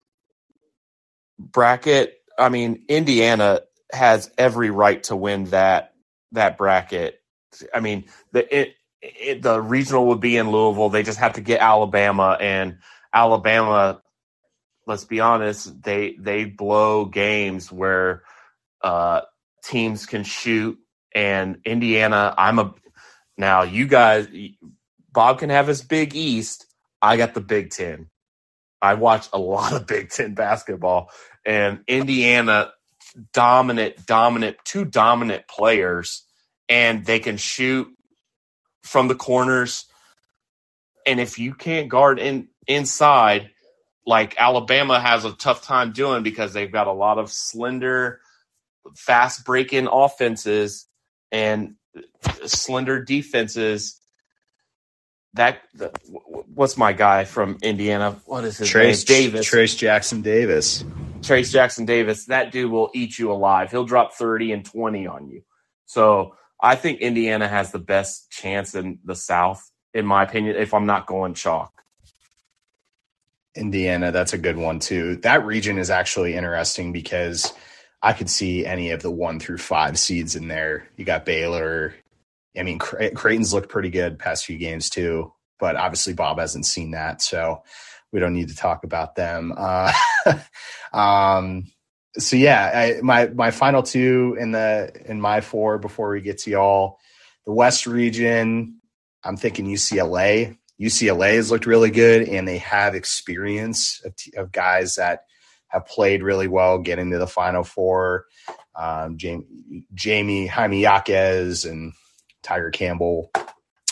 [1.40, 3.62] bracket, I mean, Indiana
[3.94, 5.94] has every right to win that
[6.34, 7.22] that bracket.
[7.76, 10.90] I mean, the it, it the regional would be in Louisville.
[10.90, 12.78] They just have to get Alabama and
[13.14, 14.02] Alabama
[14.88, 18.24] let's be honest, they they blow games where
[18.82, 19.22] uh
[19.64, 20.80] teams can shoot
[21.14, 22.74] and Indiana, I'm a
[23.38, 24.28] now you guys
[25.12, 26.66] Bob can have his Big East.
[27.02, 28.08] I got the Big 10.
[28.82, 31.12] I watch a lot of Big 10 basketball
[31.46, 32.72] and Indiana
[33.34, 36.24] dominant dominant two dominant players
[36.70, 37.88] and they can shoot
[38.88, 39.86] from the corners
[41.06, 43.50] and if you can't guard in inside
[44.06, 48.22] like Alabama has a tough time doing because they've got a lot of slender
[48.96, 50.88] fast breaking offenses
[51.32, 51.76] and
[52.46, 54.00] slender defenses
[55.34, 55.92] that the,
[56.54, 60.84] what's my guy from Indiana what is his Trayce name Davis Trayce Jackson Davis.
[61.22, 63.72] Trayce Jackson Davis, that dude will eat you alive.
[63.72, 65.44] He'll drop 30 and 20 on you.
[65.86, 70.74] So I think Indiana has the best chance in the South, in my opinion, if
[70.74, 71.72] I'm not going chalk.
[73.56, 75.18] Indiana, that's a good one too.
[75.18, 77.54] That region is actually interesting because
[78.02, 80.88] I could see any of the one through five seeds in there.
[80.96, 81.96] You got Baylor.
[82.58, 86.92] I mean, Creighton's looked pretty good past few games too, but obviously Bob hasn't seen
[86.92, 87.64] that, so
[88.12, 89.54] we don't need to talk about them.
[89.56, 89.92] Uh,
[90.94, 91.66] um,
[92.18, 96.40] so yeah, I, my my final two in the in my four before we get
[96.40, 96.98] to y'all,
[97.46, 98.80] the West region.
[99.24, 100.58] I'm thinking UCLA.
[100.80, 105.22] UCLA has looked really good, and they have experience of, t- of guys that
[105.70, 108.26] have played really well, getting to the Final Four.
[108.76, 111.94] Um, Jamie, Jamie Jaime Jaquez and
[112.44, 113.32] Tiger Campbell.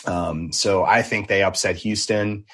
[0.06, 2.44] Um, so I think they upset Houston.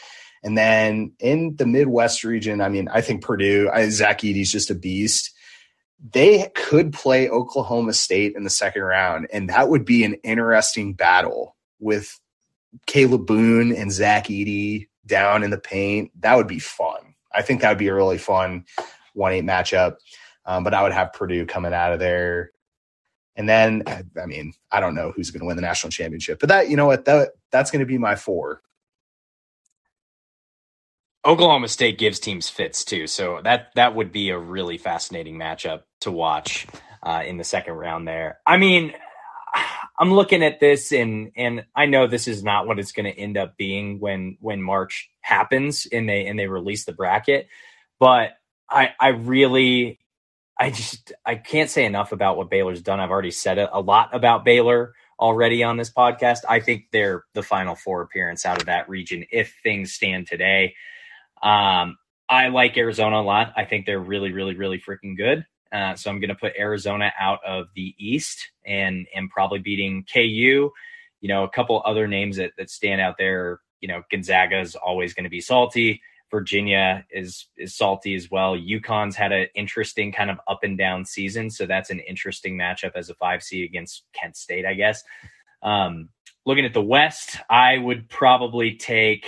[0.42, 4.70] And then in the Midwest region, I mean, I think Purdue, I, Zach Edey's just
[4.70, 5.30] a beast.
[6.10, 10.94] They could play Oklahoma State in the second round, and that would be an interesting
[10.94, 12.18] battle with
[12.88, 16.10] Kalib Boone and Zach Edey down in the paint.
[16.20, 17.14] That would be fun.
[17.32, 18.64] I think that would be a really fun
[19.14, 19.96] one eight matchup.
[20.44, 22.50] Um, but I would have Purdue coming out of there.
[23.36, 26.48] And then, I mean, I don't know who's going to win the national championship, but
[26.48, 28.60] that, you know what, that that's going to be my four.
[31.24, 35.82] Oklahoma State gives teams fits too, so that that would be a really fascinating matchup
[36.02, 36.66] to watch
[37.02, 38.06] uh, in the second round.
[38.06, 38.94] There, I mean,
[39.98, 43.18] I'm looking at this and and I know this is not what it's going to
[43.18, 47.48] end up being when when March happens and they and they release the bracket,
[47.98, 48.32] but
[48.68, 49.98] I I really
[50.58, 53.00] I just I can't say enough about what Baylor's done.
[53.00, 56.40] I've already said a lot about Baylor already on this podcast.
[56.48, 60.74] I think they're the final four appearance out of that region if things stand today.
[61.42, 61.96] Um,
[62.28, 63.52] I like Arizona a lot.
[63.56, 65.44] I think they're really, really, really freaking good.
[65.72, 70.04] Uh, so I'm going to put Arizona out of the East and and probably beating
[70.12, 70.70] KU.
[71.20, 73.60] You know, a couple other names that that stand out there.
[73.80, 76.02] You know, Gonzaga is always going to be salty.
[76.30, 78.56] Virginia is is salty as well.
[78.56, 82.92] UConn's had an interesting kind of up and down season, so that's an interesting matchup
[82.94, 85.04] as a five seed against Kent State, I guess.
[85.62, 86.08] Um,
[86.46, 89.26] looking at the West, I would probably take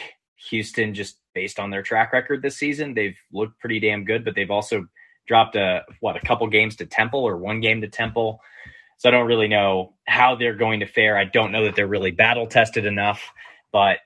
[0.51, 2.95] Houston just based on their track record this season.
[2.95, 4.87] They've looked pretty damn good, but they've also
[5.27, 8.41] dropped a what a couple games to Temple or one game to Temple.
[8.99, 11.19] So I don't really know how they're going to fare.
[11.19, 13.23] I don't know that they're really battle tested enough,
[13.73, 13.99] but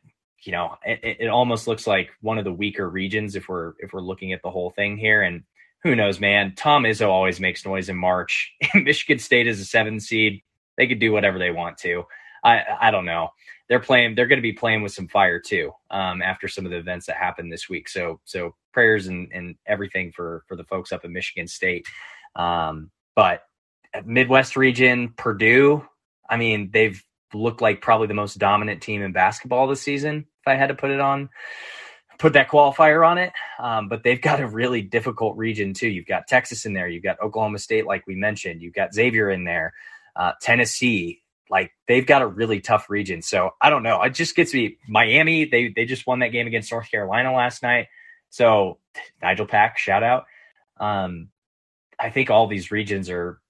[0.42, 3.92] you know, it, it almost looks like one of the weaker regions if we're if
[3.92, 5.22] we're looking at the whole thing here.
[5.22, 5.42] And
[5.82, 6.54] who knows, man?
[6.56, 8.52] Tom Izzo always makes noise in March.
[8.74, 10.42] Michigan State is a seven seed.
[10.76, 12.04] They could do whatever they want to.
[12.44, 13.30] I I don't know.
[13.68, 14.14] They're playing.
[14.14, 15.72] They're going to be playing with some fire too.
[15.90, 17.88] Um, after some of the events that happened this week.
[17.88, 21.86] So so prayers and and everything for for the folks up in Michigan State.
[22.36, 23.42] Um, but
[24.04, 25.86] Midwest region, Purdue.
[26.28, 27.02] I mean, they've
[27.34, 30.26] looked like probably the most dominant team in basketball this season.
[30.42, 31.28] If I had to put it on,
[32.18, 33.32] put that qualifier on it.
[33.58, 35.88] Um, but they've got a really difficult region too.
[35.88, 39.30] You've got Texas in there, you've got Oklahoma State, like we mentioned, you've got Xavier
[39.30, 39.72] in there,
[40.16, 41.22] uh, Tennessee.
[41.50, 43.22] Like they've got a really tough region.
[43.22, 44.02] So I don't know.
[44.02, 45.44] It just gets me Miami.
[45.44, 47.88] They they just won that game against North Carolina last night.
[48.30, 48.78] So
[49.22, 50.26] Nigel Pack, shout out.
[50.78, 51.28] Um,
[51.98, 53.40] I think all these regions are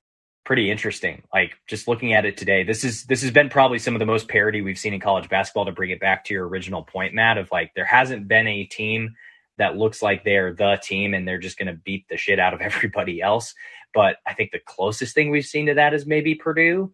[0.44, 1.22] pretty interesting.
[1.34, 4.06] Like just looking at it today, this is this has been probably some of the
[4.06, 5.66] most parity we've seen in college basketball.
[5.66, 8.64] To bring it back to your original point, Matt, of like there hasn't been a
[8.64, 9.14] team
[9.58, 12.54] that looks like they're the team and they're just going to beat the shit out
[12.54, 13.54] of everybody else.
[13.92, 16.92] But I think the closest thing we've seen to that is maybe Purdue.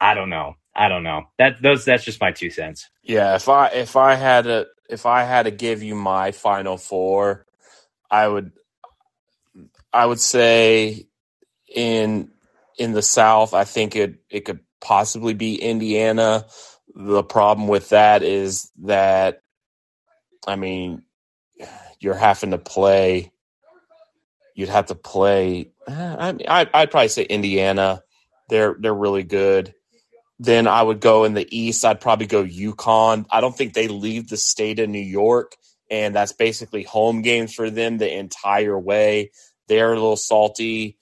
[0.00, 0.56] I don't know.
[0.74, 1.24] I don't know.
[1.38, 2.88] That those that's just my two cents.
[3.02, 6.76] Yeah, if I if I had to if I had to give you my final
[6.76, 7.46] four,
[8.10, 8.52] I would
[9.92, 11.06] I would say
[11.74, 12.30] in
[12.78, 16.46] in the South, I think it it could possibly be Indiana.
[16.94, 19.42] The problem with that is that
[20.46, 21.04] I mean
[22.00, 23.32] you're having to play
[24.54, 28.02] you'd have to play I I I'd probably say Indiana.
[28.48, 29.74] They're they're really good.
[30.38, 31.84] Then I would go in the East.
[31.84, 33.26] I'd probably go UConn.
[33.30, 35.56] I don't think they leave the state of New York,
[35.90, 39.30] and that's basically home games for them the entire way.
[39.68, 40.98] They're a little salty.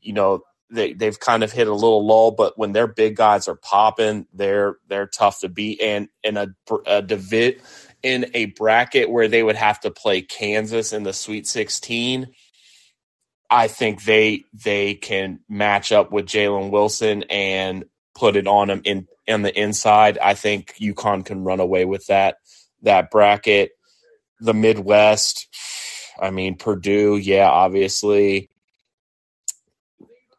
[0.00, 3.46] You know, they they've kind of hit a little lull, but when their big guys
[3.48, 5.80] are popping, they're they're tough to beat.
[5.80, 6.48] And in a,
[6.86, 7.60] a divid
[8.02, 12.34] in a bracket where they would have to play Kansas in the Sweet Sixteen,
[13.50, 17.84] I think they they can match up with Jalen Wilson and
[18.14, 20.18] put it on them in on the inside.
[20.18, 22.36] I think UConn can run away with that
[22.82, 23.72] that bracket.
[24.40, 25.48] The Midwest,
[26.20, 28.48] I mean Purdue, yeah, obviously.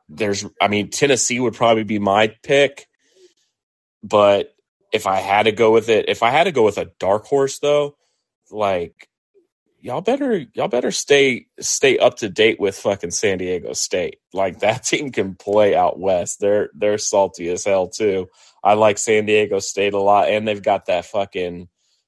[0.09, 2.87] There's, I mean, Tennessee would probably be my pick,
[4.03, 4.53] but
[4.91, 7.25] if I had to go with it, if I had to go with a dark
[7.25, 7.95] horse though,
[8.51, 9.09] like
[9.83, 14.17] y'all better y'all better stay stay up to date with fucking San Diego State.
[14.33, 16.39] Like that team can play out west.
[16.39, 18.29] They're they're salty as hell too.
[18.63, 21.67] I like San Diego State a lot, and they've got that fucking,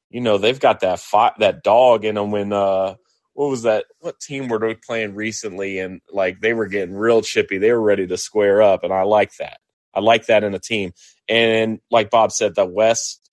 [0.10, 2.32] you know, they've got that fight that dog in them.
[2.32, 2.96] When uh,
[3.34, 3.86] what was that?
[4.00, 5.80] What team were they playing recently?
[5.80, 7.58] And like they were getting real chippy.
[7.58, 9.58] They were ready to square up, and I like that.
[9.94, 10.92] I like that in a team.
[11.28, 13.30] And like Bob said, the West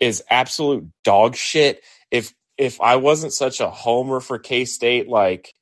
[0.00, 1.82] is absolute dog shit.
[2.10, 5.54] If if I wasn't such a homer for K State, like,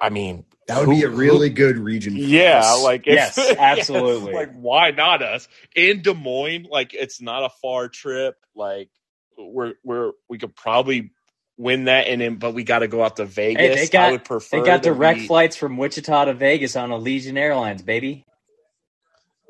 [0.00, 2.14] I mean, that would who, be a really who, good region.
[2.16, 2.82] yeah, us.
[2.82, 4.34] like yes, absolutely.
[4.34, 6.66] like, why not us in Des Moines?
[6.70, 8.36] Like, it's not a far trip.
[8.54, 8.90] Like,
[9.36, 11.12] we're we're we could probably
[11.56, 13.62] win that, and then but we got to go out to Vegas.
[13.62, 14.60] Hey, they got, I would prefer.
[14.60, 18.24] They got direct flights from Wichita to Vegas on Allegiant Airlines, baby.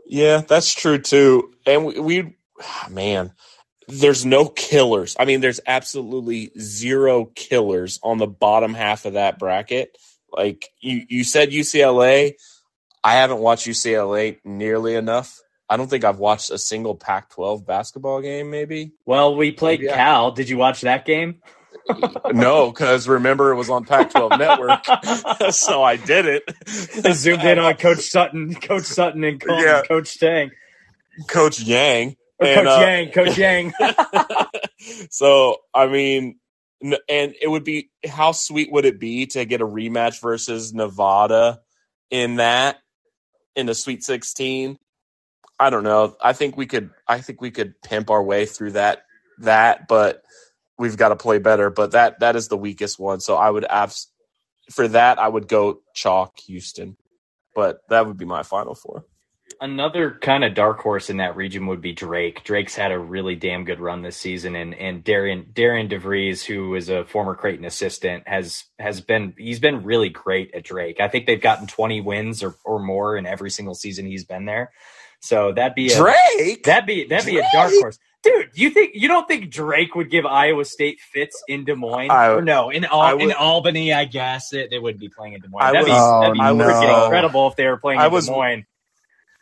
[0.07, 1.53] Yeah, that's true too.
[1.67, 2.37] And we, we
[2.91, 3.33] man,
[3.89, 5.17] there's no killers.
[5.19, 9.97] I mean, there's absolutely zero killers on the bottom half of that bracket.
[10.33, 12.35] Like you, you said UCLA.
[13.03, 15.41] I haven't watched UCLA nearly enough.
[15.71, 18.93] I don't think I've watched a single Pac 12 basketball game, maybe.
[19.07, 20.31] Well, we played maybe Cal.
[20.31, 21.43] I- Did you watch that game?
[22.33, 26.43] no, because remember it was on Pac-12 Network, so I did it.
[27.03, 29.83] I zoomed in on Coach Sutton, Coach Sutton, and Coach, yeah.
[29.89, 30.51] Coach Tang,
[31.29, 32.17] Coach Yang.
[32.41, 33.73] And, Coach uh, Yang, Coach Yang.
[35.11, 36.39] so I mean,
[36.81, 41.61] and it would be how sweet would it be to get a rematch versus Nevada
[42.11, 42.79] in that
[43.57, 44.79] in the Sweet Sixteen?
[45.59, 46.17] I don't know.
[46.23, 46.91] I think we could.
[47.07, 49.03] I think we could pimp our way through that.
[49.39, 50.23] That, but
[50.79, 51.71] we've got to play better.
[51.71, 53.21] But that that is the weakest one.
[53.21, 54.09] So I would abs-
[54.71, 56.97] for that I would go chalk Houston.
[57.55, 59.05] But that would be my final four.
[59.61, 62.45] Another kind of dark horse in that region would be Drake.
[62.45, 66.77] Drake's had a really damn good run this season, and and Darian Darian DeVries, who
[66.77, 71.01] is a former Creighton assistant, has has been he's been really great at Drake.
[71.01, 74.45] I think they've gotten twenty wins or, or more in every single season he's been
[74.45, 74.71] there.
[75.21, 76.63] So that'd be a, Drake.
[76.63, 77.41] That'd be that'd Drake?
[77.41, 78.51] be a dark horse, dude.
[78.55, 82.11] You think you don't think Drake would give Iowa State fits in Des Moines?
[82.11, 85.33] I, or no, in Al- would, in Albany, I guess it, they wouldn't be playing
[85.33, 85.73] in Des Moines.
[85.73, 87.05] That'd, be, oh, that'd be um, no.
[87.05, 88.67] incredible if they were playing I in was, Des Moines.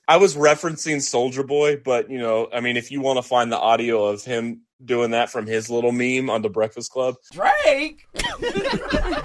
[0.09, 3.51] I was referencing Soulja Boy, but you know, I mean, if you want to find
[3.51, 8.07] the audio of him doing that from his little meme on the Breakfast Club, Drake,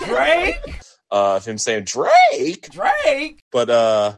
[0.05, 0.81] Drake,
[1.11, 4.17] uh, of him saying Drake, Drake, but uh,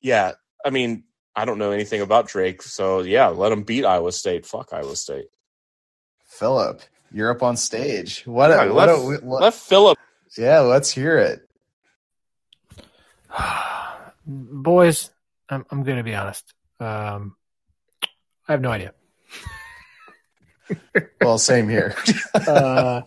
[0.00, 0.32] yeah,
[0.64, 1.04] I mean,
[1.34, 4.46] I don't know anything about Drake, so yeah, let him beat Iowa State.
[4.46, 5.26] Fuck Iowa State.
[6.24, 8.22] Phillip, you're up on stage.
[8.26, 8.52] What?
[8.52, 9.42] A, what, let, a, what?
[9.42, 9.98] Let Phillip.
[10.38, 11.48] Yeah, let's hear it.
[14.26, 15.10] Boys,
[15.50, 16.54] I'm I'm going to be honest.
[16.78, 17.36] Um,
[18.48, 18.94] I have no idea.
[21.20, 21.94] well, same here.
[22.34, 23.02] uh,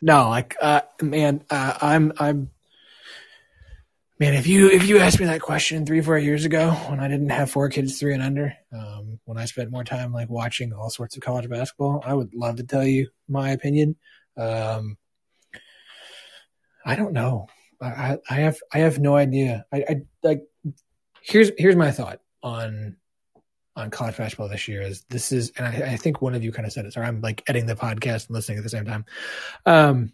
[0.00, 2.50] no, like uh, man, uh, I'm I'm
[4.18, 4.34] man.
[4.34, 7.30] If you if you asked me that question three four years ago when I didn't
[7.30, 10.90] have four kids three and under, um, when I spent more time like watching all
[10.90, 13.96] sorts of college basketball, I would love to tell you my opinion.
[14.36, 14.96] Um,
[16.84, 17.48] I don't know.
[17.82, 19.64] I, I have I have no idea.
[19.72, 20.42] I, I like
[21.22, 22.96] here's here's my thought on
[23.76, 26.52] on college basketball this year is this is and I, I think one of you
[26.52, 26.92] kind of said it.
[26.92, 29.04] Sorry, I'm like editing the podcast and listening at the same time.
[29.64, 30.12] Um,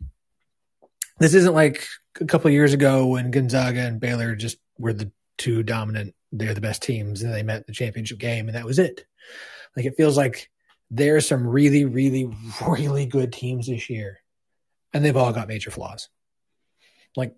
[1.19, 1.87] this isn't like
[2.21, 6.15] a couple years ago when Gonzaga and Baylor just were the two dominant.
[6.33, 9.07] They're the best teams, and they met the championship game, and that was it.
[9.77, 10.51] Like it feels like
[10.91, 12.31] there are some really, really,
[12.67, 14.21] really good teams this year,
[14.93, 16.09] and they've all got major flaws.
[17.17, 17.35] Like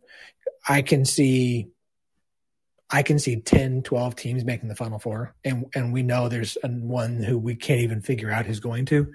[0.69, 1.69] I can see
[2.90, 5.35] I can see 10, 12 teams making the final four.
[5.44, 9.12] And and we know there's one who we can't even figure out who's going to,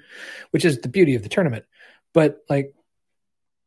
[0.52, 1.66] which is the beauty of the tournament.
[2.14, 2.74] But like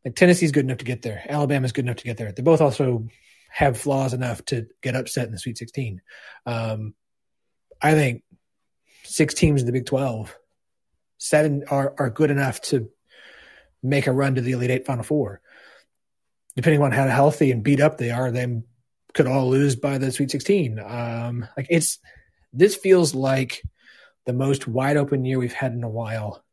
[0.04, 1.24] like Tennessee's good enough to get there.
[1.28, 2.30] Alabama's good enough to get there.
[2.30, 3.08] They both also
[3.50, 6.00] have flaws enough to get upset in the Sweet 16.
[6.46, 6.94] Um,
[7.82, 8.22] I think
[9.02, 10.36] six teams in the Big 12,
[11.18, 12.88] seven are, are good enough to
[13.82, 15.40] make a run to the Elite Eight Final Four.
[16.54, 18.62] Depending on how healthy and beat up they are, they
[19.16, 20.78] could all lose by the Sweet 16.
[20.78, 21.98] Um, like it's
[22.52, 23.62] this feels like
[24.26, 26.44] the most wide open year we've had in a while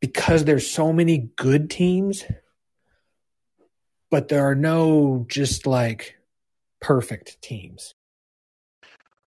[0.00, 2.24] because there's so many good teams,
[4.10, 6.16] but there are no just like
[6.80, 7.94] perfect teams.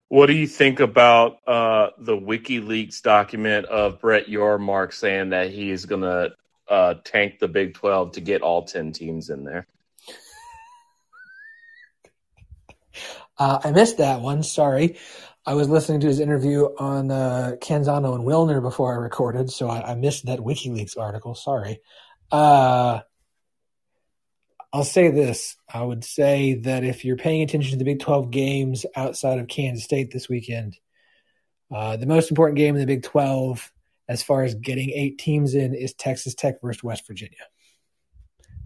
[0.09, 5.71] What do you think about uh, the WikiLeaks document of Brett Yormark saying that he
[5.71, 6.33] is going to
[6.69, 9.67] uh, tank the Big 12 to get all 10 teams in there?
[13.39, 14.43] Uh, I missed that one.
[14.43, 14.99] Sorry.
[15.45, 19.69] I was listening to his interview on uh, Canzano and Wilner before I recorded, so
[19.69, 21.37] I, I missed that WikiLeaks article.
[21.37, 21.81] Sorry.
[22.33, 23.01] Uh,
[24.73, 25.57] I'll say this.
[25.73, 29.47] I would say that if you're paying attention to the Big 12 games outside of
[29.47, 30.77] Kansas State this weekend,
[31.75, 33.73] uh, the most important game in the Big 12,
[34.09, 37.39] as far as getting eight teams in, is Texas Tech versus West Virginia.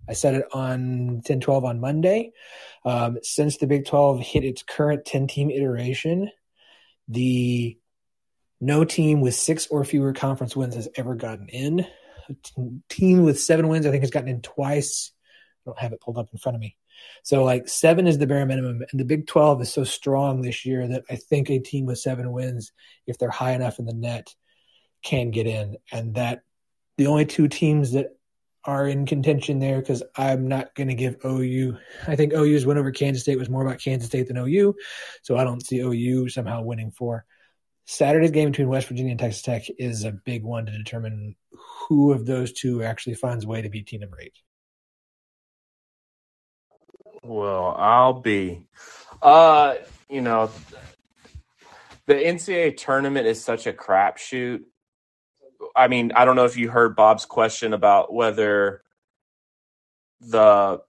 [0.09, 2.33] I said it on 10 12 on Monday.
[2.85, 6.31] Um, since the Big 12 hit its current 10 team iteration,
[7.09, 7.79] the
[8.61, 11.87] no team with six or fewer conference wins has ever gotten in.
[12.29, 12.35] A
[12.89, 15.13] team with seven wins, I think, has gotten in twice.
[15.67, 16.77] I don't have it pulled up in front of me.
[17.23, 18.83] So, like, seven is the bare minimum.
[18.91, 21.99] And the Big 12 is so strong this year that I think a team with
[21.99, 22.73] seven wins,
[23.07, 24.35] if they're high enough in the net,
[25.03, 25.77] can get in.
[25.91, 26.43] And that
[26.99, 28.09] the only two teams that
[28.65, 31.79] are in contention there because I'm not going to give OU.
[32.07, 34.75] I think OU's win over Kansas State was more about Kansas State than OU,
[35.23, 37.25] so I don't see OU somehow winning for.
[37.87, 41.35] Saturday's game between West Virginia and Texas Tech is a big one to determine
[41.89, 44.35] who of those two actually finds a way to beat team number eight.
[47.23, 48.63] Well, I'll be.
[49.21, 49.75] Uh,
[50.09, 50.51] you know,
[52.07, 54.63] the NCAA tournament is such a crapshoot
[55.75, 58.83] I mean, I don't know if you heard Bob's question about whether
[60.21, 60.81] the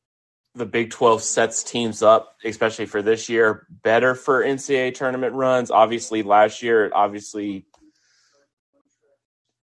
[0.54, 5.72] the Big 12 sets teams up, especially for this year, better for NCAA tournament runs.
[5.72, 7.66] Obviously, last year it obviously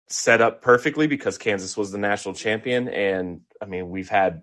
[0.09, 2.89] set up perfectly because Kansas was the national champion.
[2.89, 4.43] And I mean, we've had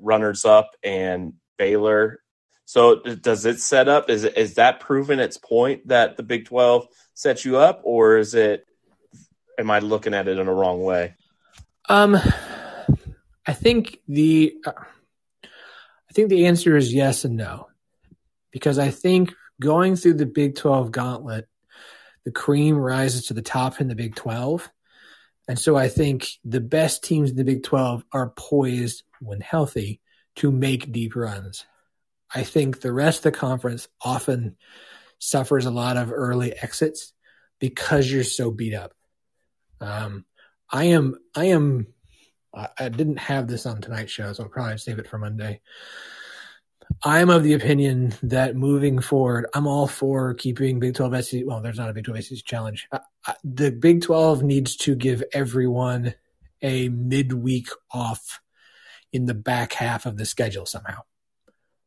[0.00, 2.20] runners up and Baylor.
[2.64, 4.08] So does it set up?
[4.08, 8.34] Is is that proven its point that the Big 12 sets you up, or is
[8.34, 8.66] it
[9.58, 11.14] am I looking at it in a wrong way?
[11.88, 12.16] Um,
[13.46, 17.68] I think the uh, I think the answer is yes and no,
[18.50, 21.48] because I think going through the Big Twelve gauntlet,
[22.24, 24.70] the cream rises to the top in the Big Twelve,
[25.46, 30.00] and so I think the best teams in the Big Twelve are poised when healthy
[30.36, 31.64] to make deep runs.
[32.34, 34.56] I think the rest of the conference often
[35.18, 37.12] suffers a lot of early exits
[37.60, 38.92] because you're so beat up.
[39.80, 40.24] Um,
[40.70, 41.86] I am, I am,
[42.54, 45.60] I, I didn't have this on tonight's show, so I'll probably save it for Monday.
[47.02, 51.42] I'm of the opinion that moving forward, I'm all for keeping Big 12 SEC.
[51.44, 52.88] Well, there's not a Big 12 SEC challenge.
[52.92, 56.14] I, I, the Big 12 needs to give everyone
[56.62, 58.40] a midweek off
[59.12, 61.02] in the back half of the schedule somehow.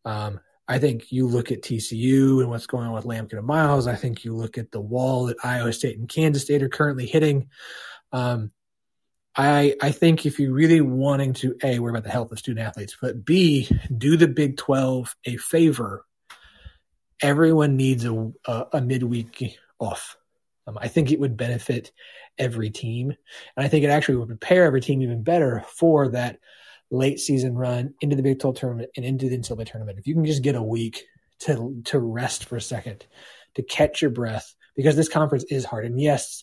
[0.06, 3.88] Um, I think you look at TCU and what's going on with Lampkin and Miles.
[3.88, 7.06] I think you look at the wall that Iowa State and Kansas State are currently
[7.06, 7.50] hitting.
[8.12, 8.52] Um,
[9.36, 12.66] I I think if you're really wanting to a worry about the health of student
[12.66, 16.06] athletes, but b do the Big Twelve a favor.
[17.22, 20.18] Everyone needs a a, a midweek off.
[20.66, 21.92] Um, I think it would benefit
[22.38, 23.12] every team,
[23.56, 26.40] and I think it actually would prepare every team even better for that
[26.90, 30.00] late season run into the Big 12 tournament and into the NCAA tournament.
[30.00, 31.06] If you can just get a week
[31.40, 33.06] to to rest for a second,
[33.56, 35.86] to catch your breath, because this conference is hard.
[35.86, 36.42] And yes,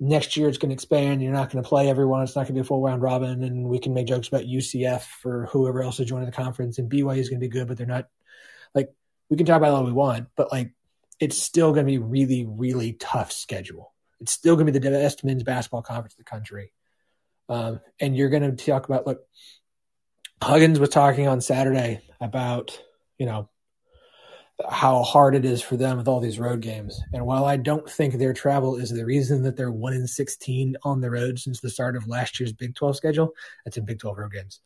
[0.00, 1.22] next year it's going to expand.
[1.22, 2.22] You're not going to play everyone.
[2.22, 3.42] It's not going to be a full round robin.
[3.42, 6.78] And we can make jokes about UCF for whoever else is joining the conference.
[6.78, 8.08] And BYU is going to be good, but they're not
[8.74, 8.90] like
[9.28, 10.72] we can talk about all we want, but like
[11.18, 13.92] it's still going to be really, really tough schedule.
[14.20, 16.72] It's still going to be the best men's basketball conference in the country.
[17.48, 19.20] Um, and you're going to talk about look.
[20.42, 22.80] Huggins was talking on Saturday about
[23.18, 23.48] you know
[24.70, 26.98] how hard it is for them with all these road games.
[27.12, 30.76] And while I don't think their travel is the reason that they're one in sixteen
[30.82, 33.32] on the road since the start of last year's Big Twelve schedule,
[33.64, 34.60] that's in Big Twelve road games.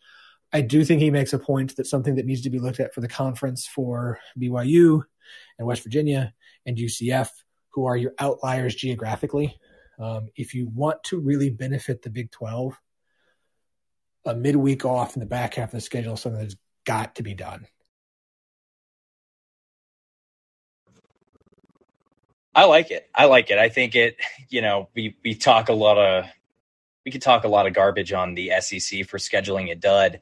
[0.53, 2.93] I do think he makes a point that something that needs to be looked at
[2.93, 5.03] for the conference for BYU
[5.59, 6.35] and West Virginia
[6.67, 7.31] and UCF,
[7.69, 9.57] who are your outliers geographically.
[10.01, 12.77] Um, if you want to really benefit the Big 12,
[14.25, 17.35] a midweek off in the back half of the schedule something that's got to be
[17.35, 17.67] done.
[22.55, 23.09] I like it.
[23.15, 23.59] I like it.
[23.59, 24.17] I think it,
[24.49, 26.25] you know, we, we talk a lot of,
[27.07, 30.21] we could talk a lot of garbage on the SEC for scheduling a dud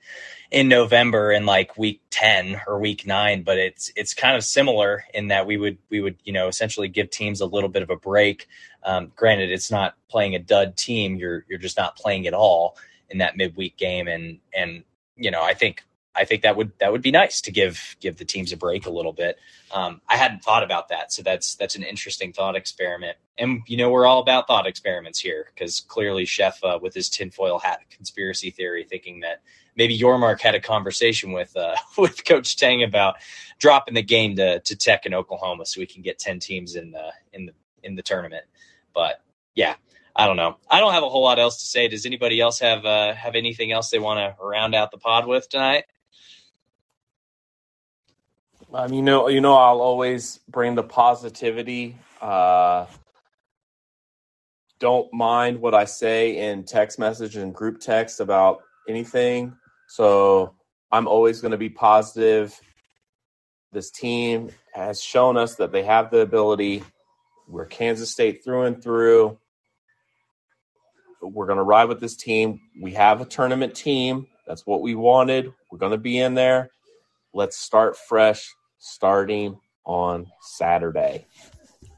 [0.52, 5.04] in November in like week 10 or week 9, but it's it's kind of similar
[5.12, 7.90] in that we would we would, you know, essentially give teams a little bit of
[7.90, 8.46] a break.
[8.84, 12.76] Um, granted it's not playing a dud team, you're you're just not playing at all
[13.10, 14.84] in that midweek game and and
[15.18, 15.82] you know, I think
[16.14, 18.86] I think that would that would be nice to give give the teams a break
[18.86, 19.38] a little bit.
[19.70, 23.16] Um, I hadn't thought about that, so that's that's an interesting thought experiment.
[23.36, 27.08] And you know, we're all about thought experiments here because clearly, Chef uh, with his
[27.08, 29.42] tinfoil hat conspiracy theory, thinking that
[29.76, 33.16] maybe Yormark had a conversation with uh, with Coach Tang about
[33.58, 36.90] dropping the game to to Tech in Oklahoma so we can get ten teams in
[36.90, 37.52] the in the
[37.82, 38.44] in the tournament.
[38.92, 39.20] But
[39.54, 39.74] yeah,
[40.18, 40.58] I don't know.
[40.68, 41.88] I don't have a whole lot else to say.
[41.88, 45.28] Does anybody else have uh, have anything else they want to round out the pod
[45.28, 45.84] with tonight?
[48.74, 51.96] Um, you know, you know, I'll always bring the positivity.
[52.20, 52.86] Uh,
[54.80, 59.56] don't mind what I say in text message and group text about anything.
[59.88, 60.54] So
[60.92, 62.58] I'm always going to be positive.
[63.72, 66.84] This team has shown us that they have the ability.
[67.48, 69.38] We're Kansas State through and through.
[71.20, 72.60] We're going to ride with this team.
[72.80, 74.26] We have a tournament team.
[74.46, 75.52] That's what we wanted.
[75.70, 76.70] We're going to be in there.
[77.34, 81.26] Let's start fresh starting on Saturday.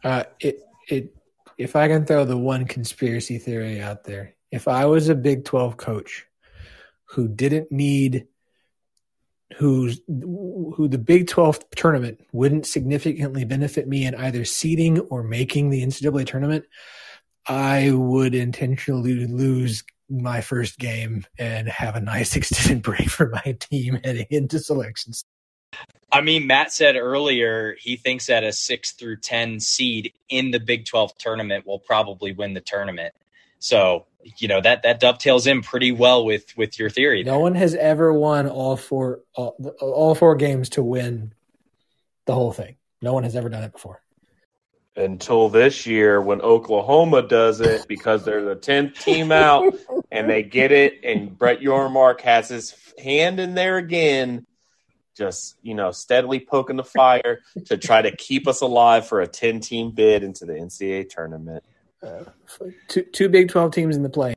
[0.03, 1.15] Uh, it it
[1.59, 5.45] if I can throw the one conspiracy theory out there, if I was a Big
[5.45, 6.27] Twelve coach
[7.05, 8.27] who didn't need
[9.57, 15.71] who's who the Big 12 tournament wouldn't significantly benefit me in either seeding or making
[15.71, 16.65] the NCAA tournament,
[17.47, 23.57] I would intentionally lose my first game and have a nice extended break for my
[23.59, 25.25] team heading into selections.
[26.13, 30.59] I mean, Matt said earlier he thinks that a six through 10 seed in the
[30.59, 33.15] Big 12 tournament will probably win the tournament.
[33.61, 34.07] So,
[34.39, 37.23] you know, that, that dovetails in pretty well with, with your theory.
[37.23, 41.33] No one has ever won all four, all, all four games to win
[42.27, 42.77] the whole thing.
[43.01, 44.03] No one has ever done it before.
[44.97, 49.73] Until this year when Oklahoma does it because they're the 10th team out
[50.11, 54.47] and they get it, and Brett Yormark has his hand in there again
[55.17, 59.27] just you know steadily poking the fire to try to keep us alive for a
[59.27, 61.63] 10 team bid into the ncaa tournament.
[62.03, 62.25] Uh,
[62.89, 64.35] two, two big 12 teams in the play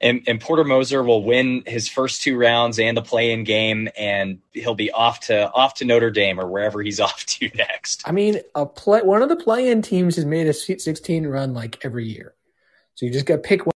[0.00, 4.38] and, and Porter Moser will win his first two rounds and the play-in game, and
[4.52, 8.02] he'll be off to off to Notre Dame or wherever he's off to next.
[8.06, 11.54] I mean, a play one of the play-in teams has made a Sweet 16 run
[11.54, 12.34] like every year,
[12.94, 13.72] so you just got to pick one.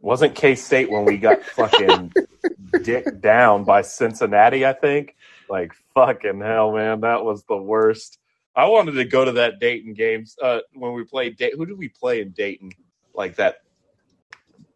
[0.00, 2.12] Wasn't K State when we got fucking
[2.82, 4.66] dick down by Cincinnati?
[4.66, 5.14] I think.
[5.48, 8.18] Like fucking hell, man, that was the worst.
[8.54, 11.36] I wanted to go to that Dayton games uh, when we played.
[11.36, 12.70] Day- Who did we play in Dayton?
[13.14, 13.56] Like that.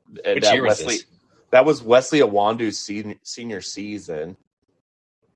[0.08, 0.96] Which that year was Wesley.
[0.96, 1.06] this?
[1.50, 4.36] That was Wesley Iwundu's senior, senior season,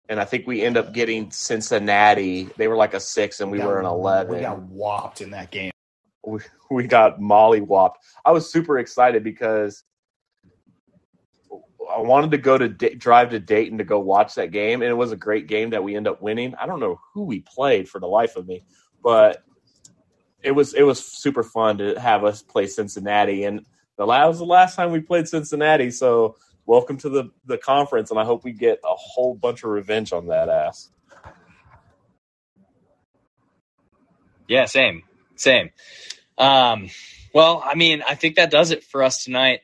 [0.08, 2.44] and I think we end up getting Cincinnati.
[2.56, 4.36] They were like a six, and we got- were an eleven.
[4.36, 5.70] We got whopped in that game.
[6.24, 6.40] we,
[6.70, 7.94] we got mollywopped.
[8.24, 9.82] I was super excited because
[11.96, 14.94] I wanted to go to drive to Dayton to go watch that game, and it
[14.94, 16.54] was a great game that we end up winning.
[16.60, 18.64] I don't know who we played for the life of me,
[19.02, 19.44] but
[20.42, 24.38] it was it was super fun to have us play Cincinnati, and the that was
[24.38, 25.90] the last time we played Cincinnati.
[25.90, 26.36] So
[26.66, 30.12] welcome to the the conference, and I hope we get a whole bunch of revenge
[30.12, 30.90] on that ass.
[34.48, 35.04] Yeah, same,
[35.36, 35.70] same.
[36.36, 36.90] Um,
[37.34, 39.60] well, I mean, I think that does it for us tonight.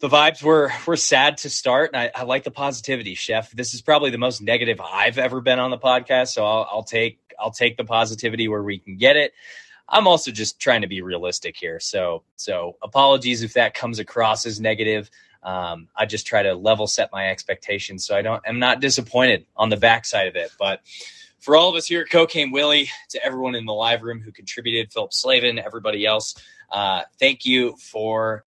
[0.00, 3.50] The vibes were were sad to start, and I, I like the positivity, Chef.
[3.50, 6.82] This is probably the most negative I've ever been on the podcast, so I'll, I'll
[6.82, 9.34] take I'll take the positivity where we can get it.
[9.86, 14.46] I'm also just trying to be realistic here, so so apologies if that comes across
[14.46, 15.10] as negative.
[15.42, 19.44] Um, I just try to level set my expectations, so I don't am not disappointed
[19.54, 20.80] on the backside of it, but
[21.40, 24.32] for all of us here at Cocaine Willie, to everyone in the live room who
[24.32, 26.36] contributed, Phillip Slavin, everybody else,
[26.70, 28.44] uh, thank you for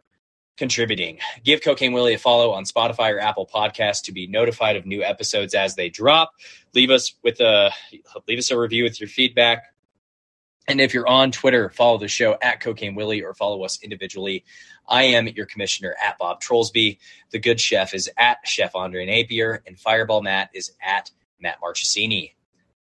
[0.64, 1.20] contributing.
[1.44, 5.04] Give Cocaine Willie a follow on Spotify or Apple Podcasts to be notified of new
[5.04, 6.32] episodes as they drop.
[6.74, 7.72] Leave us with a
[8.30, 9.74] leave us a review with your feedback.
[10.66, 14.46] And if you're on Twitter, follow the show at Cocaine Willie or follow us individually.
[14.88, 16.98] I am your commissioner at Bob Trollsby.
[17.32, 21.12] The good chef is at Chef Andre Napier, and Fireball Matt is at
[21.42, 22.36] Matt Marchesini.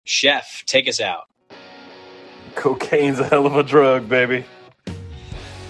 [0.05, 1.23] Chef, take us out.
[2.55, 4.45] Cocaine's a hell of a drug, baby.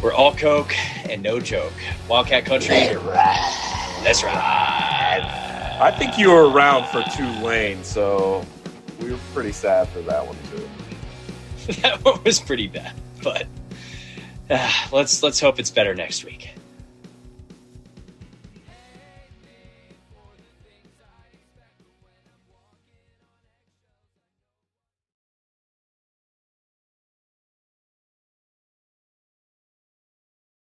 [0.04, 0.76] We're all coke
[1.10, 1.72] and no joke.
[2.10, 2.76] Wildcat Country.
[4.04, 5.22] Let's ride.
[5.80, 8.46] I think you were around for Tulane, so
[9.00, 11.74] we were pretty sad for that one too.
[11.82, 12.92] that one was pretty bad,
[13.24, 13.48] but
[14.50, 16.50] uh, let's let's hope it's better next week.